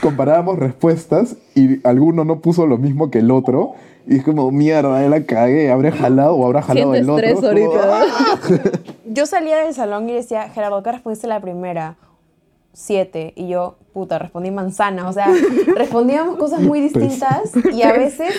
comparábamos 0.00 0.58
respuestas 0.58 1.36
y 1.54 1.86
alguno 1.86 2.24
no 2.24 2.40
puso 2.40 2.66
lo 2.66 2.78
mismo 2.78 3.10
que 3.10 3.18
el 3.18 3.30
otro. 3.30 3.74
Y 4.06 4.16
es 4.16 4.24
como, 4.24 4.50
mierda, 4.50 5.00
ya 5.00 5.08
la 5.08 5.24
cagué, 5.24 5.70
habré 5.70 5.90
jalado 5.90 6.34
o 6.34 6.44
habrá 6.44 6.60
jalado 6.60 6.94
el 6.94 7.08
otro. 7.08 7.26
ahorita. 7.48 8.02
Yo 9.06 9.24
salía 9.26 9.58
del 9.58 9.72
salón 9.72 10.08
y 10.10 10.12
decía, 10.12 10.50
Gerardo, 10.50 10.82
¿qué 10.82 10.92
respondiste 10.92 11.26
la 11.26 11.40
primera? 11.40 11.96
7 12.74 13.32
y 13.36 13.48
yo, 13.48 13.76
puta, 13.92 14.18
respondí 14.18 14.50
manzana. 14.50 15.08
O 15.08 15.12
sea, 15.12 15.28
respondíamos 15.76 16.36
cosas 16.36 16.60
muy 16.60 16.80
distintas 16.80 17.52
y 17.72 17.82
a 17.82 17.92
veces 17.92 18.34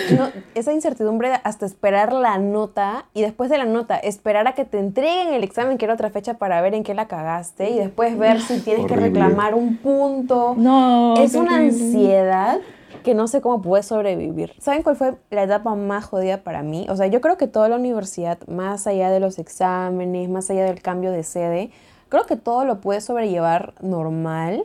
esa 0.54 0.72
incertidumbre 0.72 1.30
de 1.30 1.40
hasta 1.42 1.66
esperar 1.66 2.12
la 2.12 2.38
nota 2.38 3.06
y 3.14 3.22
después 3.22 3.50
de 3.50 3.58
la 3.58 3.64
nota 3.64 3.96
esperar 3.96 4.46
a 4.46 4.54
que 4.54 4.64
te 4.64 4.78
entreguen 4.78 5.34
el 5.34 5.42
examen, 5.42 5.78
que 5.78 5.86
era 5.86 5.94
otra 5.94 6.10
fecha 6.10 6.34
para 6.34 6.60
ver 6.60 6.74
en 6.74 6.84
qué 6.84 6.94
la 6.94 7.08
cagaste 7.08 7.70
y 7.70 7.78
después 7.78 8.16
ver 8.16 8.40
si 8.40 8.60
tienes 8.60 8.86
que 8.86 8.96
reclamar 8.96 9.54
un 9.54 9.78
punto. 9.78 10.54
No. 10.56 11.14
Es 11.16 11.34
una 11.34 11.56
ansiedad 11.56 12.60
que 13.02 13.14
no 13.14 13.28
sé 13.28 13.40
cómo 13.40 13.62
pude 13.62 13.84
sobrevivir. 13.84 14.52
¿Saben 14.58 14.82
cuál 14.82 14.96
fue 14.96 15.14
la 15.30 15.44
etapa 15.44 15.76
más 15.76 16.04
jodida 16.04 16.42
para 16.42 16.62
mí? 16.62 16.86
O 16.90 16.96
sea, 16.96 17.06
yo 17.06 17.20
creo 17.20 17.36
que 17.36 17.46
toda 17.46 17.68
la 17.68 17.76
universidad, 17.76 18.38
más 18.48 18.88
allá 18.88 19.10
de 19.10 19.20
los 19.20 19.38
exámenes, 19.38 20.28
más 20.28 20.50
allá 20.50 20.64
del 20.64 20.82
cambio 20.82 21.12
de 21.12 21.22
sede, 21.22 21.70
Creo 22.08 22.26
que 22.26 22.36
todo 22.36 22.64
lo 22.64 22.80
pude 22.80 23.00
sobrellevar 23.00 23.74
normal, 23.80 24.64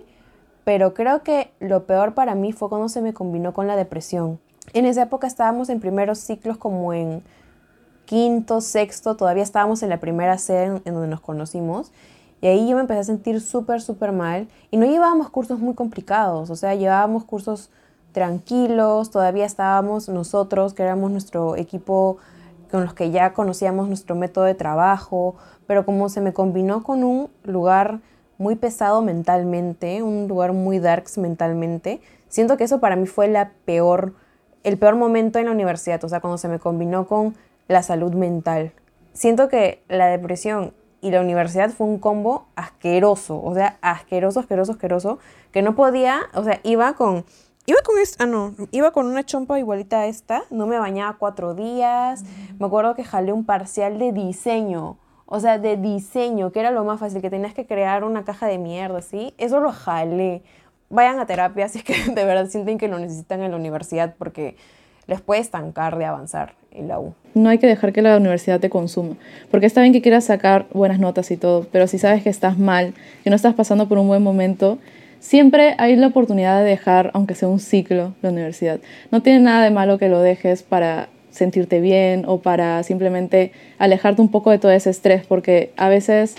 pero 0.63 0.93
creo 0.93 1.23
que 1.23 1.51
lo 1.59 1.85
peor 1.85 2.13
para 2.13 2.35
mí 2.35 2.53
fue 2.53 2.69
cuando 2.69 2.87
se 2.87 3.01
me 3.01 3.13
combinó 3.13 3.53
con 3.53 3.67
la 3.67 3.75
depresión. 3.75 4.39
En 4.73 4.85
esa 4.85 5.03
época 5.03 5.27
estábamos 5.27 5.69
en 5.69 5.79
primeros 5.79 6.19
ciclos 6.19 6.57
como 6.57 6.93
en 6.93 7.23
quinto, 8.05 8.61
sexto, 8.61 9.15
todavía 9.15 9.43
estábamos 9.43 9.81
en 9.83 9.89
la 9.89 9.99
primera 9.99 10.37
sede 10.37 10.81
en, 10.85 10.93
donde 10.93 11.07
nos 11.07 11.21
conocimos. 11.21 11.91
Y 12.41 12.47
ahí 12.47 12.67
yo 12.67 12.75
me 12.75 12.81
empecé 12.81 12.99
a 12.99 13.03
sentir 13.03 13.41
súper, 13.41 13.81
súper 13.81 14.11
mal. 14.11 14.47
Y 14.69 14.77
no 14.77 14.85
llevábamos 14.85 15.29
cursos 15.29 15.59
muy 15.59 15.73
complicados, 15.73 16.49
o 16.49 16.55
sea, 16.55 16.75
llevábamos 16.75 17.23
cursos 17.23 17.69
tranquilos, 18.11 19.09
todavía 19.09 19.45
estábamos 19.45 20.09
nosotros, 20.09 20.73
que 20.73 20.83
éramos 20.83 21.11
nuestro 21.11 21.55
equipo 21.55 22.17
con 22.69 22.83
los 22.83 22.93
que 22.93 23.11
ya 23.11 23.33
conocíamos 23.33 23.87
nuestro 23.87 24.15
método 24.15 24.45
de 24.45 24.55
trabajo, 24.55 25.35
pero 25.71 25.85
como 25.85 26.09
se 26.09 26.19
me 26.19 26.33
combinó 26.33 26.83
con 26.83 27.01
un 27.01 27.29
lugar 27.45 28.01
muy 28.37 28.57
pesado 28.57 29.01
mentalmente, 29.01 30.03
un 30.03 30.27
lugar 30.27 30.51
muy 30.51 30.79
darks 30.79 31.17
mentalmente, 31.17 32.01
siento 32.27 32.57
que 32.57 32.65
eso 32.65 32.81
para 32.81 32.97
mí 32.97 33.07
fue 33.07 33.29
la 33.29 33.51
peor, 33.63 34.13
el 34.65 34.77
peor 34.77 34.97
momento 34.97 35.39
en 35.39 35.45
la 35.45 35.53
universidad, 35.53 36.03
o 36.03 36.09
sea, 36.09 36.19
cuando 36.19 36.37
se 36.37 36.49
me 36.49 36.59
combinó 36.59 37.07
con 37.07 37.37
la 37.69 37.83
salud 37.83 38.13
mental. 38.13 38.73
Siento 39.13 39.47
que 39.47 39.81
la 39.87 40.07
depresión 40.07 40.73
y 40.99 41.11
la 41.11 41.21
universidad 41.21 41.69
fue 41.69 41.87
un 41.87 41.99
combo 41.99 42.47
asqueroso, 42.57 43.41
o 43.41 43.53
sea, 43.53 43.77
asqueroso, 43.79 44.41
asqueroso, 44.41 44.73
asqueroso, 44.73 45.19
que 45.53 45.61
no 45.61 45.73
podía, 45.73 46.19
o 46.33 46.43
sea, 46.43 46.59
iba 46.63 46.95
con 46.95 47.23
Iba 47.67 47.77
con 47.85 47.99
esta, 47.99 48.23
ah, 48.23 48.27
no, 48.27 48.55
iba 48.71 48.91
con 48.91 49.05
una 49.05 49.23
chompa 49.23 49.59
igualita 49.59 49.99
a 49.99 50.07
esta, 50.07 50.43
no 50.49 50.65
me 50.65 50.79
bañaba 50.79 51.15
cuatro 51.19 51.53
días, 51.53 52.23
me 52.57 52.65
acuerdo 52.65 52.95
que 52.95 53.03
jalé 53.03 53.31
un 53.33 53.45
parcial 53.45 53.99
de 53.99 54.11
diseño, 54.11 54.97
o 55.33 55.39
sea, 55.39 55.57
de 55.57 55.77
diseño, 55.77 56.51
que 56.51 56.59
era 56.59 56.71
lo 56.71 56.83
más 56.83 56.99
fácil, 56.99 57.21
que 57.21 57.29
tenías 57.29 57.53
que 57.53 57.65
crear 57.65 58.03
una 58.03 58.25
caja 58.25 58.47
de 58.47 58.57
mierda, 58.57 59.01
¿sí? 59.01 59.33
Eso 59.37 59.61
lo 59.61 59.71
jalé. 59.71 60.41
Vayan 60.89 61.19
a 61.19 61.25
terapia 61.25 61.69
si 61.69 61.77
es 61.77 61.85
que 61.85 61.93
de 62.13 62.25
verdad 62.25 62.47
sienten 62.47 62.77
que 62.77 62.89
lo 62.89 62.99
necesitan 62.99 63.41
en 63.41 63.51
la 63.51 63.57
universidad 63.57 64.13
porque 64.17 64.57
les 65.07 65.21
puede 65.21 65.39
estancar 65.39 65.97
de 65.97 66.03
avanzar 66.03 66.55
en 66.71 66.89
la 66.89 66.99
U. 66.99 67.13
No 67.33 67.47
hay 67.47 67.59
que 67.59 67.67
dejar 67.67 67.93
que 67.93 68.01
la 68.01 68.17
universidad 68.17 68.59
te 68.59 68.69
consuma, 68.69 69.15
porque 69.49 69.67
está 69.67 69.79
bien 69.79 69.93
que 69.93 70.01
quieras 70.01 70.25
sacar 70.25 70.67
buenas 70.73 70.99
notas 70.99 71.31
y 71.31 71.37
todo, 71.37 71.65
pero 71.71 71.87
si 71.87 71.97
sabes 71.97 72.23
que 72.23 72.29
estás 72.29 72.59
mal, 72.59 72.93
que 73.23 73.29
no 73.29 73.37
estás 73.37 73.53
pasando 73.53 73.87
por 73.87 73.99
un 73.99 74.09
buen 74.09 74.21
momento, 74.21 74.79
siempre 75.19 75.75
hay 75.77 75.95
la 75.95 76.07
oportunidad 76.07 76.59
de 76.59 76.65
dejar, 76.65 77.09
aunque 77.13 77.35
sea 77.35 77.47
un 77.47 77.61
ciclo, 77.61 78.15
la 78.21 78.31
universidad. 78.31 78.81
No 79.11 79.21
tiene 79.21 79.39
nada 79.39 79.63
de 79.63 79.71
malo 79.71 79.97
que 79.97 80.09
lo 80.09 80.19
dejes 80.19 80.61
para 80.61 81.07
sentirte 81.31 81.79
bien 81.81 82.25
o 82.27 82.39
para 82.41 82.83
simplemente 82.83 83.51
alejarte 83.79 84.21
un 84.21 84.29
poco 84.29 84.51
de 84.51 84.59
todo 84.59 84.71
ese 84.71 84.89
estrés, 84.89 85.25
porque 85.25 85.73
a 85.77 85.89
veces 85.89 86.35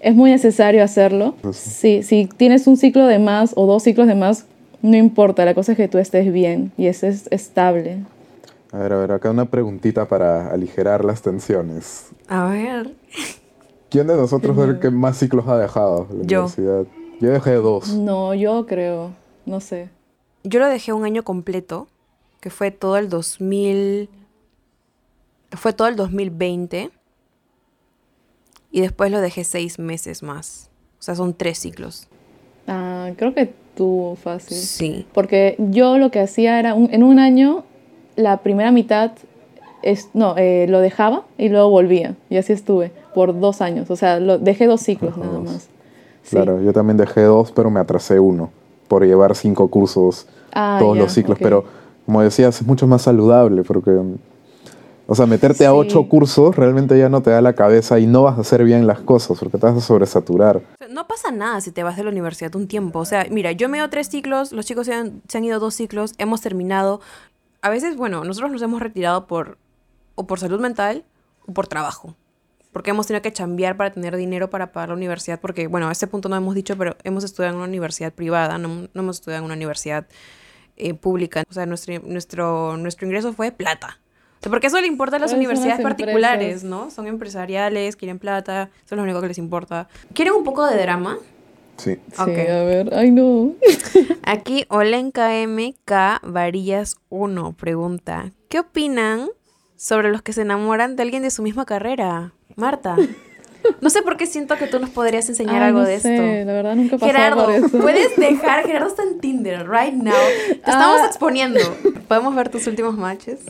es 0.00 0.14
muy 0.14 0.30
necesario 0.30 0.82
hacerlo. 0.82 1.34
Si, 1.52 2.02
si 2.02 2.26
tienes 2.26 2.66
un 2.66 2.76
ciclo 2.76 3.06
de 3.06 3.18
más 3.18 3.52
o 3.56 3.66
dos 3.66 3.82
ciclos 3.82 4.06
de 4.06 4.14
más, 4.14 4.46
no 4.82 4.96
importa, 4.96 5.44
la 5.44 5.54
cosa 5.54 5.72
es 5.72 5.76
que 5.76 5.88
tú 5.88 5.98
estés 5.98 6.32
bien 6.32 6.72
y 6.78 6.86
estés 6.86 7.28
estable. 7.30 7.98
A 8.72 8.78
ver, 8.78 8.92
a 8.92 8.96
ver, 8.98 9.12
acá 9.12 9.30
una 9.30 9.46
preguntita 9.46 10.06
para 10.06 10.50
aligerar 10.52 11.04
las 11.04 11.22
tensiones. 11.22 12.08
A 12.28 12.46
ver. 12.46 12.90
¿Quién 13.90 14.06
de 14.06 14.16
nosotros 14.16 14.56
es 14.58 14.68
el 14.68 14.78
que 14.78 14.90
más 14.90 15.18
ciclos 15.18 15.48
ha 15.48 15.58
dejado 15.58 16.06
la 16.10 16.24
Yo. 16.24 16.38
universidad? 16.44 16.84
Yo 17.20 17.30
dejé 17.30 17.54
dos. 17.54 17.92
No, 17.94 18.32
yo 18.34 18.64
creo, 18.66 19.10
no 19.44 19.60
sé. 19.60 19.90
Yo 20.44 20.60
lo 20.60 20.68
dejé 20.68 20.92
un 20.92 21.04
año 21.04 21.24
completo, 21.24 21.88
que 22.40 22.48
fue 22.48 22.70
todo 22.70 22.96
el 22.96 23.08
2000. 23.08 24.08
Fue 25.52 25.72
todo 25.72 25.88
el 25.88 25.96
2020. 25.96 26.90
Y 28.72 28.80
después 28.80 29.10
lo 29.10 29.20
dejé 29.20 29.44
seis 29.44 29.78
meses 29.78 30.22
más. 30.22 30.70
O 30.98 31.02
sea, 31.02 31.14
son 31.14 31.34
tres 31.34 31.58
ciclos. 31.58 32.08
Ah, 32.68 33.10
creo 33.16 33.34
que 33.34 33.52
tú 33.74 34.16
fácil. 34.22 34.56
Sí. 34.56 35.06
Porque 35.12 35.56
yo 35.58 35.98
lo 35.98 36.10
que 36.10 36.20
hacía 36.20 36.58
era, 36.58 36.70
en 36.76 37.02
un 37.02 37.18
año, 37.18 37.64
la 38.16 38.38
primera 38.38 38.70
mitad, 38.70 39.12
es, 39.82 40.10
no, 40.14 40.36
eh, 40.36 40.66
lo 40.68 40.80
dejaba 40.80 41.24
y 41.38 41.48
luego 41.48 41.70
volvía. 41.70 42.14
Y 42.28 42.36
así 42.36 42.52
estuve 42.52 42.92
por 43.14 43.38
dos 43.40 43.60
años. 43.60 43.90
O 43.90 43.96
sea, 43.96 44.20
lo, 44.20 44.38
dejé 44.38 44.66
dos 44.66 44.82
ciclos 44.82 45.16
nada 45.16 45.40
más. 45.40 45.68
Claro, 46.28 46.62
yo 46.62 46.72
también 46.72 46.96
dejé 46.96 47.22
dos, 47.22 47.50
pero 47.50 47.70
me 47.70 47.80
atrasé 47.80 48.20
uno 48.20 48.50
por 48.86 49.04
llevar 49.04 49.34
cinco 49.34 49.68
cursos 49.68 50.26
Ah, 50.52 50.76
todos 50.80 50.96
ya, 50.96 51.02
los 51.02 51.12
ciclos. 51.12 51.38
Pero 51.40 51.64
como 52.06 52.22
decías, 52.22 52.60
es 52.60 52.66
mucho 52.66 52.86
más 52.86 53.02
saludable 53.02 53.62
porque, 53.62 53.98
o 55.12 55.14
sea, 55.16 55.26
meterte 55.26 55.66
a 55.66 55.74
ocho 55.74 56.08
cursos 56.08 56.54
realmente 56.54 56.96
ya 56.96 57.08
no 57.08 57.20
te 57.20 57.30
da 57.30 57.40
la 57.40 57.54
cabeza 57.54 57.98
y 57.98 58.06
no 58.06 58.22
vas 58.22 58.38
a 58.38 58.42
hacer 58.42 58.62
bien 58.62 58.86
las 58.86 59.00
cosas 59.00 59.36
porque 59.40 59.58
te 59.58 59.66
vas 59.66 59.76
a 59.76 59.80
sobresaturar. 59.80 60.58
O 60.58 60.78
sea, 60.78 60.86
No 60.86 61.08
pasa 61.08 61.32
nada 61.32 61.60
si 61.60 61.72
te 61.72 61.82
vas 61.82 61.96
de 61.96 62.04
la 62.04 62.10
universidad 62.10 62.54
un 62.54 62.68
tiempo. 62.68 63.00
O 63.00 63.04
sea, 63.04 63.26
mira, 63.28 63.50
yo 63.50 63.68
me 63.68 63.76
he 63.76 63.80
ido 63.80 63.90
tres 63.90 64.08
ciclos, 64.08 64.52
los 64.52 64.66
chicos 64.66 64.86
se 64.86 64.94
han, 64.94 65.20
se 65.26 65.38
han 65.38 65.44
ido 65.44 65.58
dos 65.58 65.74
ciclos, 65.74 66.14
hemos 66.18 66.42
terminado. 66.42 67.00
A 67.60 67.70
veces, 67.70 67.96
bueno, 67.96 68.22
nosotros 68.22 68.52
nos 68.52 68.62
hemos 68.62 68.80
retirado 68.80 69.26
por 69.26 69.58
o 70.14 70.28
por 70.28 70.38
salud 70.38 70.60
mental 70.60 71.04
o 71.44 71.52
por 71.54 71.66
trabajo. 71.66 72.14
Porque 72.72 72.90
hemos 72.90 73.08
tenido 73.08 73.22
que 73.22 73.32
chambear 73.32 73.76
para 73.76 73.90
tener 73.90 74.16
dinero 74.16 74.48
para 74.48 74.70
pagar 74.70 74.90
la 74.90 74.94
universidad. 74.94 75.40
Porque, 75.40 75.66
bueno, 75.66 75.88
a 75.88 75.92
este 75.92 76.06
punto 76.06 76.28
no 76.28 76.36
hemos 76.36 76.54
dicho, 76.54 76.78
pero 76.78 76.96
hemos 77.02 77.24
estudiado 77.24 77.54
en 77.54 77.58
una 77.58 77.68
universidad 77.68 78.12
privada, 78.12 78.58
no, 78.58 78.88
no 78.94 79.02
hemos 79.02 79.16
estudiado 79.16 79.40
en 79.40 79.46
una 79.46 79.54
universidad 79.54 80.06
eh, 80.76 80.94
pública. 80.94 81.42
O 81.50 81.52
sea, 81.52 81.66
nuestro, 81.66 81.98
nuestro, 81.98 82.76
nuestro 82.76 83.08
ingreso 83.08 83.32
fue 83.32 83.50
plata. 83.50 83.98
O 84.40 84.42
sea, 84.42 84.50
porque 84.50 84.68
eso 84.68 84.80
le 84.80 84.86
importa 84.86 85.16
a 85.16 85.18
las 85.18 85.34
universidades 85.34 85.80
las 85.80 85.82
particulares, 85.82 86.62
empresas. 86.62 86.64
¿no? 86.64 86.90
Son 86.90 87.06
empresariales, 87.06 87.94
quieren 87.94 88.18
plata, 88.18 88.70
eso 88.86 88.94
es 88.94 88.96
lo 88.96 89.02
único 89.02 89.20
que 89.20 89.28
les 89.28 89.36
importa. 89.36 89.86
¿Quieren 90.14 90.32
un 90.32 90.44
poco 90.44 90.66
de 90.66 90.80
drama? 90.80 91.18
Sí. 91.76 91.98
Sí, 92.12 92.22
Ok. 92.22 92.28
a 92.28 92.62
ver, 92.64 92.94
ay 92.94 93.10
no. 93.10 93.52
Aquí 94.22 94.64
Olenka 94.68 95.28
MK 95.46 96.22
Varillas 96.22 96.96
1 97.10 97.52
pregunta, 97.52 98.32
¿qué 98.48 98.60
opinan 98.60 99.28
sobre 99.76 100.10
los 100.10 100.22
que 100.22 100.32
se 100.32 100.42
enamoran 100.42 100.96
de 100.96 101.02
alguien 101.02 101.22
de 101.22 101.30
su 101.30 101.42
misma 101.42 101.66
carrera? 101.66 102.32
Marta. 102.56 102.96
No 103.80 103.90
sé 103.90 104.02
por 104.02 104.16
qué 104.16 104.26
siento 104.26 104.56
que 104.56 104.66
tú 104.66 104.78
nos 104.78 104.90
podrías 104.90 105.28
enseñar 105.28 105.56
Ay, 105.62 105.68
algo 105.68 105.80
no 105.80 105.86
de 105.86 106.00
sé, 106.00 106.14
esto. 106.14 106.46
La 106.46 106.52
verdad 106.52 106.74
nunca 106.76 106.98
pasado 106.98 107.12
Gerardo, 107.12 107.44
por 107.46 107.54
eso. 107.54 107.78
puedes 107.78 108.16
dejar, 108.16 108.64
Gerardo 108.66 108.88
está 108.88 109.02
en 109.02 109.20
Tinder 109.20 109.68
right 109.68 109.94
now. 109.94 110.12
Te 110.48 110.52
estamos 110.52 111.00
Ah. 111.02 111.06
exponiendo. 111.06 111.60
¿Podemos 112.08 112.34
ver 112.34 112.48
tus 112.48 112.66
últimos 112.66 112.96
matches? 112.96 113.40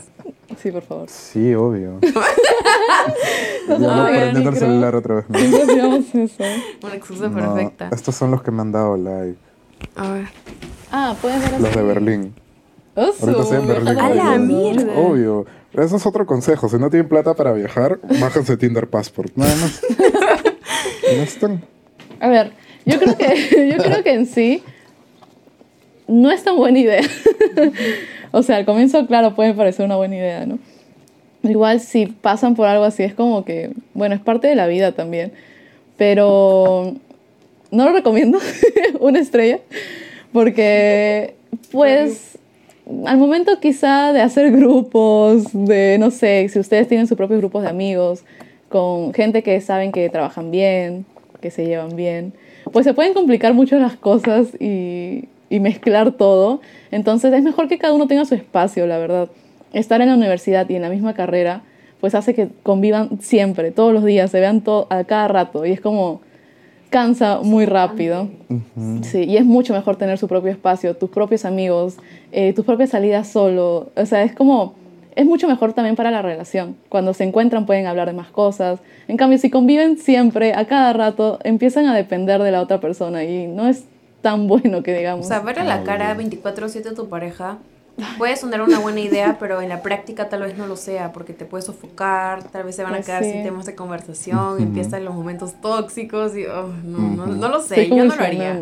Sí, 0.61 0.69
por 0.71 0.83
favor. 0.83 1.09
Sí, 1.09 1.53
obvio. 1.55 1.99
No, 3.67 3.77
no 3.77 3.95
no, 3.95 4.05
prendiendo 4.07 4.49
el 4.49 4.57
celular 4.57 4.95
otra 4.95 5.15
vez. 5.15 5.25
hacíamos 5.29 6.13
eso. 6.15 6.43
Una 6.83 6.95
excusa 6.95 7.29
No, 7.29 7.35
perfecta. 7.55 7.89
estos 7.93 8.15
son 8.15 8.31
los 8.31 8.41
que 8.41 8.51
me 8.51 8.61
han 8.61 8.71
dado 8.71 8.97
like. 8.97 9.37
A 9.95 10.11
ver. 10.11 10.27
Ah, 10.91 11.15
puedes 11.21 11.39
ver 11.51 11.61
Los 11.61 11.75
de 11.75 11.81
Berlín. 11.83 12.33
Osu, 12.95 13.23
Ahorita 13.25 13.41
estoy 13.43 13.57
en 13.59 13.67
Berlín. 13.67 13.99
A 13.99 14.09
la 14.09 14.37
mierda. 14.37 14.93
Obvio. 14.97 15.45
Eso 15.73 15.95
es 15.95 16.05
otro 16.05 16.25
consejo. 16.25 16.67
Si 16.67 16.77
no 16.77 16.89
tienen 16.89 17.07
plata 17.07 17.33
para 17.33 17.53
viajar, 17.53 17.99
bájense 18.19 18.57
Tinder 18.57 18.87
Passport. 18.87 19.31
Nada 19.35 19.55
más. 19.55 19.81
Ya 21.03 21.23
están. 21.23 21.61
A 22.21 22.29
ver, 22.29 22.53
yo 22.85 22.97
creo 22.97 23.17
que, 23.17 23.75
yo 23.75 23.83
creo 23.83 24.01
que 24.01 24.13
en 24.13 24.25
sí 24.25 24.63
no 26.07 26.31
es 26.31 26.43
tan 26.43 26.55
buena 26.55 26.79
idea. 26.79 27.01
o 28.31 28.43
sea, 28.43 28.57
al 28.57 28.65
comienzo, 28.65 29.05
claro, 29.07 29.35
puede 29.35 29.53
parecer 29.53 29.85
una 29.85 29.97
buena 29.97 30.15
idea, 30.15 30.45
¿no? 30.45 30.59
Igual 31.43 31.79
si 31.79 32.05
pasan 32.05 32.55
por 32.55 32.67
algo 32.67 32.83
así, 32.85 33.03
es 33.03 33.13
como 33.13 33.43
que, 33.43 33.71
bueno, 33.93 34.15
es 34.15 34.21
parte 34.21 34.47
de 34.47 34.55
la 34.55 34.67
vida 34.67 34.91
también. 34.93 35.33
Pero 35.97 36.93
no 37.71 37.85
lo 37.85 37.91
recomiendo, 37.91 38.39
una 38.99 39.19
estrella, 39.19 39.59
porque 40.31 41.35
pues 41.71 42.30
al 43.05 43.17
momento 43.17 43.59
quizá 43.59 44.13
de 44.13 44.21
hacer 44.21 44.51
grupos, 44.51 45.45
de 45.53 45.97
no 45.99 46.11
sé, 46.11 46.47
si 46.49 46.59
ustedes 46.59 46.87
tienen 46.87 47.07
sus 47.07 47.17
propios 47.17 47.39
grupos 47.39 47.63
de 47.63 47.69
amigos, 47.69 48.23
con 48.69 49.13
gente 49.13 49.43
que 49.43 49.59
saben 49.61 49.91
que 49.91 50.09
trabajan 50.09 50.51
bien, 50.51 51.05
que 51.41 51.51
se 51.51 51.65
llevan 51.65 51.95
bien, 51.95 52.33
pues 52.71 52.85
se 52.85 52.93
pueden 52.93 53.13
complicar 53.13 53.53
mucho 53.53 53.77
las 53.79 53.95
cosas 53.95 54.47
y, 54.59 55.27
mezclar 55.49 56.13
todo. 56.13 56.61
Entonces 56.91 57.33
es 57.33 57.43
mejor 57.43 57.67
que 57.67 57.77
cada 57.77 57.93
uno 57.93 58.07
tenga 58.07 58.23
su 58.23 58.35
espacio, 58.35 58.87
la 58.87 58.97
verdad. 58.97 59.29
Estar 59.73 59.99
en 60.01 60.07
la 60.07 60.15
universidad 60.15 60.67
y 60.69 60.75
en 60.75 60.81
la 60.81 60.89
misma 60.89 61.13
carrera, 61.13 61.63
pues 61.99 62.15
hace 62.15 62.33
que 62.33 62.47
convivan 62.63 63.21
siempre, 63.21 63.71
todos 63.71 63.93
los 63.93 64.05
días, 64.05 64.31
se 64.31 64.39
vean 64.39 64.63
a 64.89 65.03
cada 65.03 65.27
rato. 65.27 65.65
Y 65.65 65.73
es 65.73 65.81
como, 65.81 66.21
cansa 66.91 67.39
muy 67.41 67.65
rápido. 67.65 68.29
Sí, 69.01 69.23
y 69.23 69.37
es 69.37 69.45
mucho 69.45 69.73
mejor 69.73 69.95
tener 69.95 70.19
su 70.19 70.27
propio 70.27 70.51
espacio, 70.51 70.95
tus 70.95 71.09
propios 71.09 71.45
amigos, 71.45 71.97
eh, 72.31 72.53
tus 72.53 72.65
propias 72.65 72.91
salidas 72.91 73.27
solo. 73.27 73.89
O 73.95 74.05
sea, 74.05 74.21
es 74.23 74.35
como, 74.35 74.75
es 75.15 75.25
mucho 75.25 75.47
mejor 75.47 75.73
también 75.73 75.95
para 75.95 76.11
la 76.11 76.21
relación. 76.21 76.75
Cuando 76.89 77.13
se 77.13 77.23
encuentran 77.23 77.65
pueden 77.65 77.87
hablar 77.87 78.07
de 78.07 78.13
más 78.13 78.27
cosas. 78.27 78.81
En 79.07 79.17
cambio, 79.17 79.39
si 79.39 79.49
conviven 79.49 79.97
siempre, 79.97 80.53
a 80.53 80.67
cada 80.67 80.91
rato, 80.93 81.39
empiezan 81.43 81.87
a 81.87 81.95
depender 81.95 82.43
de 82.43 82.51
la 82.51 82.61
otra 82.61 82.81
persona 82.81 83.23
y 83.23 83.47
no 83.47 83.67
es 83.67 83.85
tan 84.21 84.47
bueno 84.49 84.83
que 84.83 84.95
digamos. 84.95 85.25
O 85.25 85.29
sea, 85.29 85.39
ver 85.39 85.59
a 85.59 85.63
la 85.63 85.83
cara 85.83 86.15
24/7 86.15 86.91
a 86.91 86.93
tu 86.93 87.07
pareja 87.07 87.57
puede 88.17 88.35
sonar 88.35 88.61
una 88.61 88.79
buena 88.79 88.99
idea, 88.99 89.37
pero 89.39 89.61
en 89.61 89.69
la 89.69 89.81
práctica 89.81 90.29
tal 90.29 90.41
vez 90.43 90.57
no 90.57 90.67
lo 90.67 90.75
sea, 90.75 91.11
porque 91.13 91.33
te 91.33 91.45
puedes 91.45 91.65
sofocar, 91.65 92.43
tal 92.43 92.63
vez 92.63 92.75
se 92.75 92.83
van 92.83 92.93
a 92.93 92.97
Pues 92.97 93.05
quedar 93.07 93.23
sí. 93.23 93.31
sin 93.31 93.43
temas 93.43 93.65
de 93.65 93.75
conversación, 93.75 94.61
empiezan 94.61 95.05
los 95.05 95.13
momentos 95.13 95.59
tóxicos 95.61 96.35
y 96.35 96.45
oh, 96.45 96.67
no, 96.83 96.99
no, 96.99 97.25
no 97.27 97.49
lo 97.49 97.61
sé, 97.61 97.89
yo 97.89 98.03
no 98.05 98.15
lo 98.15 98.23
haría. 98.23 98.59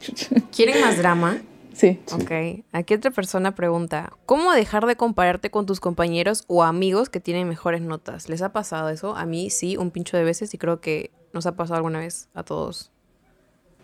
chucha. 0.00 0.28
¿Quieren 0.54 0.80
más 0.80 0.98
drama? 0.98 1.38
Sí. 1.74 1.98
Sí. 2.04 2.14
Ok, 2.14 2.62
aquí 2.72 2.92
otra 2.94 3.10
persona 3.10 3.54
pregunta, 3.54 4.12
¿cómo 4.26 4.52
dejar 4.52 4.84
de 4.86 4.96
compararte 4.96 5.50
con 5.50 5.64
tus 5.64 5.80
compañeros 5.80 6.44
o 6.46 6.62
amigos 6.62 7.08
que 7.08 7.20
tienen 7.20 7.48
mejores 7.48 7.80
notas? 7.80 8.28
¿Les 8.28 8.42
ha 8.42 8.52
pasado 8.52 8.90
eso? 8.90 9.16
A 9.16 9.24
mí 9.24 9.48
sí, 9.48 9.78
un 9.78 9.90
pincho 9.90 10.18
de 10.18 10.24
veces 10.24 10.52
y 10.52 10.58
creo 10.58 10.80
que 10.82 11.10
nos 11.32 11.46
ha 11.46 11.56
pasado 11.56 11.76
alguna 11.78 12.00
vez 12.00 12.28
a 12.34 12.42
todos. 12.42 12.90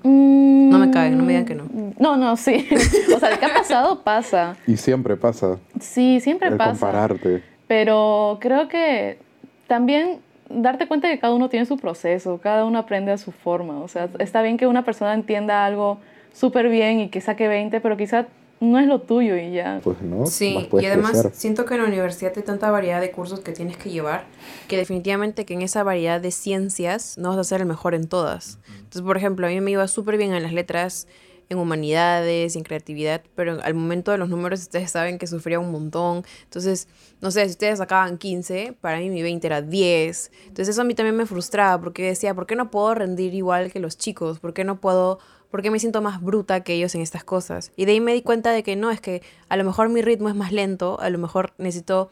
No 0.06 0.78
me 0.78 0.90
caguen, 0.90 1.18
no 1.18 1.24
me 1.24 1.32
digan 1.32 1.44
que 1.44 1.54
no. 1.54 1.64
No, 1.98 2.16
no, 2.16 2.36
sí. 2.36 2.66
o 3.14 3.18
sea, 3.18 3.30
de 3.30 3.38
qué 3.38 3.46
ha 3.46 3.54
pasado, 3.54 4.02
pasa. 4.02 4.56
Y 4.66 4.76
siempre 4.76 5.16
pasa 5.16 5.58
Sí, 5.80 6.20
siempre 6.20 6.48
el 6.48 6.56
pasa. 6.56 6.70
compararte. 6.72 7.42
Pero 7.66 8.38
creo 8.40 8.68
que 8.68 9.18
también 9.66 10.18
darte 10.48 10.86
cuenta 10.86 11.08
que 11.08 11.18
cada 11.18 11.34
uno 11.34 11.48
tiene 11.48 11.66
su 11.66 11.76
proceso, 11.76 12.38
cada 12.38 12.64
uno 12.64 12.78
aprende 12.78 13.10
a 13.12 13.18
su 13.18 13.32
forma. 13.32 13.80
O 13.80 13.88
sea, 13.88 14.08
está 14.20 14.42
bien 14.42 14.56
que 14.56 14.66
una 14.66 14.84
persona 14.84 15.14
entienda 15.14 15.64
algo 15.64 15.98
súper 16.32 16.68
bien 16.68 17.00
y 17.00 17.08
que 17.08 17.20
saque 17.20 17.48
20, 17.48 17.80
pero 17.80 17.96
quizá 17.96 18.26
no 18.60 18.78
es 18.78 18.86
lo 18.86 19.00
tuyo 19.00 19.36
y 19.36 19.52
ya. 19.52 19.80
Pues 19.84 20.00
no, 20.00 20.26
Sí, 20.26 20.68
y 20.80 20.86
además 20.86 21.12
crecer. 21.12 21.32
siento 21.34 21.64
que 21.64 21.74
en 21.74 21.82
la 21.82 21.86
universidad 21.88 22.32
hay 22.36 22.42
tanta 22.42 22.70
variedad 22.70 23.00
de 23.00 23.10
cursos 23.10 23.40
que 23.40 23.52
tienes 23.52 23.76
que 23.76 23.90
llevar 23.90 24.24
que 24.68 24.76
definitivamente 24.76 25.44
que 25.44 25.54
en 25.54 25.62
esa 25.62 25.82
variedad 25.82 26.20
de 26.20 26.30
ciencias 26.30 27.18
no 27.18 27.30
vas 27.30 27.38
a 27.38 27.44
ser 27.44 27.60
el 27.60 27.66
mejor 27.66 27.94
en 27.94 28.08
todas. 28.08 28.58
Entonces, 28.78 29.02
por 29.02 29.16
ejemplo, 29.16 29.46
a 29.46 29.50
mí 29.50 29.60
me 29.60 29.70
iba 29.72 29.86
súper 29.88 30.16
bien 30.16 30.32
en 30.32 30.42
las 30.42 30.52
letras, 30.52 31.06
en 31.48 31.58
humanidades, 31.58 32.56
en 32.56 32.64
creatividad, 32.64 33.22
pero 33.36 33.60
al 33.62 33.74
momento 33.74 34.10
de 34.10 34.18
los 34.18 34.28
números 34.28 34.60
ustedes 34.62 34.90
saben 34.90 35.18
que 35.18 35.26
sufría 35.28 35.60
un 35.60 35.70
montón. 35.70 36.24
Entonces, 36.44 36.88
no 37.20 37.30
sé, 37.30 37.44
si 37.44 37.50
ustedes 37.50 37.78
sacaban 37.78 38.18
15, 38.18 38.74
para 38.80 38.98
mí 38.98 39.10
mi 39.10 39.22
20 39.22 39.46
era 39.46 39.62
10. 39.62 40.32
Entonces 40.48 40.70
eso 40.70 40.80
a 40.80 40.84
mí 40.84 40.94
también 40.94 41.14
me 41.16 41.24
frustraba 41.26 41.80
porque 41.80 42.02
decía, 42.04 42.34
¿por 42.34 42.46
qué 42.46 42.56
no 42.56 42.70
puedo 42.70 42.94
rendir 42.94 43.32
igual 43.34 43.70
que 43.70 43.78
los 43.78 43.96
chicos? 43.96 44.40
¿Por 44.40 44.54
qué 44.54 44.64
no 44.64 44.80
puedo 44.80 45.20
¿Por 45.50 45.62
qué 45.62 45.70
me 45.70 45.78
siento 45.78 46.02
más 46.02 46.20
bruta 46.22 46.60
que 46.60 46.74
ellos 46.74 46.94
en 46.94 47.00
estas 47.00 47.24
cosas? 47.24 47.72
Y 47.76 47.84
de 47.84 47.92
ahí 47.92 48.00
me 48.00 48.12
di 48.12 48.22
cuenta 48.22 48.50
de 48.52 48.62
que 48.62 48.76
no, 48.76 48.90
es 48.90 49.00
que 49.00 49.22
a 49.48 49.56
lo 49.56 49.64
mejor 49.64 49.88
mi 49.88 50.02
ritmo 50.02 50.28
es 50.28 50.34
más 50.34 50.52
lento, 50.52 51.00
a 51.00 51.08
lo 51.10 51.18
mejor 51.18 51.52
necesito, 51.58 52.10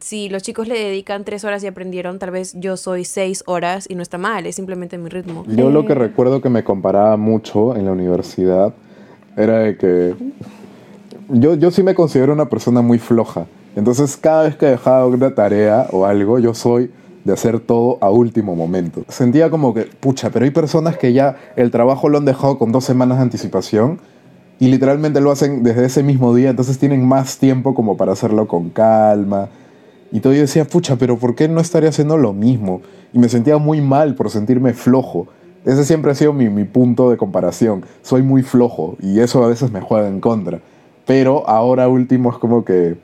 si 0.00 0.28
los 0.28 0.42
chicos 0.42 0.68
le 0.68 0.78
dedican 0.78 1.24
tres 1.24 1.44
horas 1.44 1.62
y 1.64 1.66
aprendieron, 1.66 2.18
tal 2.18 2.30
vez 2.30 2.54
yo 2.58 2.76
soy 2.76 3.04
seis 3.04 3.42
horas 3.46 3.86
y 3.88 3.96
no 3.96 4.02
está 4.02 4.18
mal, 4.18 4.46
es 4.46 4.56
simplemente 4.56 4.98
mi 4.98 5.08
ritmo. 5.08 5.44
Yo 5.48 5.70
lo 5.70 5.84
que 5.84 5.94
recuerdo 5.94 6.40
que 6.40 6.48
me 6.48 6.62
comparaba 6.64 7.16
mucho 7.16 7.76
en 7.76 7.86
la 7.86 7.92
universidad 7.92 8.72
era 9.36 9.58
de 9.60 9.76
que 9.76 10.14
yo, 11.28 11.54
yo 11.54 11.70
sí 11.70 11.82
me 11.82 11.94
considero 11.94 12.32
una 12.32 12.48
persona 12.48 12.82
muy 12.82 12.98
floja. 12.98 13.46
Entonces 13.76 14.16
cada 14.16 14.44
vez 14.44 14.56
que 14.56 14.66
dejaba 14.66 15.06
una 15.06 15.34
tarea 15.34 15.86
o 15.92 16.04
algo, 16.04 16.38
yo 16.38 16.54
soy 16.54 16.90
de 17.24 17.32
hacer 17.32 17.60
todo 17.60 17.98
a 18.00 18.10
último 18.10 18.56
momento. 18.56 19.04
Sentía 19.08 19.50
como 19.50 19.74
que, 19.74 19.82
pucha, 19.82 20.30
pero 20.30 20.44
hay 20.44 20.50
personas 20.50 20.96
que 20.96 21.12
ya 21.12 21.36
el 21.56 21.70
trabajo 21.70 22.08
lo 22.08 22.18
han 22.18 22.24
dejado 22.24 22.58
con 22.58 22.72
dos 22.72 22.84
semanas 22.84 23.18
de 23.18 23.24
anticipación 23.24 24.00
y 24.58 24.68
literalmente 24.68 25.20
lo 25.20 25.30
hacen 25.30 25.62
desde 25.62 25.86
ese 25.86 26.02
mismo 26.02 26.34
día, 26.34 26.50
entonces 26.50 26.78
tienen 26.78 27.06
más 27.06 27.38
tiempo 27.38 27.74
como 27.74 27.96
para 27.96 28.12
hacerlo 28.12 28.46
con 28.46 28.70
calma. 28.70 29.48
Y 30.12 30.20
todo 30.20 30.32
yo 30.32 30.40
decía, 30.40 30.64
pucha, 30.64 30.96
pero 30.96 31.18
¿por 31.18 31.34
qué 31.34 31.48
no 31.48 31.60
estaría 31.60 31.88
haciendo 31.88 32.18
lo 32.18 32.32
mismo? 32.32 32.82
Y 33.12 33.18
me 33.18 33.28
sentía 33.28 33.58
muy 33.58 33.80
mal 33.80 34.14
por 34.14 34.30
sentirme 34.30 34.74
flojo. 34.74 35.28
Ese 35.64 35.84
siempre 35.84 36.10
ha 36.10 36.14
sido 36.14 36.32
mi, 36.32 36.48
mi 36.48 36.64
punto 36.64 37.10
de 37.10 37.16
comparación. 37.16 37.84
Soy 38.02 38.22
muy 38.22 38.42
flojo 38.42 38.96
y 39.00 39.20
eso 39.20 39.44
a 39.44 39.48
veces 39.48 39.70
me 39.70 39.80
juega 39.80 40.08
en 40.08 40.20
contra. 40.20 40.60
Pero 41.06 41.48
ahora 41.48 41.88
último 41.88 42.30
es 42.30 42.38
como 42.38 42.64
que, 42.64 42.96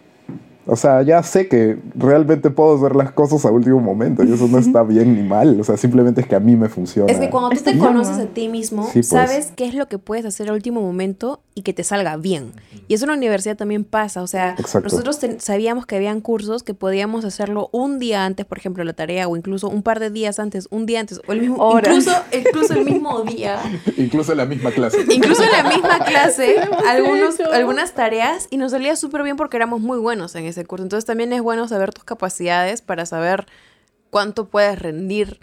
o 0.67 0.77
sea, 0.77 1.03
ya 1.03 1.23
sé 1.23 1.49
que 1.49 1.79
realmente 1.95 2.51
puedo 2.51 2.77
hacer 2.77 2.97
las 2.97 3.13
cosas 3.13 3.45
a 3.45 3.51
último 3.51 3.81
momento 3.81 4.25
y 4.25 4.33
eso 4.33 4.49
no 4.49 4.59
está 4.59 4.83
bien 4.83 5.15
ni 5.15 5.23
mal. 5.23 5.59
O 5.61 5.65
sea, 5.65 5.77
simplemente 5.77 6.21
es 6.21 6.27
que 6.27 6.35
a 6.35 6.41
mí 6.41 6.57
me 6.57 6.69
funciona. 6.69 7.13
Es 7.13 7.19
que 7.19 7.31
cuando 7.31 7.51
tú 7.51 7.63
te 7.63 7.73
Sí. 7.73 7.79
conoces 7.79 8.19
a 8.19 8.27
ti 8.27 8.49
mismo, 8.49 8.85
Sí, 8.87 8.95
pues. 8.95 9.09
sabes 9.09 9.53
qué 9.55 9.67
es 9.67 9.75
lo 9.75 9.87
que 9.89 9.99
puedes 9.99 10.25
hacer 10.25 10.49
al 10.49 10.55
último 10.55 10.81
momento 10.83 11.41
y 11.55 11.63
que 11.63 11.73
te 11.73 11.85
salga 11.85 12.17
bien. 12.17 12.53
Y 12.89 12.95
eso 12.95 13.05
en 13.05 13.11
la 13.13 13.17
universidad 13.17 13.57
también 13.57 13.85
pasa. 13.85 14.23
O 14.23 14.27
sea, 14.27 14.55
Exacto. 14.59 14.89
nosotros 14.89 15.19
sabíamos 15.39 15.87
que 15.87 15.97
habían 15.97 16.21
cursos 16.21 16.63
que 16.63 16.75
podíamos 16.75 17.25
hacerlo 17.25 17.69
un 17.73 17.99
día 17.99 18.25
antes, 18.25 18.45
por 18.45 18.59
ejemplo, 18.59 18.85
la 18.85 18.93
tarea, 18.93 19.29
o 19.29 19.37
incluso 19.37 19.69
un 19.69 19.83
par 19.83 20.01
de 20.01 20.11
días 20.11 20.39
antes, 20.39 20.69
un 20.71 20.85
día 20.87 21.01
antes, 21.01 21.21
o 21.27 21.33
el 21.33 21.41
mismo, 21.41 21.57
Horas. 21.59 21.89
incluso, 21.97 22.11
incluso 22.33 22.75
el 22.75 22.85
mismo 22.85 23.23
día. 23.23 23.59
Incluso 23.97 24.33
en 24.33 24.39
la 24.39 24.45
misma 24.47 24.71
clase. 24.71 24.99
Incluso 25.11 25.43
en 25.43 25.53
la 25.53 25.63
misma 25.71 25.99
clase, 26.05 26.57
algunos, 26.89 27.41
algunas 27.41 27.93
tareas 27.95 28.47
y 28.51 28.57
nos 28.59 28.73
salía 28.73 28.95
súper 28.97 29.23
bien 29.23 29.37
porque 29.37 29.57
éramos 29.57 29.81
muy 29.81 29.99
buenos 29.99 30.35
en 30.35 30.45
Entonces 30.57 31.05
también 31.05 31.33
es 31.33 31.43
bueno 31.43 31.69
saber 31.69 31.93
tus 31.93 32.05
capacidades 32.05 32.83
para 32.83 33.07
saber 33.07 33.47
cuánto 34.11 34.49
puedes 34.49 34.79
rendir 34.79 35.41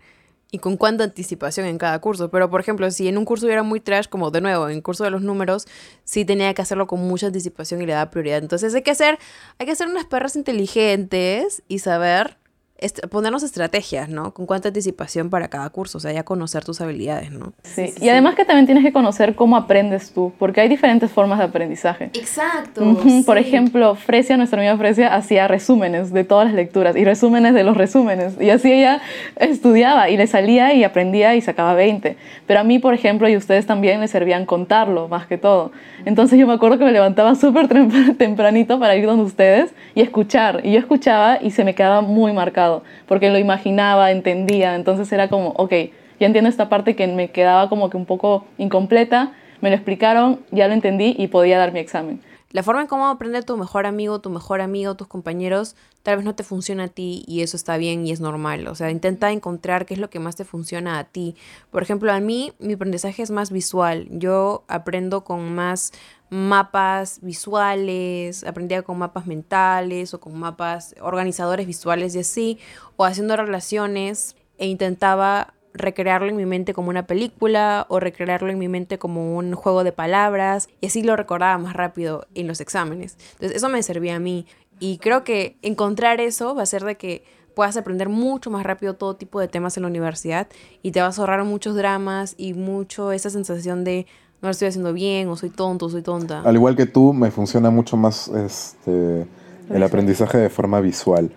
y 0.53 0.59
con 0.59 0.77
cuánta 0.77 1.03
anticipación 1.03 1.65
en 1.65 1.79
cada 1.79 1.99
curso. 1.99 2.29
Pero, 2.29 2.47
por 2.49 2.61
ejemplo, 2.61 2.89
si 2.91 3.07
en 3.07 3.17
un 3.17 3.25
curso 3.25 3.49
era 3.49 3.63
muy 3.63 3.79
trash, 3.79 4.07
como 4.07 4.29
de 4.29 4.39
nuevo, 4.39 4.69
en 4.69 4.75
el 4.75 4.83
curso 4.83 5.03
de 5.03 5.09
los 5.09 5.23
números, 5.23 5.65
sí 6.03 6.25
tenía 6.25 6.53
que 6.53 6.61
hacerlo 6.61 6.85
con 6.85 6.99
mucha 6.99 7.25
anticipación 7.27 7.81
y 7.81 7.87
le 7.87 7.93
daba 7.93 8.11
prioridad. 8.11 8.37
Entonces 8.37 8.73
hay 8.75 8.83
que 8.83 8.91
hacer, 8.91 9.17
hay 9.57 9.65
que 9.65 9.71
hacer 9.71 9.87
unas 9.87 10.05
perras 10.05 10.35
inteligentes 10.35 11.63
y 11.67 11.79
saber 11.79 12.37
est- 12.83 13.05
ponernos 13.07 13.43
estrategias, 13.43 14.09
¿no? 14.09 14.33
Con 14.33 14.45
cuánta 14.45 14.67
anticipación 14.69 15.29
para 15.29 15.47
cada 15.47 15.69
curso, 15.69 15.97
o 15.97 16.01
sea, 16.01 16.11
ya 16.11 16.23
conocer 16.23 16.63
tus 16.65 16.81
habilidades, 16.81 17.31
¿no? 17.31 17.53
Sí. 17.63 17.93
Y 18.01 18.09
además 18.09 18.35
que 18.35 18.45
también 18.45 18.65
tienes 18.65 18.83
que 18.83 18.91
conocer 18.93 19.35
cómo 19.35 19.55
aprendes 19.57 20.11
tú, 20.13 20.31
porque 20.37 20.61
hay 20.61 20.69
diferentes 20.69 21.11
formas 21.11 21.39
de 21.39 21.45
aprendizaje. 21.45 22.05
Exacto. 22.13 22.83
Ujú, 22.83 23.23
Por 23.25 23.37
ejemplo, 23.37 23.95
Fresia, 23.95 24.37
nuestra 24.37 24.59
amiga 24.59 24.77
Fresia, 24.77 25.13
hacía 25.15 25.47
resúmenes 25.47 26.11
de 26.13 26.23
todas 26.23 26.45
las 26.47 26.53
lecturas 26.55 26.95
y 26.95 27.03
resúmenes 27.05 27.53
de 27.53 27.63
los 27.63 27.75
resúmenes. 27.77 28.35
Y 28.39 28.49
así 28.49 28.71
ella 28.71 29.01
estudiaba 29.37 30.09
y 30.09 30.17
le 30.17 30.27
salía 30.27 30.73
y 30.73 30.83
aprendía 30.83 31.35
y 31.35 31.41
sacaba 31.41 31.73
20. 31.73 32.17
Pero 32.47 32.59
a 32.59 32.63
mí, 32.63 32.79
por 32.79 32.93
ejemplo, 32.93 33.27
y 33.29 33.37
ustedes 33.37 33.65
también 33.65 33.99
le 34.01 34.07
servían 34.07 34.45
contarlo 34.45 35.07
más 35.07 35.27
que 35.27 35.37
todo. 35.37 35.71
Entonces 36.05 36.37
yo 36.39 36.47
me 36.47 36.53
acuerdo 36.53 36.77
que 36.77 36.85
me 36.85 36.91
levantaba 36.91 37.35
súper 37.35 37.67
tem- 37.67 38.17
tempranito 38.17 38.79
para 38.79 38.95
ir 38.95 39.05
donde 39.05 39.23
ustedes 39.23 39.73
y 39.95 40.01
escuchar. 40.01 40.61
Y 40.63 40.73
yo 40.73 40.79
escuchaba 40.79 41.37
y 41.41 41.51
se 41.51 41.63
me 41.63 41.75
quedaba 41.75 42.01
muy 42.01 42.33
marcado, 42.33 42.72
porque 43.07 43.29
lo 43.29 43.37
imaginaba, 43.37 44.09
entendía. 44.09 44.75
Entonces 44.75 45.11
era 45.11 45.27
como, 45.27 45.49
ok, 45.49 45.71
ya 46.19 46.27
entiendo 46.27 46.49
esta 46.49 46.69
parte 46.69 46.95
que 46.95 47.05
me 47.07 47.31
quedaba 47.31 47.69
como 47.69 47.89
que 47.89 47.97
un 47.97 48.05
poco 48.05 48.45
incompleta. 48.57 49.33
Me 49.61 49.69
lo 49.69 49.75
explicaron, 49.75 50.39
ya 50.51 50.67
lo 50.67 50.73
entendí 50.73 51.15
y 51.17 51.27
podía 51.27 51.57
dar 51.57 51.71
mi 51.71 51.79
examen. 51.79 52.21
La 52.53 52.61
forma 52.61 52.81
en 52.81 52.87
cómo 52.87 53.07
aprende 53.07 53.41
tu 53.41 53.57
mejor 53.57 53.87
amigo, 53.87 54.21
tu 54.21 54.29
mejor 54.29 54.61
amigo, 54.61 54.93
tus 54.93 55.07
compañeros, 55.07 55.75
tal 56.03 56.17
vez 56.17 56.25
no 56.25 56.35
te 56.35 56.43
funciona 56.43 56.83
a 56.83 56.87
ti 56.87 57.23
y 57.27 57.41
eso 57.41 57.57
está 57.57 57.77
bien 57.77 58.05
y 58.05 58.11
es 58.11 58.19
normal. 58.19 58.67
O 58.67 58.75
sea, 58.75 58.91
intenta 58.91 59.31
encontrar 59.31 59.87
qué 59.87 59.95
es 59.95 59.99
lo 59.99 60.11
que 60.11 60.19
más 60.19 60.35
te 60.35 60.45
funciona 60.45 60.99
a 60.99 61.03
ti. 61.03 61.35
Por 61.71 61.81
ejemplo, 61.81 62.13
a 62.13 62.19
mí 62.19 62.53
mi 62.59 62.73
aprendizaje 62.73 63.23
es 63.23 63.31
más 63.31 63.49
visual. 63.49 64.07
Yo 64.11 64.65
aprendo 64.67 65.23
con 65.23 65.55
más 65.55 65.93
mapas 66.33 67.19
visuales, 67.21 68.43
aprendía 68.43 68.81
con 68.81 68.97
mapas 68.97 69.27
mentales 69.27 70.15
o 70.15 70.19
con 70.19 70.37
mapas 70.39 70.95
organizadores 70.99 71.67
visuales 71.67 72.15
y 72.15 72.19
así, 72.19 72.59
o 72.95 73.05
haciendo 73.05 73.37
relaciones 73.37 74.35
e 74.57 74.65
intentaba 74.65 75.53
recrearlo 75.75 76.29
en 76.29 76.35
mi 76.35 76.47
mente 76.47 76.73
como 76.73 76.89
una 76.89 77.05
película 77.05 77.85
o 77.87 77.99
recrearlo 77.99 78.49
en 78.49 78.57
mi 78.57 78.67
mente 78.67 78.97
como 78.97 79.37
un 79.37 79.53
juego 79.53 79.83
de 79.83 79.91
palabras 79.91 80.69
y 80.81 80.87
así 80.87 81.03
lo 81.03 81.15
recordaba 81.15 81.55
más 81.59 81.73
rápido 81.73 82.25
en 82.33 82.47
los 82.47 82.61
exámenes. 82.61 83.15
Entonces 83.33 83.57
eso 83.57 83.69
me 83.69 83.83
servía 83.83 84.15
a 84.15 84.19
mí 84.19 84.47
y 84.79 84.97
creo 84.97 85.23
que 85.23 85.57
encontrar 85.61 86.19
eso 86.19 86.55
va 86.55 86.61
a 86.61 86.63
hacer 86.63 86.83
de 86.83 86.95
que 86.97 87.23
puedas 87.53 87.77
aprender 87.77 88.09
mucho 88.09 88.49
más 88.49 88.63
rápido 88.63 88.95
todo 88.95 89.15
tipo 89.15 89.39
de 89.39 89.47
temas 89.47 89.77
en 89.77 89.83
la 89.83 89.89
universidad 89.89 90.47
y 90.81 90.91
te 90.91 91.01
vas 91.01 91.17
a 91.17 91.21
ahorrar 91.21 91.43
muchos 91.43 91.75
dramas 91.75 92.33
y 92.37 92.53
mucho 92.53 93.11
esa 93.11 93.29
sensación 93.29 93.83
de 93.83 94.07
no 94.43 94.47
lo 94.47 94.51
estoy 94.51 94.67
haciendo 94.67 94.91
bien 94.91 95.29
o 95.29 95.37
soy 95.37 95.49
tonto, 95.49 95.89
soy 95.89 96.01
tonta. 96.01 96.41
Al 96.41 96.55
igual 96.55 96.75
que 96.75 96.85
tú, 96.85 97.13
me 97.13 97.31
funciona 97.31 97.69
mucho 97.69 97.95
más 97.95 98.27
este, 98.27 99.25
el 99.69 99.83
aprendizaje 99.83 100.37
de 100.37 100.49
forma 100.49 100.81
visual. 100.81 101.31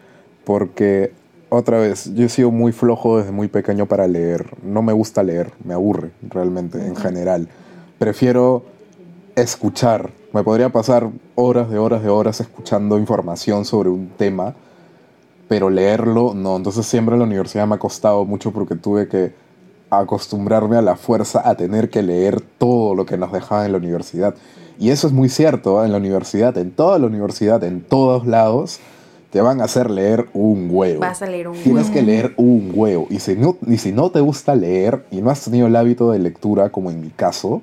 Porque, 0.45 1.13
otra 1.49 1.79
vez, 1.79 2.13
yo 2.15 2.25
he 2.25 2.29
sido 2.29 2.51
muy 2.51 2.73
flojo 2.73 3.19
desde 3.19 3.31
muy 3.31 3.47
pequeño 3.47 3.87
para 3.87 4.09
leer. 4.09 4.57
No 4.65 4.83
me 4.83 4.93
gusta 4.93 5.23
leer, 5.23 5.53
me 5.65 5.73
aburre 5.73 6.11
realmente, 6.21 6.85
en 6.85 6.97
general. 6.97 7.49
Prefiero 7.97 8.65
escuchar. 9.37 10.11
Me 10.33 10.43
podría 10.43 10.71
pasar 10.71 11.09
horas 11.37 11.71
de 11.71 11.79
horas 11.79 12.03
de 12.03 12.09
horas 12.09 12.41
escuchando 12.41 12.99
información 12.99 13.65
sobre 13.65 13.89
un 13.89 14.09
tema, 14.17 14.57
pero 15.47 15.71
leerlo 15.71 16.35
no. 16.35 16.57
Entonces 16.57 16.85
siempre 16.87 17.15
en 17.15 17.21
la 17.21 17.27
universidad 17.27 17.69
me 17.69 17.77
ha 17.77 17.79
costado 17.79 18.25
mucho 18.25 18.51
porque 18.51 18.75
tuve 18.75 19.07
que 19.07 19.46
acostumbrarme 19.91 20.77
a 20.77 20.83
la 20.83 20.97
fuerza 20.97 21.49
a 21.49 21.55
tener 21.55 21.91
que 21.91 22.03
leer 22.03 22.41
todo 22.41 22.95
lo 22.95 23.07
que 23.07 23.17
nos 23.17 23.33
dejaban 23.33 23.67
en 23.67 23.73
la 23.73 23.79
universidad. 23.79 24.35
Y 24.79 24.91
eso 24.91 25.07
es 25.07 25.13
muy 25.13 25.29
cierto, 25.29 25.83
¿eh? 25.83 25.87
en 25.87 25.93
la 25.93 25.99
universidad, 25.99 26.57
en 26.59 26.71
toda 26.71 26.99
la 26.99 27.07
universidad, 27.07 27.63
en 27.65 27.83
todos 27.83 28.27
lados, 28.27 28.81
te 29.31 29.41
van 29.41 29.61
a 29.61 29.65
hacer 29.65 29.91
leer 29.91 30.29
un 30.33 30.69
huevo. 30.71 31.01
Vas 31.01 31.23
a 31.23 31.27
leer 31.27 31.49
un 31.49 31.57
Tienes 31.57 31.91
que 31.91 32.03
leer 32.03 32.35
un 32.37 32.73
huevo. 32.75 33.07
Y 33.11 33.21
si, 33.21 33.37
no, 33.37 33.57
y 33.67 33.79
si 33.79 33.93
no 33.93 34.11
te 34.11 34.21
gusta 34.21 34.55
leer 34.55 35.05
y 35.11 35.21
no 35.21 35.31
has 35.31 35.43
tenido 35.43 35.67
el 35.67 35.77
hábito 35.77 36.11
de 36.11 36.19
lectura, 36.19 36.71
como 36.71 36.91
en 36.91 37.01
mi 37.01 37.11
caso, 37.11 37.63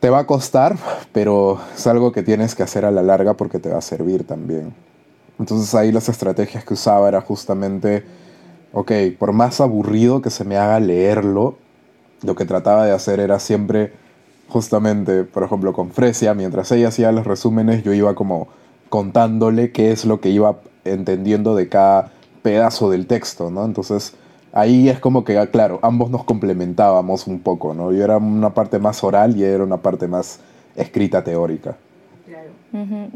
te 0.00 0.10
va 0.10 0.20
a 0.20 0.26
costar, 0.26 0.76
pero 1.12 1.58
es 1.74 1.86
algo 1.86 2.12
que 2.12 2.22
tienes 2.22 2.54
que 2.54 2.62
hacer 2.62 2.84
a 2.84 2.90
la 2.90 3.02
larga 3.02 3.34
porque 3.34 3.58
te 3.58 3.70
va 3.70 3.78
a 3.78 3.82
servir 3.82 4.24
también. 4.24 4.74
Entonces 5.38 5.74
ahí 5.74 5.92
las 5.92 6.08
estrategias 6.08 6.64
que 6.64 6.74
usaba 6.74 7.08
era 7.08 7.20
justamente, 7.20 8.04
ok, 8.72 8.92
por 9.18 9.32
más 9.32 9.60
aburrido 9.60 10.22
que 10.22 10.30
se 10.30 10.44
me 10.44 10.56
haga 10.56 10.80
leerlo, 10.80 11.56
lo 12.22 12.34
que 12.34 12.44
trataba 12.44 12.86
de 12.86 12.92
hacer 12.92 13.20
era 13.20 13.38
siempre, 13.38 13.92
justamente, 14.48 15.24
por 15.24 15.42
ejemplo, 15.42 15.72
con 15.72 15.90
Fresia, 15.90 16.34
mientras 16.34 16.70
ella 16.72 16.88
hacía 16.88 17.12
los 17.12 17.26
resúmenes, 17.26 17.82
yo 17.82 17.92
iba 17.92 18.14
como 18.14 18.48
contándole 18.88 19.72
qué 19.72 19.92
es 19.92 20.04
lo 20.04 20.20
que 20.20 20.30
iba 20.30 20.58
entendiendo 20.84 21.54
de 21.54 21.68
cada 21.68 22.12
pedazo 22.42 22.90
del 22.90 23.06
texto, 23.06 23.50
¿no? 23.50 23.64
Entonces 23.64 24.14
ahí 24.52 24.88
es 24.88 25.00
como 25.00 25.24
que, 25.24 25.48
claro, 25.50 25.78
ambos 25.82 26.10
nos 26.10 26.24
complementábamos 26.24 27.26
un 27.26 27.40
poco, 27.40 27.74
¿no? 27.74 27.92
Yo 27.92 28.04
era 28.04 28.16
una 28.18 28.54
parte 28.54 28.78
más 28.78 29.02
oral 29.04 29.36
y 29.36 29.44
era 29.44 29.64
una 29.64 29.78
parte 29.78 30.08
más 30.08 30.40
escrita 30.76 31.24
teórica. 31.24 31.76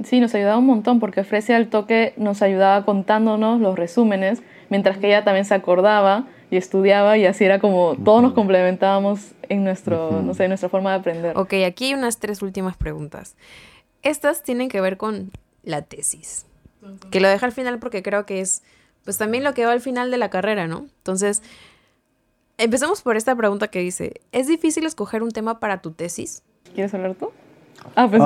Sí, 0.04 0.20
nos 0.20 0.34
ayudaba 0.34 0.58
un 0.58 0.66
montón 0.66 1.00
porque 1.00 1.24
Fresia 1.24 1.56
al 1.56 1.68
toque 1.68 2.14
nos 2.16 2.40
ayudaba 2.40 2.84
contándonos 2.84 3.60
los 3.60 3.78
resúmenes, 3.78 4.42
mientras 4.70 4.98
que 4.98 5.08
ella 5.08 5.24
también 5.24 5.44
se 5.44 5.54
acordaba 5.54 6.26
y 6.50 6.56
estudiaba 6.56 7.16
y 7.18 7.26
así 7.26 7.44
era 7.44 7.58
como 7.58 7.94
todos 7.96 8.22
nos 8.22 8.32
complementábamos 8.32 9.32
en 9.48 9.64
nuestro, 9.64 10.22
no 10.22 10.34
sé, 10.34 10.48
nuestra 10.48 10.68
forma 10.68 10.90
de 10.92 10.96
aprender. 10.96 11.38
Ok, 11.38 11.54
aquí 11.66 11.86
hay 11.86 11.94
unas 11.94 12.18
tres 12.18 12.42
últimas 12.42 12.76
preguntas. 12.76 13.36
Estas 14.02 14.42
tienen 14.42 14.68
que 14.68 14.80
ver 14.80 14.96
con 14.96 15.30
la 15.62 15.82
tesis, 15.82 16.46
que 17.10 17.20
lo 17.20 17.28
deja 17.28 17.44
al 17.44 17.52
final 17.52 17.78
porque 17.78 18.02
creo 18.02 18.24
que 18.24 18.40
es, 18.40 18.62
pues 19.04 19.18
también 19.18 19.44
lo 19.44 19.52
que 19.52 19.66
va 19.66 19.72
al 19.72 19.80
final 19.80 20.10
de 20.10 20.16
la 20.16 20.30
carrera, 20.30 20.66
¿no? 20.66 20.86
Entonces, 20.98 21.42
empecemos 22.56 23.02
por 23.02 23.16
esta 23.16 23.36
pregunta 23.36 23.68
que 23.68 23.80
dice, 23.80 24.20
¿es 24.32 24.46
difícil 24.46 24.86
escoger 24.86 25.22
un 25.22 25.30
tema 25.30 25.60
para 25.60 25.82
tu 25.82 25.90
tesis? 25.90 26.42
¿Quieres 26.74 26.94
hablar 26.94 27.14
tú? 27.14 27.30
Ah, 27.96 28.08
pues 28.08 28.22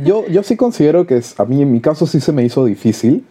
yo, 0.04 0.26
yo 0.28 0.42
sí 0.42 0.56
considero 0.56 1.06
que 1.06 1.20
a 1.36 1.44
mí 1.44 1.62
en 1.62 1.72
mi 1.72 1.80
caso 1.80 2.06
sí 2.06 2.20
se 2.20 2.32
me 2.32 2.44
hizo 2.44 2.64
difícil. 2.64 3.24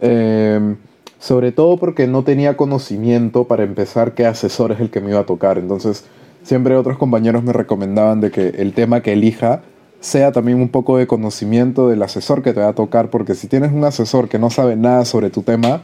Em, 0.00 0.76
sobre 1.18 1.50
todo 1.50 1.76
porque 1.78 2.06
no 2.06 2.22
tenía 2.22 2.56
conocimiento 2.56 3.44
para 3.44 3.64
empezar 3.64 4.14
qué 4.14 4.26
asesor 4.26 4.72
es 4.72 4.80
el 4.80 4.90
que 4.90 5.00
me 5.00 5.10
iba 5.10 5.20
a 5.20 5.26
tocar. 5.26 5.58
Entonces, 5.58 6.04
siempre 6.42 6.76
otros 6.76 6.96
compañeros 6.96 7.42
me 7.42 7.52
recomendaban 7.52 8.20
de 8.20 8.30
que 8.30 8.48
el 8.48 8.72
tema 8.72 9.02
que 9.02 9.12
elija 9.14 9.62
sea 10.00 10.30
también 10.30 10.60
un 10.60 10.68
poco 10.68 10.96
de 10.96 11.08
conocimiento 11.08 11.88
del 11.88 12.02
asesor 12.02 12.42
que 12.42 12.52
te 12.52 12.60
va 12.60 12.68
a 12.68 12.72
tocar, 12.72 13.10
porque 13.10 13.34
si 13.34 13.48
tienes 13.48 13.72
un 13.72 13.84
asesor 13.84 14.28
que 14.28 14.38
no 14.38 14.48
sabe 14.48 14.76
nada 14.76 15.04
sobre 15.04 15.30
tu 15.30 15.42
tema, 15.42 15.82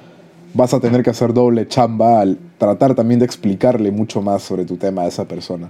vas 0.55 0.73
a 0.73 0.79
tener 0.79 1.03
que 1.03 1.11
hacer 1.11 1.35
doble 1.35 1.67
chamba 1.67 2.21
al 2.21 2.39
tratar 2.59 2.95
también 2.95 3.19
de 3.19 3.27
explicarle 3.27 3.91
mucho 3.91 4.23
más 4.23 4.43
sobre 4.43 4.65
tu 4.65 4.77
tema 4.77 5.03
a 5.03 5.07
esa 5.09 5.27
persona. 5.27 5.69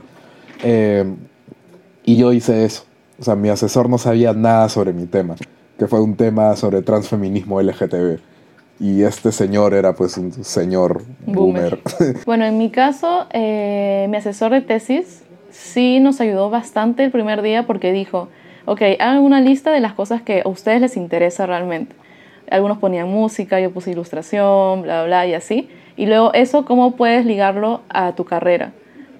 Em, 0.62 1.16
y 2.04 2.16
yo 2.16 2.34
hice 2.34 2.66
eso. 2.66 2.84
O 3.18 3.22
sea, 3.22 3.34
mi 3.34 3.48
asesor 3.48 3.88
no 3.88 3.98
sabía 3.98 4.32
nada 4.32 4.68
sobre 4.68 4.92
mi 4.92 5.06
tema, 5.06 5.36
que 5.78 5.86
fue 5.86 6.00
un 6.00 6.16
tema 6.16 6.56
sobre 6.56 6.82
transfeminismo 6.82 7.60
LGTB. 7.60 8.18
Y 8.80 9.02
este 9.02 9.30
señor 9.30 9.72
era 9.72 9.94
pues 9.94 10.16
un 10.18 10.32
señor 10.44 11.02
boomer. 11.26 11.80
Bueno, 12.26 12.44
en 12.44 12.58
mi 12.58 12.70
caso, 12.70 13.26
eh, 13.32 14.06
mi 14.10 14.16
asesor 14.16 14.50
de 14.50 14.62
tesis 14.62 15.22
sí 15.50 16.00
nos 16.00 16.20
ayudó 16.20 16.50
bastante 16.50 17.04
el 17.04 17.12
primer 17.12 17.40
día 17.42 17.66
porque 17.66 17.92
dijo, 17.92 18.28
ok, 18.64 18.82
hagan 18.98 19.20
una 19.20 19.40
lista 19.40 19.70
de 19.70 19.80
las 19.80 19.92
cosas 19.92 20.22
que 20.22 20.42
a 20.44 20.48
ustedes 20.48 20.80
les 20.80 20.96
interesa 20.96 21.46
realmente. 21.46 21.94
Algunos 22.50 22.78
ponían 22.78 23.08
música, 23.08 23.60
yo 23.60 23.70
puse 23.70 23.92
ilustración, 23.92 24.82
bla, 24.82 25.04
bla, 25.04 25.26
y 25.26 25.34
así. 25.34 25.68
Y 25.96 26.06
luego 26.06 26.34
eso, 26.34 26.64
¿cómo 26.64 26.96
puedes 26.96 27.24
ligarlo 27.24 27.82
a 27.88 28.12
tu 28.16 28.24
carrera? 28.24 28.72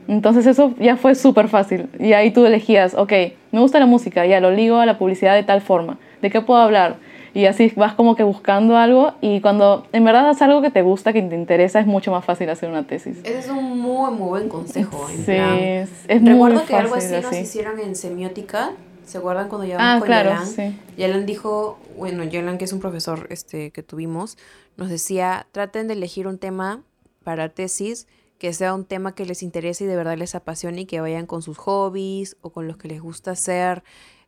Entonces 0.09 0.47
eso 0.47 0.75
ya 0.79 0.97
fue 0.97 1.15
súper 1.15 1.49
fácil. 1.49 1.89
Y 1.99 2.13
ahí 2.13 2.31
tú 2.31 2.45
elegías, 2.45 2.95
ok, 2.95 3.13
me 3.53 3.61
gusta 3.61 3.79
la 3.79 3.87
música, 3.87 4.27
ya 4.27 4.41
lo 4.41 4.51
ligo 4.51 4.77
a 4.77 4.87
la 4.87 4.99
publicidad 4.99 5.35
de 5.35 5.43
tal 5.43 5.61
forma. 5.61 5.99
¿De 6.21 6.31
qué 6.31 6.41
puedo 6.41 6.61
hablar? 6.61 6.97
Y 7.35 7.47
así 7.47 7.73
vas 7.75 7.95
como 7.95 8.15
que 8.15 8.23
buscando 8.23 8.77
algo 8.77 9.15
y 9.21 9.41
cuando 9.41 9.87
en 9.93 10.05
verdad 10.05 10.31
es 10.31 10.41
algo 10.41 10.63
que 10.63 10.71
te 10.71 10.83
gusta, 10.83 11.13
que 11.13 11.21
te 11.21 11.35
interesa, 11.35 11.81
es 11.81 11.87
mucho 11.87 12.13
más 12.13 12.25
fácil 12.25 12.49
hacer 12.49 12.69
una 12.71 12.87
tesis. 12.87 13.19
Ese 13.25 13.39
es 13.41 13.49
un 13.49 13.81
muy, 13.81 14.13
muy 14.13 14.29
buen 14.29 14.49
consejo. 14.49 15.09
sí, 15.09 15.33
es, 15.33 15.91
muy 16.21 16.33
Recuerdo 16.33 16.65
que 16.65 16.77
algo 16.77 16.95
así, 16.95 17.13
nos 17.21 17.35
hicieron 17.35 17.81
en 17.81 17.97
semiótica. 17.97 18.71
¿Se 19.05 19.19
acuerdan 19.19 19.49
cuando 19.49 19.67
llevamos 19.67 19.87
ah, 19.87 19.99
con 19.99 20.07
claro, 20.07 20.31
Yalan? 20.31 20.47
Sí. 20.47 20.81
Yalan 20.97 21.27
dijo, 21.27 21.79
bueno, 21.99 22.25
Yalan 22.25 22.57
que 22.57 22.65
es 22.65 22.73
un 22.73 22.81
profesor 22.81 23.27
este, 23.29 23.71
que 23.71 23.83
tuvimos, 23.83 24.39
nos 24.77 24.89
decía, 24.89 25.47
traten 25.53 25.89
de 25.89 25.95
elegir 25.95 26.27
un 26.27 26.39
tema 26.39 26.83
para 27.23 27.49
tesis 27.51 28.07
que 28.45 28.53
sea 28.53 28.75
un 28.75 28.85
tema 28.85 29.15
que 29.15 29.25
les 29.25 29.43
interese 29.43 29.85
y 29.85 29.87
de 29.87 29.97
verdad 29.97 30.19
les 30.19 30.35
apasione 30.35 30.83
y 30.83 30.85
que 30.85 31.01
vayan 31.01 31.25
con 31.25 31.41
sus 31.41 31.57
hobbies 31.57 32.37
o 32.43 32.53
con 32.53 32.69
los 32.69 32.77
que 32.77 32.89
les 32.89 33.01
gusta 33.01 33.31
hacer 33.31 33.83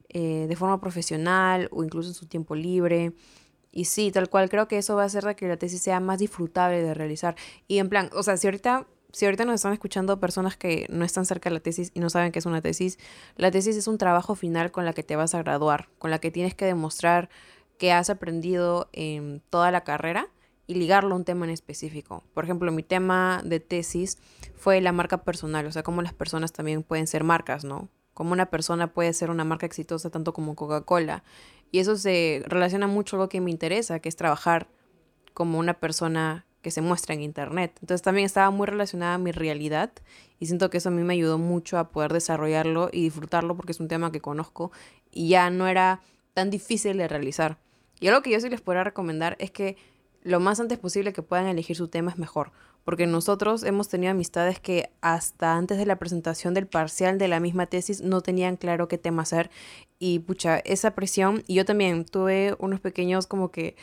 eh, 0.08 0.46
de 0.48 0.56
forma 0.56 0.80
profesional 0.80 1.68
o 1.70 1.84
incluso 1.84 2.08
en 2.08 2.14
su 2.14 2.24
tiempo 2.24 2.54
libre. 2.54 3.12
Y 3.72 3.84
sí, 3.84 4.10
tal 4.10 4.30
cual, 4.30 4.48
creo 4.48 4.68
que 4.68 4.78
eso 4.78 4.96
va 4.96 5.02
a 5.02 5.04
hacer 5.04 5.36
que 5.36 5.46
la 5.46 5.58
tesis 5.58 5.82
sea 5.82 6.00
más 6.00 6.18
disfrutable 6.18 6.82
de 6.82 6.94
realizar. 6.94 7.36
Y 7.68 7.76
en 7.76 7.90
plan, 7.90 8.08
o 8.14 8.22
sea, 8.22 8.38
si 8.38 8.46
ahorita, 8.46 8.86
si 9.12 9.26
ahorita 9.26 9.44
nos 9.44 9.56
están 9.56 9.74
escuchando 9.74 10.18
personas 10.18 10.56
que 10.56 10.86
no 10.88 11.04
están 11.04 11.26
cerca 11.26 11.50
de 11.50 11.54
la 11.56 11.60
tesis 11.60 11.90
y 11.92 12.00
no 12.00 12.08
saben 12.08 12.32
qué 12.32 12.38
es 12.38 12.46
una 12.46 12.62
tesis, 12.62 12.98
la 13.36 13.50
tesis 13.50 13.76
es 13.76 13.86
un 13.86 13.98
trabajo 13.98 14.34
final 14.34 14.72
con 14.72 14.86
la 14.86 14.94
que 14.94 15.02
te 15.02 15.16
vas 15.16 15.34
a 15.34 15.42
graduar, 15.42 15.90
con 15.98 16.10
la 16.10 16.20
que 16.20 16.30
tienes 16.30 16.54
que 16.54 16.64
demostrar 16.64 17.28
que 17.76 17.92
has 17.92 18.08
aprendido 18.08 18.88
en 18.94 19.42
toda 19.50 19.70
la 19.70 19.84
carrera 19.84 20.30
y 20.66 20.74
ligarlo 20.74 21.14
a 21.14 21.18
un 21.18 21.24
tema 21.24 21.46
en 21.46 21.50
específico. 21.50 22.24
Por 22.34 22.44
ejemplo, 22.44 22.72
mi 22.72 22.82
tema 22.82 23.42
de 23.44 23.60
tesis 23.60 24.18
fue 24.56 24.80
la 24.80 24.92
marca 24.92 25.22
personal, 25.22 25.66
o 25.66 25.72
sea, 25.72 25.82
cómo 25.82 26.02
las 26.02 26.12
personas 26.12 26.52
también 26.52 26.82
pueden 26.82 27.06
ser 27.06 27.24
marcas, 27.24 27.64
¿no? 27.64 27.88
Cómo 28.14 28.32
una 28.32 28.46
persona 28.46 28.92
puede 28.92 29.12
ser 29.12 29.30
una 29.30 29.44
marca 29.44 29.66
exitosa 29.66 30.10
tanto 30.10 30.32
como 30.32 30.54
Coca-Cola. 30.54 31.22
Y 31.70 31.80
eso 31.80 31.96
se 31.96 32.42
relaciona 32.46 32.86
mucho 32.86 33.16
a 33.16 33.20
lo 33.20 33.28
que 33.28 33.40
me 33.40 33.50
interesa, 33.50 33.98
que 33.98 34.08
es 34.08 34.16
trabajar 34.16 34.68
como 35.34 35.58
una 35.58 35.74
persona 35.74 36.46
que 36.62 36.70
se 36.70 36.80
muestra 36.80 37.14
en 37.14 37.22
Internet. 37.22 37.78
Entonces 37.80 38.02
también 38.02 38.26
estaba 38.26 38.50
muy 38.50 38.66
relacionada 38.66 39.14
a 39.14 39.18
mi 39.18 39.30
realidad 39.30 39.92
y 40.40 40.46
siento 40.46 40.68
que 40.68 40.78
eso 40.78 40.88
a 40.88 40.92
mí 40.92 41.02
me 41.04 41.14
ayudó 41.14 41.38
mucho 41.38 41.78
a 41.78 41.90
poder 41.90 42.12
desarrollarlo 42.12 42.88
y 42.92 43.02
disfrutarlo 43.02 43.54
porque 43.54 43.70
es 43.72 43.78
un 43.78 43.86
tema 43.86 44.10
que 44.10 44.20
conozco 44.20 44.72
y 45.12 45.28
ya 45.28 45.48
no 45.50 45.68
era 45.68 46.00
tan 46.34 46.50
difícil 46.50 46.96
de 46.96 47.06
realizar. 47.06 47.58
Y 48.00 48.08
algo 48.08 48.22
que 48.22 48.30
yo 48.30 48.40
sí 48.40 48.48
les 48.48 48.60
podría 48.60 48.82
recomendar 48.82 49.36
es 49.38 49.50
que 49.52 49.76
lo 50.26 50.40
más 50.40 50.58
antes 50.58 50.76
posible 50.78 51.12
que 51.12 51.22
puedan 51.22 51.46
elegir 51.46 51.76
su 51.76 51.86
tema 51.86 52.10
es 52.10 52.18
mejor, 52.18 52.50
porque 52.84 53.06
nosotros 53.06 53.62
hemos 53.62 53.88
tenido 53.88 54.10
amistades 54.10 54.58
que 54.58 54.90
hasta 55.00 55.54
antes 55.54 55.78
de 55.78 55.86
la 55.86 56.00
presentación 56.00 56.52
del 56.52 56.66
parcial 56.66 57.16
de 57.16 57.28
la 57.28 57.38
misma 57.38 57.66
tesis 57.66 58.00
no 58.02 58.22
tenían 58.22 58.56
claro 58.56 58.88
qué 58.88 58.98
tema 58.98 59.22
hacer 59.22 59.52
y 60.00 60.18
pucha, 60.18 60.58
esa 60.58 60.96
presión, 60.96 61.44
y 61.46 61.54
yo 61.54 61.64
también 61.64 62.04
tuve 62.04 62.56
unos 62.58 62.80
pequeños 62.80 63.28
como 63.28 63.52
que 63.52 63.76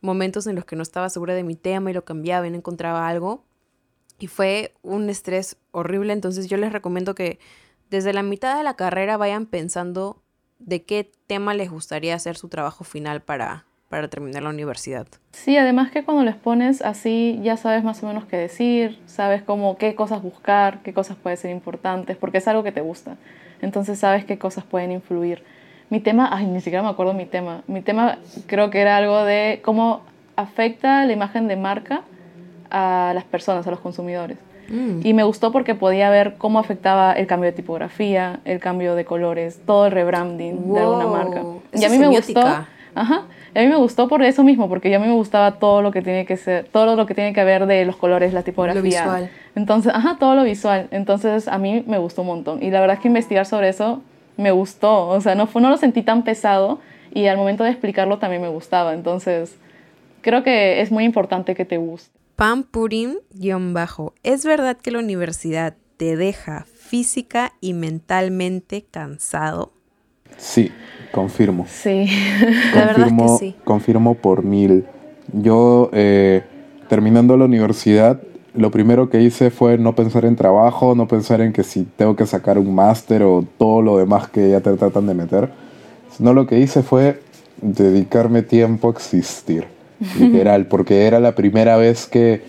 momentos 0.00 0.46
en 0.46 0.56
los 0.56 0.64
que 0.64 0.74
no 0.74 0.82
estaba 0.82 1.10
segura 1.10 1.34
de 1.34 1.44
mi 1.44 1.54
tema 1.54 1.90
y 1.90 1.94
lo 1.94 2.06
cambiaba 2.06 2.46
y 2.46 2.50
no 2.50 2.56
encontraba 2.56 3.06
algo, 3.06 3.44
y 4.18 4.26
fue 4.26 4.72
un 4.80 5.10
estrés 5.10 5.58
horrible, 5.70 6.14
entonces 6.14 6.46
yo 6.46 6.56
les 6.56 6.72
recomiendo 6.72 7.14
que 7.14 7.38
desde 7.90 8.14
la 8.14 8.22
mitad 8.22 8.56
de 8.56 8.62
la 8.62 8.74
carrera 8.74 9.18
vayan 9.18 9.44
pensando 9.44 10.22
de 10.58 10.82
qué 10.82 11.12
tema 11.26 11.52
les 11.52 11.70
gustaría 11.70 12.14
hacer 12.14 12.38
su 12.38 12.48
trabajo 12.48 12.84
final 12.84 13.20
para, 13.20 13.66
para 13.90 14.06
terminar 14.06 14.44
la 14.44 14.50
universidad. 14.50 15.08
Sí, 15.32 15.56
además 15.56 15.90
que 15.90 16.04
cuando 16.04 16.22
les 16.22 16.36
pones 16.36 16.80
así 16.80 17.40
ya 17.42 17.56
sabes 17.56 17.82
más 17.82 18.02
o 18.04 18.06
menos 18.06 18.24
qué 18.24 18.36
decir, 18.36 19.00
sabes 19.04 19.42
cómo 19.42 19.76
qué 19.76 19.96
cosas 19.96 20.22
buscar, 20.22 20.78
qué 20.84 20.94
cosas 20.94 21.16
pueden 21.16 21.36
ser 21.36 21.50
importantes, 21.50 22.16
porque 22.16 22.38
es 22.38 22.46
algo 22.46 22.62
que 22.62 22.70
te 22.70 22.80
gusta. 22.80 23.16
Entonces 23.60 23.98
sabes 23.98 24.24
qué 24.24 24.38
cosas 24.38 24.62
pueden 24.62 24.92
influir. 24.92 25.42
Mi 25.90 25.98
tema, 25.98 26.30
ay, 26.32 26.46
ni 26.46 26.60
siquiera 26.60 26.84
me 26.84 26.88
acuerdo 26.88 27.14
mi 27.14 27.26
tema. 27.26 27.62
Mi 27.66 27.82
tema 27.82 28.18
creo 28.46 28.70
que 28.70 28.80
era 28.80 28.96
algo 28.96 29.24
de 29.24 29.60
cómo 29.64 30.02
afecta 30.36 31.04
la 31.04 31.12
imagen 31.12 31.48
de 31.48 31.56
marca 31.56 32.02
a 32.70 33.10
las 33.12 33.24
personas, 33.24 33.66
a 33.66 33.72
los 33.72 33.80
consumidores. 33.80 34.38
Mm. 34.68 35.00
Y 35.02 35.14
me 35.14 35.24
gustó 35.24 35.50
porque 35.50 35.74
podía 35.74 36.10
ver 36.10 36.36
cómo 36.38 36.60
afectaba 36.60 37.12
el 37.14 37.26
cambio 37.26 37.50
de 37.50 37.56
tipografía, 37.56 38.38
el 38.44 38.60
cambio 38.60 38.94
de 38.94 39.04
colores, 39.04 39.60
todo 39.66 39.86
el 39.86 39.92
rebranding 39.92 40.74
de 40.74 40.78
alguna 40.78 41.08
marca. 41.08 41.42
y 41.74 41.84
a 41.84 41.88
mí 41.88 41.98
me 41.98 42.06
gustó. 42.06 42.40
Ajá. 42.94 43.24
A 43.54 43.60
mí 43.60 43.66
me 43.66 43.76
gustó 43.76 44.08
por 44.08 44.22
eso 44.22 44.44
mismo, 44.44 44.68
porque 44.68 44.94
a 44.94 44.98
mí 44.98 45.06
me 45.06 45.14
gustaba 45.14 45.58
todo 45.58 45.82
lo 45.82 45.90
que 45.90 46.02
tiene 46.02 46.24
que 46.24 46.36
ser, 46.36 46.66
todo 46.68 46.96
lo 46.96 47.06
que 47.06 47.14
tiene 47.14 47.32
que 47.32 47.44
ver 47.44 47.66
de 47.66 47.84
los 47.84 47.96
colores, 47.96 48.32
la 48.32 48.42
tipografía. 48.42 48.80
Lo 48.80 48.84
visual. 48.84 49.30
Entonces, 49.54 49.92
ajá, 49.94 50.16
todo 50.18 50.34
lo 50.34 50.44
visual. 50.44 50.88
Entonces, 50.90 51.48
a 51.48 51.58
mí 51.58 51.84
me 51.86 51.98
gustó 51.98 52.22
un 52.22 52.28
montón. 52.28 52.62
Y 52.62 52.70
la 52.70 52.80
verdad 52.80 52.96
es 52.96 53.02
que 53.02 53.08
investigar 53.08 53.46
sobre 53.46 53.68
eso 53.68 54.02
me 54.36 54.52
gustó. 54.52 55.08
O 55.08 55.20
sea, 55.20 55.34
no, 55.34 55.46
fue, 55.46 55.60
no 55.62 55.70
lo 55.70 55.76
sentí 55.76 56.02
tan 56.02 56.22
pesado 56.22 56.78
y 57.12 57.26
al 57.26 57.36
momento 57.36 57.64
de 57.64 57.70
explicarlo 57.70 58.18
también 58.18 58.42
me 58.42 58.48
gustaba. 58.48 58.94
Entonces, 58.94 59.56
creo 60.22 60.42
que 60.42 60.80
es 60.80 60.92
muy 60.92 61.04
importante 61.04 61.54
que 61.54 61.64
te 61.64 61.76
guste. 61.76 62.10
Pam 62.36 62.62
Purim-bajo. 62.62 64.14
¿Es 64.22 64.46
verdad 64.46 64.76
que 64.76 64.90
la 64.90 65.00
universidad 65.00 65.76
te 65.96 66.16
deja 66.16 66.64
física 66.64 67.52
y 67.60 67.74
mentalmente 67.74 68.86
cansado? 68.90 69.72
Sí, 70.40 70.72
confirmo. 71.12 71.66
Sí. 71.68 72.06
La 72.74 72.86
verdad 72.86 72.90
es 72.90 72.94
que 72.94 73.00
Confirmo, 73.10 73.38
sí. 73.38 73.54
confirmo 73.64 74.14
por 74.14 74.42
mil. 74.42 74.86
Yo, 75.32 75.90
eh, 75.92 76.42
terminando 76.88 77.36
la 77.36 77.44
universidad, 77.44 78.20
lo 78.54 78.70
primero 78.70 79.10
que 79.10 79.20
hice 79.20 79.50
fue 79.50 79.78
no 79.78 79.94
pensar 79.94 80.24
en 80.24 80.34
trabajo, 80.34 80.94
no 80.94 81.06
pensar 81.06 81.40
en 81.40 81.52
que 81.52 81.62
si 81.62 81.84
tengo 81.84 82.16
que 82.16 82.26
sacar 82.26 82.58
un 82.58 82.74
máster 82.74 83.22
o 83.22 83.44
todo 83.58 83.82
lo 83.82 83.96
demás 83.98 84.28
que 84.28 84.50
ya 84.50 84.60
te 84.60 84.72
tratan 84.72 85.06
de 85.06 85.14
meter. 85.14 85.50
Sino 86.16 86.32
lo 86.32 86.46
que 86.46 86.58
hice 86.58 86.82
fue 86.82 87.20
dedicarme 87.60 88.42
tiempo 88.42 88.88
a 88.88 88.92
existir. 88.92 89.66
Literal, 90.18 90.66
porque 90.66 91.06
era 91.06 91.20
la 91.20 91.34
primera 91.34 91.76
vez 91.76 92.06
que, 92.06 92.42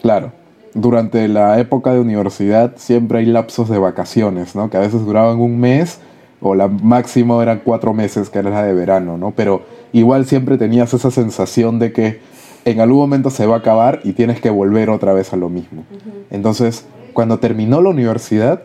claro, 0.00 0.32
durante 0.74 1.28
la 1.28 1.58
época 1.60 1.92
de 1.92 2.00
universidad 2.00 2.72
siempre 2.76 3.18
hay 3.18 3.26
lapsos 3.26 3.68
de 3.68 3.78
vacaciones, 3.78 4.56
¿no? 4.56 4.70
Que 4.70 4.78
a 4.78 4.80
veces 4.80 5.04
duraban 5.04 5.38
un 5.38 5.60
mes 5.60 6.00
o 6.40 6.54
la 6.54 6.68
máximo 6.68 7.42
eran 7.42 7.62
cuatro 7.64 7.92
meses, 7.92 8.30
que 8.30 8.38
era 8.38 8.50
la 8.50 8.62
de 8.62 8.74
verano, 8.74 9.18
¿no? 9.18 9.32
Pero 9.32 9.62
igual 9.92 10.26
siempre 10.26 10.58
tenías 10.58 10.94
esa 10.94 11.10
sensación 11.10 11.78
de 11.78 11.92
que 11.92 12.20
en 12.64 12.80
algún 12.80 12.98
momento 12.98 13.30
se 13.30 13.46
va 13.46 13.56
a 13.56 13.58
acabar 13.58 14.00
y 14.04 14.12
tienes 14.12 14.40
que 14.40 14.50
volver 14.50 14.90
otra 14.90 15.12
vez 15.12 15.32
a 15.32 15.36
lo 15.36 15.48
mismo. 15.48 15.84
Entonces, 16.30 16.86
cuando 17.12 17.38
terminó 17.38 17.80
la 17.80 17.88
universidad, 17.90 18.62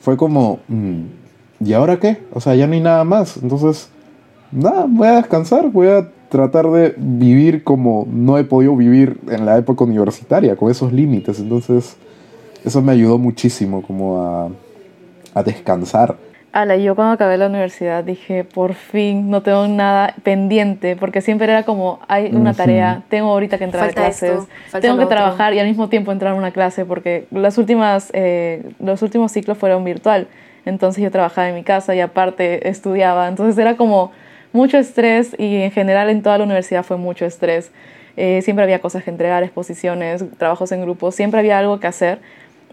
fue 0.00 0.16
como, 0.16 0.60
mm, 0.68 1.02
¿y 1.60 1.72
ahora 1.72 1.98
qué? 1.98 2.18
O 2.32 2.40
sea, 2.40 2.54
ya 2.54 2.66
no 2.66 2.74
hay 2.74 2.80
nada 2.80 3.04
más. 3.04 3.36
Entonces, 3.36 3.90
nada, 4.50 4.86
voy 4.88 5.08
a 5.08 5.16
descansar, 5.16 5.70
voy 5.70 5.88
a 5.88 6.10
tratar 6.28 6.70
de 6.70 6.94
vivir 6.96 7.62
como 7.62 8.06
no 8.10 8.38
he 8.38 8.44
podido 8.44 8.74
vivir 8.74 9.20
en 9.28 9.46
la 9.46 9.56
época 9.58 9.84
universitaria, 9.84 10.56
con 10.56 10.70
esos 10.70 10.92
límites. 10.92 11.38
Entonces, 11.38 11.96
eso 12.64 12.82
me 12.82 12.92
ayudó 12.92 13.18
muchísimo 13.18 13.82
como 13.82 14.22
a, 14.22 14.48
a 15.34 15.42
descansar. 15.42 16.16
Ala, 16.56 16.76
yo 16.76 16.94
cuando 16.94 17.12
acabé 17.12 17.36
la 17.36 17.48
universidad 17.48 18.02
dije, 18.02 18.42
por 18.42 18.72
fin 18.72 19.28
no 19.28 19.42
tengo 19.42 19.68
nada 19.68 20.14
pendiente, 20.22 20.96
porque 20.96 21.20
siempre 21.20 21.44
era 21.44 21.64
como, 21.64 22.00
hay 22.08 22.34
una 22.34 22.54
tarea, 22.54 23.02
tengo 23.10 23.28
ahorita 23.28 23.58
que 23.58 23.64
entrar 23.64 23.84
Falta 23.84 24.00
a 24.00 24.04
clases, 24.04 24.30
esto, 24.30 24.80
tengo 24.80 24.96
que 24.96 25.04
otro. 25.04 25.16
trabajar 25.18 25.52
y 25.52 25.58
al 25.58 25.66
mismo 25.66 25.90
tiempo 25.90 26.12
entrar 26.12 26.32
a 26.32 26.34
una 26.34 26.52
clase, 26.52 26.86
porque 26.86 27.26
las 27.30 27.58
últimas, 27.58 28.08
eh, 28.14 28.70
los 28.80 29.02
últimos 29.02 29.32
ciclos 29.32 29.58
fueron 29.58 29.84
virtual, 29.84 30.28
entonces 30.64 31.04
yo 31.04 31.10
trabajaba 31.10 31.46
en 31.50 31.56
mi 31.56 31.62
casa 31.62 31.94
y 31.94 32.00
aparte 32.00 32.70
estudiaba, 32.70 33.28
entonces 33.28 33.58
era 33.58 33.76
como 33.76 34.12
mucho 34.54 34.78
estrés 34.78 35.36
y 35.38 35.56
en 35.56 35.72
general 35.72 36.08
en 36.08 36.22
toda 36.22 36.38
la 36.38 36.44
universidad 36.44 36.84
fue 36.84 36.96
mucho 36.96 37.26
estrés. 37.26 37.70
Eh, 38.16 38.40
siempre 38.40 38.62
había 38.62 38.78
cosas 38.78 39.04
que 39.04 39.10
entregar, 39.10 39.42
exposiciones, 39.42 40.24
trabajos 40.38 40.72
en 40.72 40.80
grupo, 40.80 41.12
siempre 41.12 41.38
había 41.38 41.58
algo 41.58 41.80
que 41.80 41.86
hacer. 41.86 42.18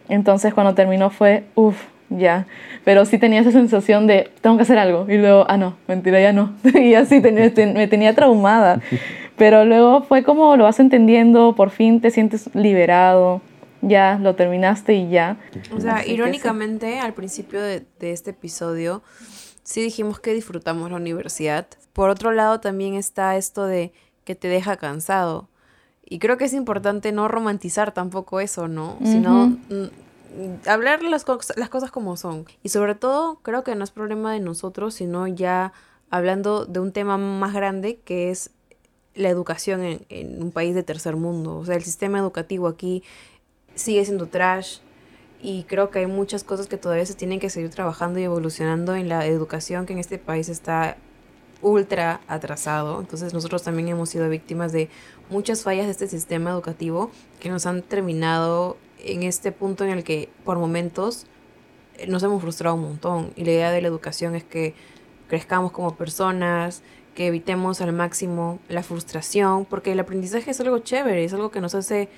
Entonces 0.08 0.54
cuando 0.54 0.74
terminó 0.74 1.10
fue, 1.10 1.44
uff, 1.56 1.84
ya. 2.18 2.46
Pero 2.86 3.06
sí 3.06 3.18
tenía 3.18 3.42
esa 3.42 3.52
sensación 3.52 4.08
de, 4.08 4.32
tengo 4.42 4.58
que 4.58 4.64
hacer 4.64 4.78
algo. 4.78 5.06
Y 5.10 5.18
luego, 5.18 5.46
ah, 5.48 5.58
no, 5.58 5.76
mentira, 5.88 6.20
ya 6.22 6.34
no. 6.34 6.54
y 6.74 6.94
así 6.96 7.22
tenía- 7.22 7.54
te- 7.54 7.74
me 7.74 7.88
tenía 7.88 8.14
traumada. 8.16 8.82
Pero 9.38 9.66
luego 9.66 10.04
fue 10.04 10.24
como 10.24 10.56
lo 10.58 10.66
vas 10.66 10.80
entendiendo, 10.80 11.56
por 11.56 11.72
fin 11.72 12.02
te 12.02 12.12
sientes 12.12 12.50
liberado, 12.54 13.42
ya 13.82 14.20
lo 14.22 14.36
terminaste 14.36 14.94
y 14.94 15.10
ya. 15.10 15.38
O 15.76 15.80
sea, 15.80 15.98
Así 15.98 16.12
irónicamente, 16.14 17.00
al 17.00 17.14
principio 17.14 17.60
de, 17.62 17.84
de 18.00 18.12
este 18.12 18.30
episodio, 18.32 19.02
sí 19.64 19.82
dijimos 19.82 20.20
que 20.20 20.34
disfrutamos 20.34 20.92
la 20.92 20.98
universidad. 20.98 21.66
Por 21.94 22.10
otro 22.10 22.32
lado, 22.32 22.60
también 22.60 22.94
está 22.94 23.36
esto 23.36 23.66
de 23.66 23.92
que 24.24 24.36
te 24.36 24.48
deja 24.50 24.78
cansado. 24.78 25.50
Y 26.06 26.20
creo 26.20 26.38
que 26.38 26.46
es 26.46 26.54
importante 26.54 27.12
no 27.12 27.28
romantizar 27.28 27.92
tampoco 27.92 28.40
eso, 28.40 28.68
¿no? 28.68 28.98
Sino 29.04 29.46
Ujú. 29.46 29.58
mm, 29.76 29.90
hablar 30.66 31.04
las, 31.04 31.26
cos- 31.26 31.56
las 31.56 31.70
cosas 31.70 31.92
como 31.92 32.18
son. 32.18 32.46
Y 32.64 32.70
sobre 32.70 32.96
todo, 32.96 33.40
creo 33.42 33.64
que 33.64 33.76
no 33.76 33.84
es 33.84 33.92
problema 33.92 34.34
de 34.34 34.40
nosotros, 34.40 34.94
sino 34.96 35.28
ya 35.28 35.74
hablando 36.10 36.66
de 36.66 36.80
un 36.80 36.92
tema 36.92 37.18
más 37.18 37.54
grande 37.54 38.00
que 38.04 38.30
es 38.30 38.52
la 39.16 39.30
educación 39.30 39.84
en, 39.84 40.06
en 40.10 40.42
un 40.42 40.52
país 40.52 40.76
de 40.76 40.84
tercer 40.84 41.16
mundo. 41.16 41.58
O 41.58 41.66
sea, 41.66 41.76
el 41.76 41.84
sistema 41.84 42.20
educativo 42.20 42.68
aquí 42.68 43.04
sigue 43.76 44.04
siendo 44.06 44.28
trash 44.28 44.80
y 45.42 45.64
creo 45.64 45.90
que 45.90 46.00
hay 46.00 46.08
muchas 46.08 46.44
cosas 46.44 46.68
que 46.68 46.78
todavía 46.78 47.06
se 47.06 47.16
tienen 47.16 47.40
que 47.40 47.50
seguir 47.50 47.70
trabajando 47.70 48.20
y 48.20 48.24
evolucionando 48.24 48.96
en 48.96 49.10
la 49.10 49.26
educación 49.26 49.86
que 49.86 49.94
en 49.94 50.00
este 50.00 50.18
país 50.18 50.50
está 50.50 50.98
ultra 51.62 52.22
atrasado. 52.28 53.00
Entonces 53.00 53.34
nosotros 53.34 53.64
también 53.64 53.88
hemos 53.88 54.10
sido 54.10 54.30
víctimas 54.30 54.72
de 54.72 54.90
muchas 55.30 55.64
fallas 55.64 55.86
de 55.86 55.92
este 55.92 56.08
sistema 56.08 56.52
educativo 56.52 57.12
que 57.40 57.50
nos 57.50 57.66
han 57.66 57.82
terminado 57.82 58.78
en 59.04 59.24
este 59.24 59.52
punto 59.52 59.84
en 59.84 59.92
el 59.92 60.04
que 60.04 60.30
por 60.44 60.58
momentos 60.58 61.28
eh, 61.98 62.08
nos 62.08 62.24
hemos 62.24 62.42
frustrado 62.42 62.76
un 62.76 62.84
montón. 62.84 63.34
Y 63.36 63.46
la 63.46 63.52
idea 63.52 63.72
de 63.72 63.82
la 63.82 63.88
educación 63.88 64.36
es 64.36 64.44
que 64.44 64.74
crezcamos 65.28 65.72
como 65.72 65.96
personas, 65.96 66.82
que 67.16 67.28
evitemos 67.28 67.82
al 67.82 67.94
máximo 67.94 68.60
la 68.70 68.84
frustración, 68.84 69.66
porque 69.66 69.92
el 69.92 70.00
aprendizaje 70.00 70.52
es 70.52 70.60
algo 70.60 70.80
chévere, 70.80 71.24
es 71.24 71.34
algo 71.34 71.52
que 71.52 71.62
nos 71.62 71.76
hace 71.76 72.10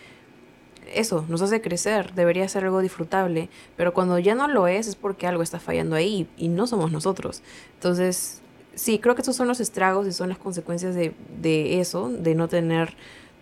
eso, 0.93 1.25
nos 1.27 1.41
hace 1.41 1.61
crecer, 1.61 2.13
debería 2.13 2.47
ser 2.47 2.63
algo 2.63 2.79
disfrutable, 2.79 3.49
pero 3.75 3.93
cuando 3.93 4.19
ya 4.19 4.35
no 4.35 4.47
lo 4.47 4.67
es 4.67 4.87
es 4.87 4.95
porque 4.95 5.27
algo 5.27 5.41
está 5.41 5.59
fallando 5.59 5.95
ahí 5.95 6.27
y 6.37 6.47
no 6.47 6.67
somos 6.67 6.91
nosotros. 6.91 7.41
Entonces, 7.73 8.41
sí, 8.75 8.99
creo 8.99 9.15
que 9.15 9.21
esos 9.21 9.35
son 9.35 9.47
los 9.47 9.59
estragos 9.59 10.07
y 10.07 10.13
son 10.13 10.29
las 10.29 10.37
consecuencias 10.37 10.95
de, 10.95 11.13
de 11.41 11.79
eso, 11.79 12.09
de 12.09 12.35
no 12.35 12.47
tener 12.47 12.95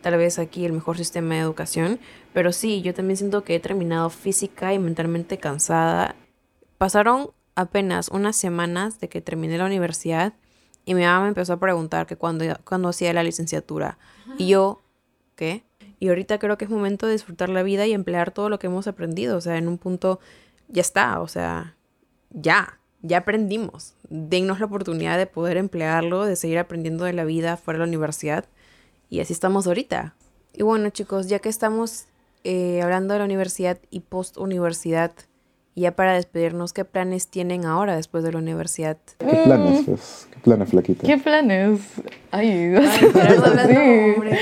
tal 0.04 0.18
vez 0.18 0.38
aquí 0.38 0.66
el 0.66 0.74
mejor 0.74 0.98
sistema 0.98 1.34
de 1.34 1.42
educación, 1.42 2.00
pero 2.34 2.52
sí, 2.52 2.82
yo 2.82 2.94
también 2.94 3.18
siento 3.18 3.44
que 3.44 3.56
he 3.56 3.60
terminado 3.60 4.12
física 4.12 4.74
y 4.74 4.78
mentalmente 4.78 5.38
cansada. 5.40 6.16
Pasaron 6.78 7.32
apenas 7.56 8.10
unas 8.10 8.36
semanas 8.36 9.00
de 9.00 9.10
que 9.10 9.22
terminé 9.22 9.58
la 9.58 9.66
universidad 9.66 10.34
y 10.86 10.94
mi 10.94 11.02
mamá 11.04 11.22
me 11.22 11.30
empezó 11.30 11.54
a 11.54 11.60
preguntar 11.60 12.06
que 12.06 12.18
cuando, 12.18 12.46
cuando 12.66 12.90
hacía 12.90 13.14
la 13.14 13.24
licenciatura. 13.24 13.98
Y 14.38 14.50
yo, 14.50 14.84
¿qué? 15.36 15.64
Y 16.00 16.10
ahorita 16.10 16.38
creo 16.38 16.58
que 16.58 16.66
es 16.66 16.72
momento 16.72 17.08
de 17.08 17.14
disfrutar 17.14 17.48
la 17.48 17.64
vida 17.64 17.88
y 17.88 17.94
emplear 17.94 18.32
todo 18.32 18.50
lo 18.50 18.60
que 18.60 18.68
hemos 18.68 18.88
aprendido. 18.88 19.38
O 19.38 19.42
sea, 19.42 19.58
en 19.58 19.70
un 19.70 19.78
punto 19.78 20.20
ya 20.68 20.82
está, 20.82 21.22
o 21.22 21.30
sea, 21.30 21.78
ya, 22.30 22.80
ya 23.02 23.20
aprendimos. 23.20 23.96
Dennos 24.10 24.60
la 24.60 24.66
oportunidad 24.66 25.18
de 25.18 25.28
poder 25.28 25.56
emplearlo, 25.56 26.26
de 26.26 26.36
seguir 26.36 26.60
aprendiendo 26.60 27.06
de 27.06 27.14
la 27.14 27.24
vida 27.24 27.56
fuera 27.56 27.78
de 27.78 27.86
la 27.86 27.90
universidad. 27.90 28.46
Y 29.14 29.20
así 29.20 29.32
estamos 29.32 29.68
ahorita. 29.68 30.16
Y 30.56 30.64
bueno, 30.64 30.90
chicos, 30.90 31.28
ya 31.28 31.38
que 31.38 31.48
estamos 31.48 32.06
eh, 32.44 32.82
hablando 32.82 33.14
de 33.14 33.20
la 33.20 33.26
universidad 33.26 33.78
y 33.92 34.00
post-universidad, 34.00 35.12
ya 35.76 35.92
para 35.92 36.16
despedirnos, 36.16 36.74
¿qué 36.74 36.84
planes 36.84 37.28
tienen 37.28 37.64
ahora 37.64 37.96
después 37.96 38.24
de 38.24 38.32
la 38.32 38.40
universidad? 38.40 38.98
¿Qué 39.20 39.42
planes, 39.46 39.84
pues? 39.86 40.28
¿Qué 40.32 40.40
planes, 40.40 40.70
flaquita? 40.70 41.06
¿Qué 41.06 41.20
planes? 41.20 41.82
Ay, 42.32 42.74
hablando 42.74 43.68
sí. 43.68 44.14
hombre. 44.16 44.40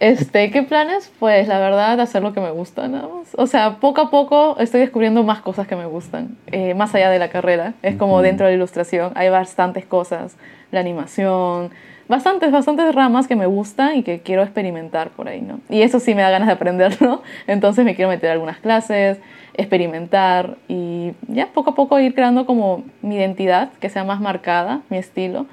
Este, 0.00 0.50
¿qué 0.50 0.64
planes? 0.64 1.12
Pues 1.20 1.46
la 1.46 1.60
verdad, 1.60 2.00
hacer 2.00 2.20
lo 2.20 2.32
que 2.32 2.40
me 2.40 2.50
gusta 2.50 2.88
nada 2.88 3.06
más. 3.06 3.28
O 3.36 3.46
sea, 3.46 3.78
poco 3.78 4.00
a 4.00 4.10
poco 4.10 4.56
estoy 4.58 4.80
descubriendo 4.80 5.22
más 5.22 5.40
cosas 5.40 5.68
que 5.68 5.76
me 5.76 5.86
gustan, 5.86 6.36
eh, 6.48 6.74
más 6.74 6.92
allá 6.96 7.10
de 7.10 7.20
la 7.20 7.30
carrera. 7.30 7.74
Es 7.82 7.94
como 7.94 8.22
dentro 8.22 8.46
de 8.46 8.52
la 8.54 8.56
ilustración 8.56 9.12
hay 9.14 9.28
bastantes 9.28 9.86
cosas, 9.86 10.34
la 10.72 10.80
animación, 10.80 11.70
bastantes, 12.08 12.50
bastantes 12.52 12.94
ramas 12.94 13.26
que 13.26 13.36
me 13.36 13.46
gustan 13.46 13.96
y 13.96 14.02
que 14.02 14.20
quiero 14.20 14.42
experimentar 14.42 15.10
por 15.10 15.28
ahí, 15.28 15.40
¿no? 15.40 15.60
Y 15.68 15.82
eso 15.82 16.00
sí 16.00 16.14
me 16.14 16.22
da 16.22 16.30
ganas 16.30 16.48
de 16.48 16.54
aprenderlo, 16.54 17.22
entonces 17.46 17.84
me 17.84 17.94
quiero 17.94 18.10
meter 18.10 18.30
a 18.30 18.32
algunas 18.34 18.58
clases, 18.58 19.18
experimentar 19.56 20.56
y 20.68 21.12
ya 21.28 21.46
poco 21.46 21.70
a 21.70 21.74
poco 21.74 21.98
ir 22.00 22.14
creando 22.14 22.44
como 22.44 22.84
mi 23.02 23.16
identidad, 23.16 23.70
que 23.80 23.88
sea 23.88 24.04
más 24.04 24.20
marcada, 24.20 24.80
mi 24.90 24.98
estilo. 24.98 25.46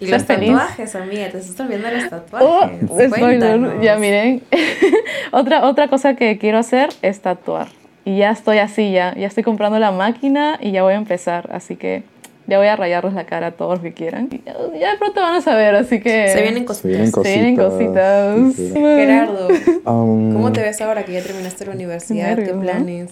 Y 0.00 0.06
Ser 0.06 0.14
los 0.14 0.24
feliz. 0.24 0.48
tatuajes, 0.52 0.94
amiga, 0.96 1.28
te 1.30 1.38
estás 1.38 1.68
viendo 1.68 1.88
los 1.90 2.04
Oh, 2.04 2.08
tatuajes. 2.10 2.80
spoiler. 2.88 3.10
Cuéntanos. 3.20 3.74
Ya 3.82 3.96
miren. 3.96 4.42
otra, 5.32 5.64
otra 5.64 5.88
cosa 5.88 6.14
que 6.16 6.38
quiero 6.38 6.58
hacer 6.58 6.90
es 7.02 7.20
tatuar. 7.20 7.68
Y 8.04 8.16
ya 8.18 8.30
estoy 8.30 8.58
así, 8.58 8.90
ya, 8.90 9.14
ya 9.14 9.26
estoy 9.28 9.44
comprando 9.44 9.78
la 9.78 9.92
máquina 9.92 10.58
y 10.60 10.72
ya 10.72 10.82
voy 10.82 10.94
a 10.94 10.96
empezar. 10.96 11.48
Así 11.52 11.76
que 11.76 12.02
ya 12.46 12.58
voy 12.58 12.66
a 12.66 12.76
rayarles 12.76 13.14
la 13.14 13.24
cara 13.26 13.48
a 13.48 13.50
todos 13.52 13.74
los 13.74 13.80
que 13.80 13.92
quieran. 13.92 14.28
Ya, 14.30 14.92
de 14.92 14.98
pronto 14.98 15.20
van 15.20 15.34
a 15.34 15.40
saber, 15.40 15.74
así 15.74 16.00
que... 16.00 16.28
Se 16.28 16.42
vienen 16.42 16.66
Se 16.68 16.88
vienen 16.88 17.10
cositas. 17.10 17.22
Se 17.22 17.34
vienen 17.34 17.56
cositas. 17.56 18.36
cositas. 18.36 18.56
Sí, 18.56 18.68
sí. 18.68 18.74
Gerardo, 18.74 19.48
Um, 19.84 20.32
¿cómo 20.32 20.52
te 20.52 20.60
ves 20.60 20.80
ahora 20.80 21.04
que 21.04 21.12
ya 21.12 21.22
terminaste 21.22 21.66
la 21.66 21.72
universidad? 21.72 22.36
¿Qué 22.36 22.36
nervios, 22.36 22.56
¿no? 22.56 22.62
planes? 22.62 23.10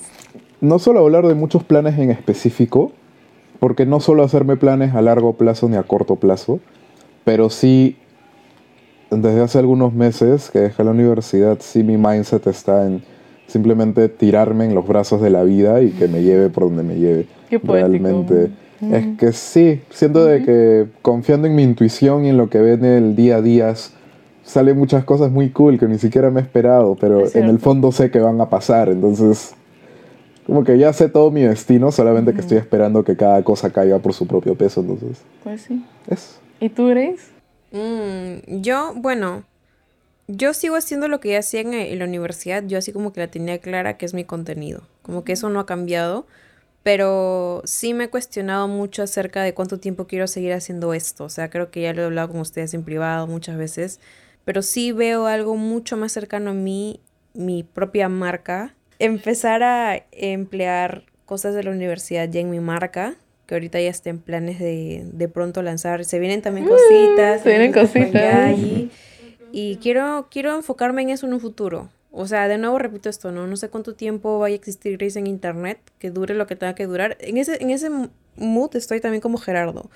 no 0.60 0.78
solo 0.78 1.00
hablar 1.00 1.26
de 1.26 1.34
muchos 1.34 1.64
planes 1.64 1.98
en 1.98 2.10
específico, 2.10 2.92
porque 3.58 3.86
no 3.86 4.00
solo 4.00 4.22
hacerme 4.22 4.56
planes 4.56 4.94
a 4.94 5.02
largo 5.02 5.34
plazo 5.34 5.68
ni 5.68 5.76
a 5.76 5.82
corto 5.82 6.16
plazo, 6.16 6.60
pero 7.24 7.50
sí, 7.50 7.96
desde 9.10 9.42
hace 9.42 9.58
algunos 9.58 9.92
meses 9.92 10.50
que 10.50 10.60
dejé 10.60 10.84
la 10.84 10.90
universidad, 10.90 11.58
sí 11.60 11.82
mi 11.82 11.96
mindset 11.96 12.46
está 12.46 12.86
en 12.86 13.02
simplemente 13.46 14.08
tirarme 14.08 14.66
en 14.66 14.74
los 14.74 14.86
brazos 14.86 15.20
de 15.20 15.30
la 15.30 15.42
vida 15.42 15.82
y 15.82 15.90
que 15.90 16.06
me 16.08 16.22
lleve 16.22 16.50
por 16.50 16.64
donde 16.64 16.82
me 16.82 16.96
lleve. 16.96 17.26
Qué 17.48 17.58
poético. 17.58 18.04
Realmente. 18.04 18.50
Mm. 18.80 18.94
Es 18.94 19.18
que 19.18 19.32
sí, 19.32 19.82
siento 19.90 20.24
de 20.24 20.42
que 20.42 20.86
confiando 21.02 21.46
en 21.46 21.54
mi 21.54 21.62
intuición 21.62 22.24
y 22.24 22.30
en 22.30 22.36
lo 22.36 22.48
que 22.48 22.58
ven 22.58 22.84
el 22.84 23.16
día 23.16 23.36
a 23.36 23.42
día, 23.42 23.74
salen 24.42 24.78
muchas 24.78 25.04
cosas 25.04 25.30
muy 25.30 25.50
cool 25.50 25.78
que 25.78 25.86
ni 25.86 25.98
siquiera 25.98 26.30
me 26.30 26.40
he 26.40 26.42
esperado, 26.42 26.96
pero 26.98 27.20
Es 27.20 27.36
en 27.36 27.44
el 27.44 27.58
fondo 27.58 27.92
sé 27.92 28.10
que 28.10 28.20
van 28.20 28.40
a 28.40 28.48
pasar, 28.48 28.88
entonces 28.88 29.54
como 30.46 30.64
que 30.64 30.78
ya 30.78 30.92
sé 30.92 31.08
todo 31.08 31.30
mi 31.30 31.42
destino, 31.42 31.92
solamente 31.92 32.32
que 32.34 32.40
estoy 32.40 32.56
esperando 32.56 33.04
que 33.04 33.16
cada 33.16 33.42
cosa 33.44 33.70
caiga 33.70 33.98
por 33.98 34.14
su 34.14 34.26
propio 34.26 34.54
peso, 34.56 34.80
entonces 34.80 35.22
Pues 35.44 35.62
sí. 35.62 35.84
eso. 36.08 36.40
¿Y 36.58 36.70
tú, 36.70 36.88
Grace? 36.88 37.30
Mm, 37.72 38.60
yo, 38.60 38.92
bueno, 38.96 39.44
yo 40.26 40.52
sigo 40.54 40.76
haciendo 40.76 41.08
lo 41.08 41.20
que 41.20 41.30
ya 41.30 41.38
hacía 41.38 41.60
en, 41.60 41.72
en 41.72 41.98
la 41.98 42.04
universidad. 42.04 42.64
Yo 42.66 42.78
así 42.78 42.92
como 42.92 43.12
que 43.12 43.20
la 43.20 43.28
tenía 43.28 43.58
clara 43.58 43.96
que 43.96 44.06
es 44.06 44.14
mi 44.14 44.24
contenido. 44.24 44.82
Como 45.02 45.24
que 45.24 45.32
eso 45.32 45.48
no 45.50 45.60
ha 45.60 45.66
cambiado. 45.66 46.26
Pero 46.82 47.60
sí 47.64 47.92
me 47.92 48.04
he 48.04 48.10
cuestionado 48.10 48.66
mucho 48.66 49.02
acerca 49.02 49.42
de 49.42 49.52
cuánto 49.52 49.78
tiempo 49.78 50.06
quiero 50.06 50.26
seguir 50.26 50.52
haciendo 50.52 50.94
esto. 50.94 51.24
O 51.24 51.28
sea, 51.28 51.50
creo 51.50 51.70
que 51.70 51.82
ya 51.82 51.92
lo 51.92 52.02
he 52.02 52.04
hablado 52.06 52.28
con 52.30 52.40
ustedes 52.40 52.72
en 52.72 52.84
privado 52.84 53.26
muchas 53.26 53.58
veces. 53.58 54.00
Pero 54.44 54.62
sí 54.62 54.92
veo 54.92 55.26
algo 55.26 55.56
mucho 55.56 55.96
más 55.96 56.12
cercano 56.12 56.50
a 56.50 56.54
mí, 56.54 57.00
mi 57.34 57.62
propia 57.62 58.08
marca. 58.08 58.74
Empezar 58.98 59.62
a 59.62 60.04
emplear 60.12 61.04
cosas 61.26 61.54
de 61.54 61.64
la 61.64 61.70
universidad 61.70 62.28
ya 62.28 62.40
en 62.40 62.50
mi 62.50 62.60
marca. 62.60 63.14
Que 63.46 63.54
ahorita 63.56 63.80
ya 63.80 63.90
está 63.90 64.10
en 64.10 64.18
planes 64.18 64.58
de, 64.58 65.02
de 65.12 65.28
pronto 65.28 65.60
lanzar. 65.60 66.04
Se 66.06 66.18
vienen 66.18 66.40
también 66.40 66.66
cositas. 66.66 67.42
se 67.42 67.48
vienen 67.48 67.72
cositas 67.72 68.58
y, 68.58 68.90
y 69.52 69.76
quiero, 69.82 70.28
quiero 70.30 70.56
enfocarme 70.56 71.02
en 71.02 71.10
eso 71.10 71.26
en 71.26 71.34
un 71.34 71.40
futuro. 71.40 71.90
O 72.12 72.26
sea, 72.26 72.48
de 72.48 72.58
nuevo 72.58 72.78
repito 72.78 73.08
esto, 73.08 73.30
¿no? 73.30 73.46
No 73.46 73.56
sé 73.56 73.68
cuánto 73.68 73.94
tiempo 73.94 74.38
vaya 74.38 74.54
a 74.54 74.56
existir 74.58 74.96
Grace 74.98 75.18
en 75.18 75.26
internet, 75.26 75.78
que 75.98 76.10
dure 76.10 76.34
lo 76.34 76.46
que 76.46 76.56
tenga 76.56 76.74
que 76.74 76.86
durar. 76.86 77.16
En 77.20 77.36
ese, 77.38 77.62
en 77.62 77.70
ese 77.70 77.88
mood 78.36 78.74
estoy 78.76 79.00
también 79.00 79.20
como 79.20 79.38
Gerardo. 79.38 79.90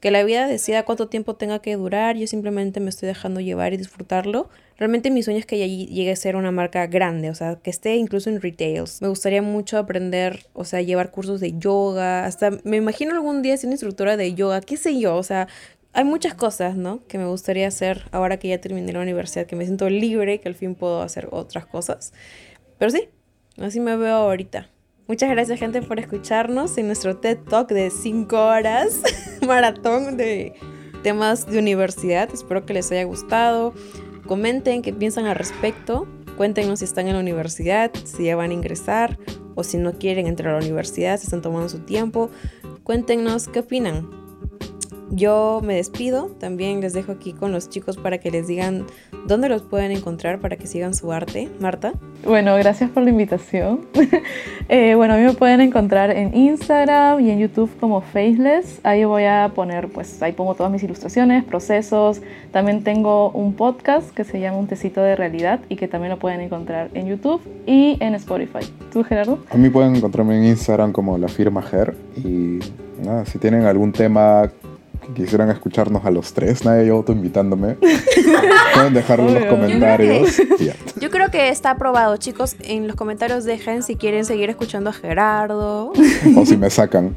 Que 0.00 0.10
la 0.10 0.24
vida 0.24 0.48
decida 0.48 0.84
cuánto 0.84 1.06
tiempo 1.08 1.36
tenga 1.36 1.60
que 1.60 1.76
durar, 1.76 2.16
yo 2.16 2.26
simplemente 2.26 2.80
me 2.80 2.90
estoy 2.90 3.06
dejando 3.06 3.38
llevar 3.40 3.72
y 3.72 3.76
disfrutarlo. 3.76 4.50
Realmente 4.76 5.12
mi 5.12 5.22
sueño 5.22 5.38
es 5.38 5.46
que 5.46 5.58
ya 5.60 5.66
ll- 5.66 5.86
llegue 5.88 6.10
a 6.10 6.16
ser 6.16 6.34
una 6.34 6.50
marca 6.50 6.88
grande, 6.88 7.30
o 7.30 7.34
sea, 7.36 7.54
que 7.62 7.70
esté 7.70 7.94
incluso 7.94 8.28
en 8.28 8.40
retails. 8.40 9.00
Me 9.00 9.06
gustaría 9.06 9.42
mucho 9.42 9.78
aprender, 9.78 10.46
o 10.54 10.64
sea, 10.64 10.82
llevar 10.82 11.12
cursos 11.12 11.38
de 11.40 11.56
yoga, 11.56 12.24
hasta 12.26 12.50
me 12.64 12.78
imagino 12.78 13.14
algún 13.14 13.42
día 13.42 13.56
ser 13.56 13.70
instructora 13.70 14.16
de 14.16 14.34
yoga, 14.34 14.60
qué 14.60 14.76
sé 14.76 14.98
yo, 14.98 15.14
o 15.16 15.22
sea, 15.22 15.46
hay 15.94 16.04
muchas 16.04 16.34
cosas, 16.34 16.76
¿no? 16.76 17.06
Que 17.06 17.18
me 17.18 17.26
gustaría 17.26 17.68
hacer 17.68 18.04
ahora 18.12 18.38
que 18.38 18.48
ya 18.48 18.60
terminé 18.60 18.92
la 18.92 19.00
universidad, 19.00 19.46
que 19.46 19.56
me 19.56 19.64
siento 19.64 19.90
libre, 19.90 20.40
que 20.40 20.48
al 20.48 20.54
fin 20.54 20.74
puedo 20.74 21.02
hacer 21.02 21.28
otras 21.30 21.66
cosas. 21.66 22.12
Pero 22.78 22.90
sí, 22.90 23.08
así 23.58 23.80
me 23.80 23.96
veo 23.96 24.16
ahorita. 24.16 24.68
Muchas 25.06 25.30
gracias 25.30 25.58
gente 25.58 25.82
por 25.82 25.98
escucharnos 25.98 26.78
en 26.78 26.86
nuestro 26.86 27.18
TED 27.18 27.38
Talk 27.38 27.68
de 27.68 27.90
5 27.90 28.36
horas, 28.36 29.00
maratón 29.46 30.16
de 30.16 30.54
temas 31.02 31.46
de 31.46 31.58
universidad. 31.58 32.30
Espero 32.32 32.64
que 32.64 32.72
les 32.72 32.90
haya 32.90 33.04
gustado. 33.04 33.74
Comenten 34.26 34.80
qué 34.80 34.92
piensan 34.94 35.26
al 35.26 35.36
respecto. 35.36 36.06
Cuéntenos 36.38 36.78
si 36.78 36.86
están 36.86 37.08
en 37.08 37.14
la 37.14 37.20
universidad, 37.20 37.90
si 38.04 38.24
ya 38.24 38.36
van 38.36 38.52
a 38.52 38.54
ingresar 38.54 39.18
o 39.54 39.64
si 39.64 39.76
no 39.76 39.92
quieren 39.98 40.26
entrar 40.26 40.54
a 40.54 40.58
la 40.58 40.64
universidad, 40.64 41.18
si 41.18 41.24
están 41.24 41.42
tomando 41.42 41.68
su 41.68 41.80
tiempo. 41.80 42.30
Cuéntenos 42.82 43.48
qué 43.48 43.58
opinan. 43.58 44.21
Yo 45.14 45.60
me 45.62 45.74
despido, 45.74 46.30
también 46.40 46.80
les 46.80 46.94
dejo 46.94 47.12
aquí 47.12 47.34
con 47.34 47.52
los 47.52 47.68
chicos 47.68 47.98
para 47.98 48.16
que 48.16 48.30
les 48.30 48.46
digan 48.46 48.86
dónde 49.28 49.50
los 49.50 49.60
pueden 49.60 49.92
encontrar 49.92 50.40
para 50.40 50.56
que 50.56 50.66
sigan 50.66 50.94
su 50.94 51.12
arte. 51.12 51.50
Marta. 51.60 51.92
Bueno, 52.24 52.56
gracias 52.56 52.88
por 52.88 53.02
la 53.02 53.10
invitación. 53.10 53.86
Eh, 54.68 54.94
bueno, 54.94 55.14
a 55.14 55.16
mí 55.18 55.24
me 55.24 55.34
pueden 55.34 55.60
encontrar 55.60 56.10
en 56.12 56.34
Instagram 56.34 57.20
y 57.20 57.30
en 57.30 57.40
YouTube 57.40 57.70
como 57.78 58.00
Faceless. 58.00 58.80
Ahí 58.84 59.04
voy 59.04 59.24
a 59.24 59.50
poner, 59.54 59.88
pues 59.88 60.22
ahí 60.22 60.32
pongo 60.32 60.54
todas 60.54 60.72
mis 60.72 60.82
ilustraciones, 60.82 61.44
procesos. 61.44 62.22
También 62.52 62.82
tengo 62.82 63.30
un 63.32 63.52
podcast 63.52 64.08
que 64.14 64.24
se 64.24 64.40
llama 64.40 64.56
Un 64.56 64.68
Tecito 64.68 65.02
de 65.02 65.14
Realidad 65.14 65.60
y 65.68 65.76
que 65.76 65.88
también 65.88 66.10
lo 66.10 66.18
pueden 66.18 66.40
encontrar 66.40 66.88
en 66.94 67.06
YouTube 67.06 67.42
y 67.66 67.98
en 68.00 68.14
Spotify. 68.14 68.60
¿Tú, 68.90 69.04
Gerardo? 69.04 69.40
A 69.50 69.58
mí 69.58 69.68
pueden 69.68 69.94
encontrarme 69.94 70.38
en 70.38 70.44
Instagram 70.44 70.92
como 70.92 71.18
la 71.18 71.28
firma 71.28 71.60
Ger 71.60 71.94
y 72.16 72.60
nada, 73.04 73.26
si 73.26 73.38
tienen 73.38 73.66
algún 73.66 73.92
tema 73.92 74.50
que 75.02 75.12
quisieran 75.12 75.50
escucharnos 75.50 76.04
a 76.04 76.10
los 76.10 76.32
tres, 76.32 76.64
nadie 76.64 76.86
yo 76.86 77.04
invitándome, 77.08 77.74
pueden 78.74 78.94
dejarlo 78.94 79.28
en 79.28 79.34
los 79.34 79.44
comentarios. 79.46 80.36
Yo 81.00 81.10
creo 81.10 81.30
que 81.30 81.48
está 81.48 81.70
aprobado, 81.70 82.16
chicos. 82.16 82.56
En 82.60 82.86
los 82.86 82.96
comentarios 82.96 83.44
dejen 83.44 83.82
si 83.82 83.96
quieren 83.96 84.24
seguir 84.24 84.48
escuchando 84.50 84.90
a 84.90 84.92
Gerardo 84.92 85.92
O 86.36 86.46
si 86.46 86.56
me 86.56 86.70
sacan. 86.70 87.16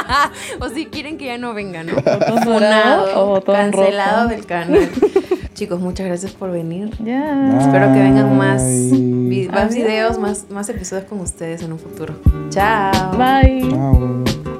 o 0.60 0.68
si 0.68 0.86
quieren 0.86 1.18
que 1.18 1.26
ya 1.26 1.38
no 1.38 1.54
venga, 1.54 1.82
¿no? 1.82 1.94
Funado, 2.42 3.42
cancelado 3.44 4.22
rojo. 4.22 4.34
del 4.34 4.46
canal. 4.46 4.88
chicos, 5.54 5.80
muchas 5.80 6.06
gracias 6.06 6.32
por 6.32 6.50
venir. 6.50 6.90
Ya. 7.02 7.58
Espero 7.60 7.92
que 7.92 8.00
vengan 8.00 8.36
más, 8.36 8.62
más 8.62 9.74
videos, 9.74 10.18
más, 10.18 10.50
más 10.50 10.68
episodios 10.68 11.06
con 11.06 11.20
ustedes 11.20 11.62
en 11.62 11.72
un 11.72 11.78
futuro. 11.78 12.14
Chao. 12.50 13.16
Bye. 13.16 13.70
Chao. 13.70 14.53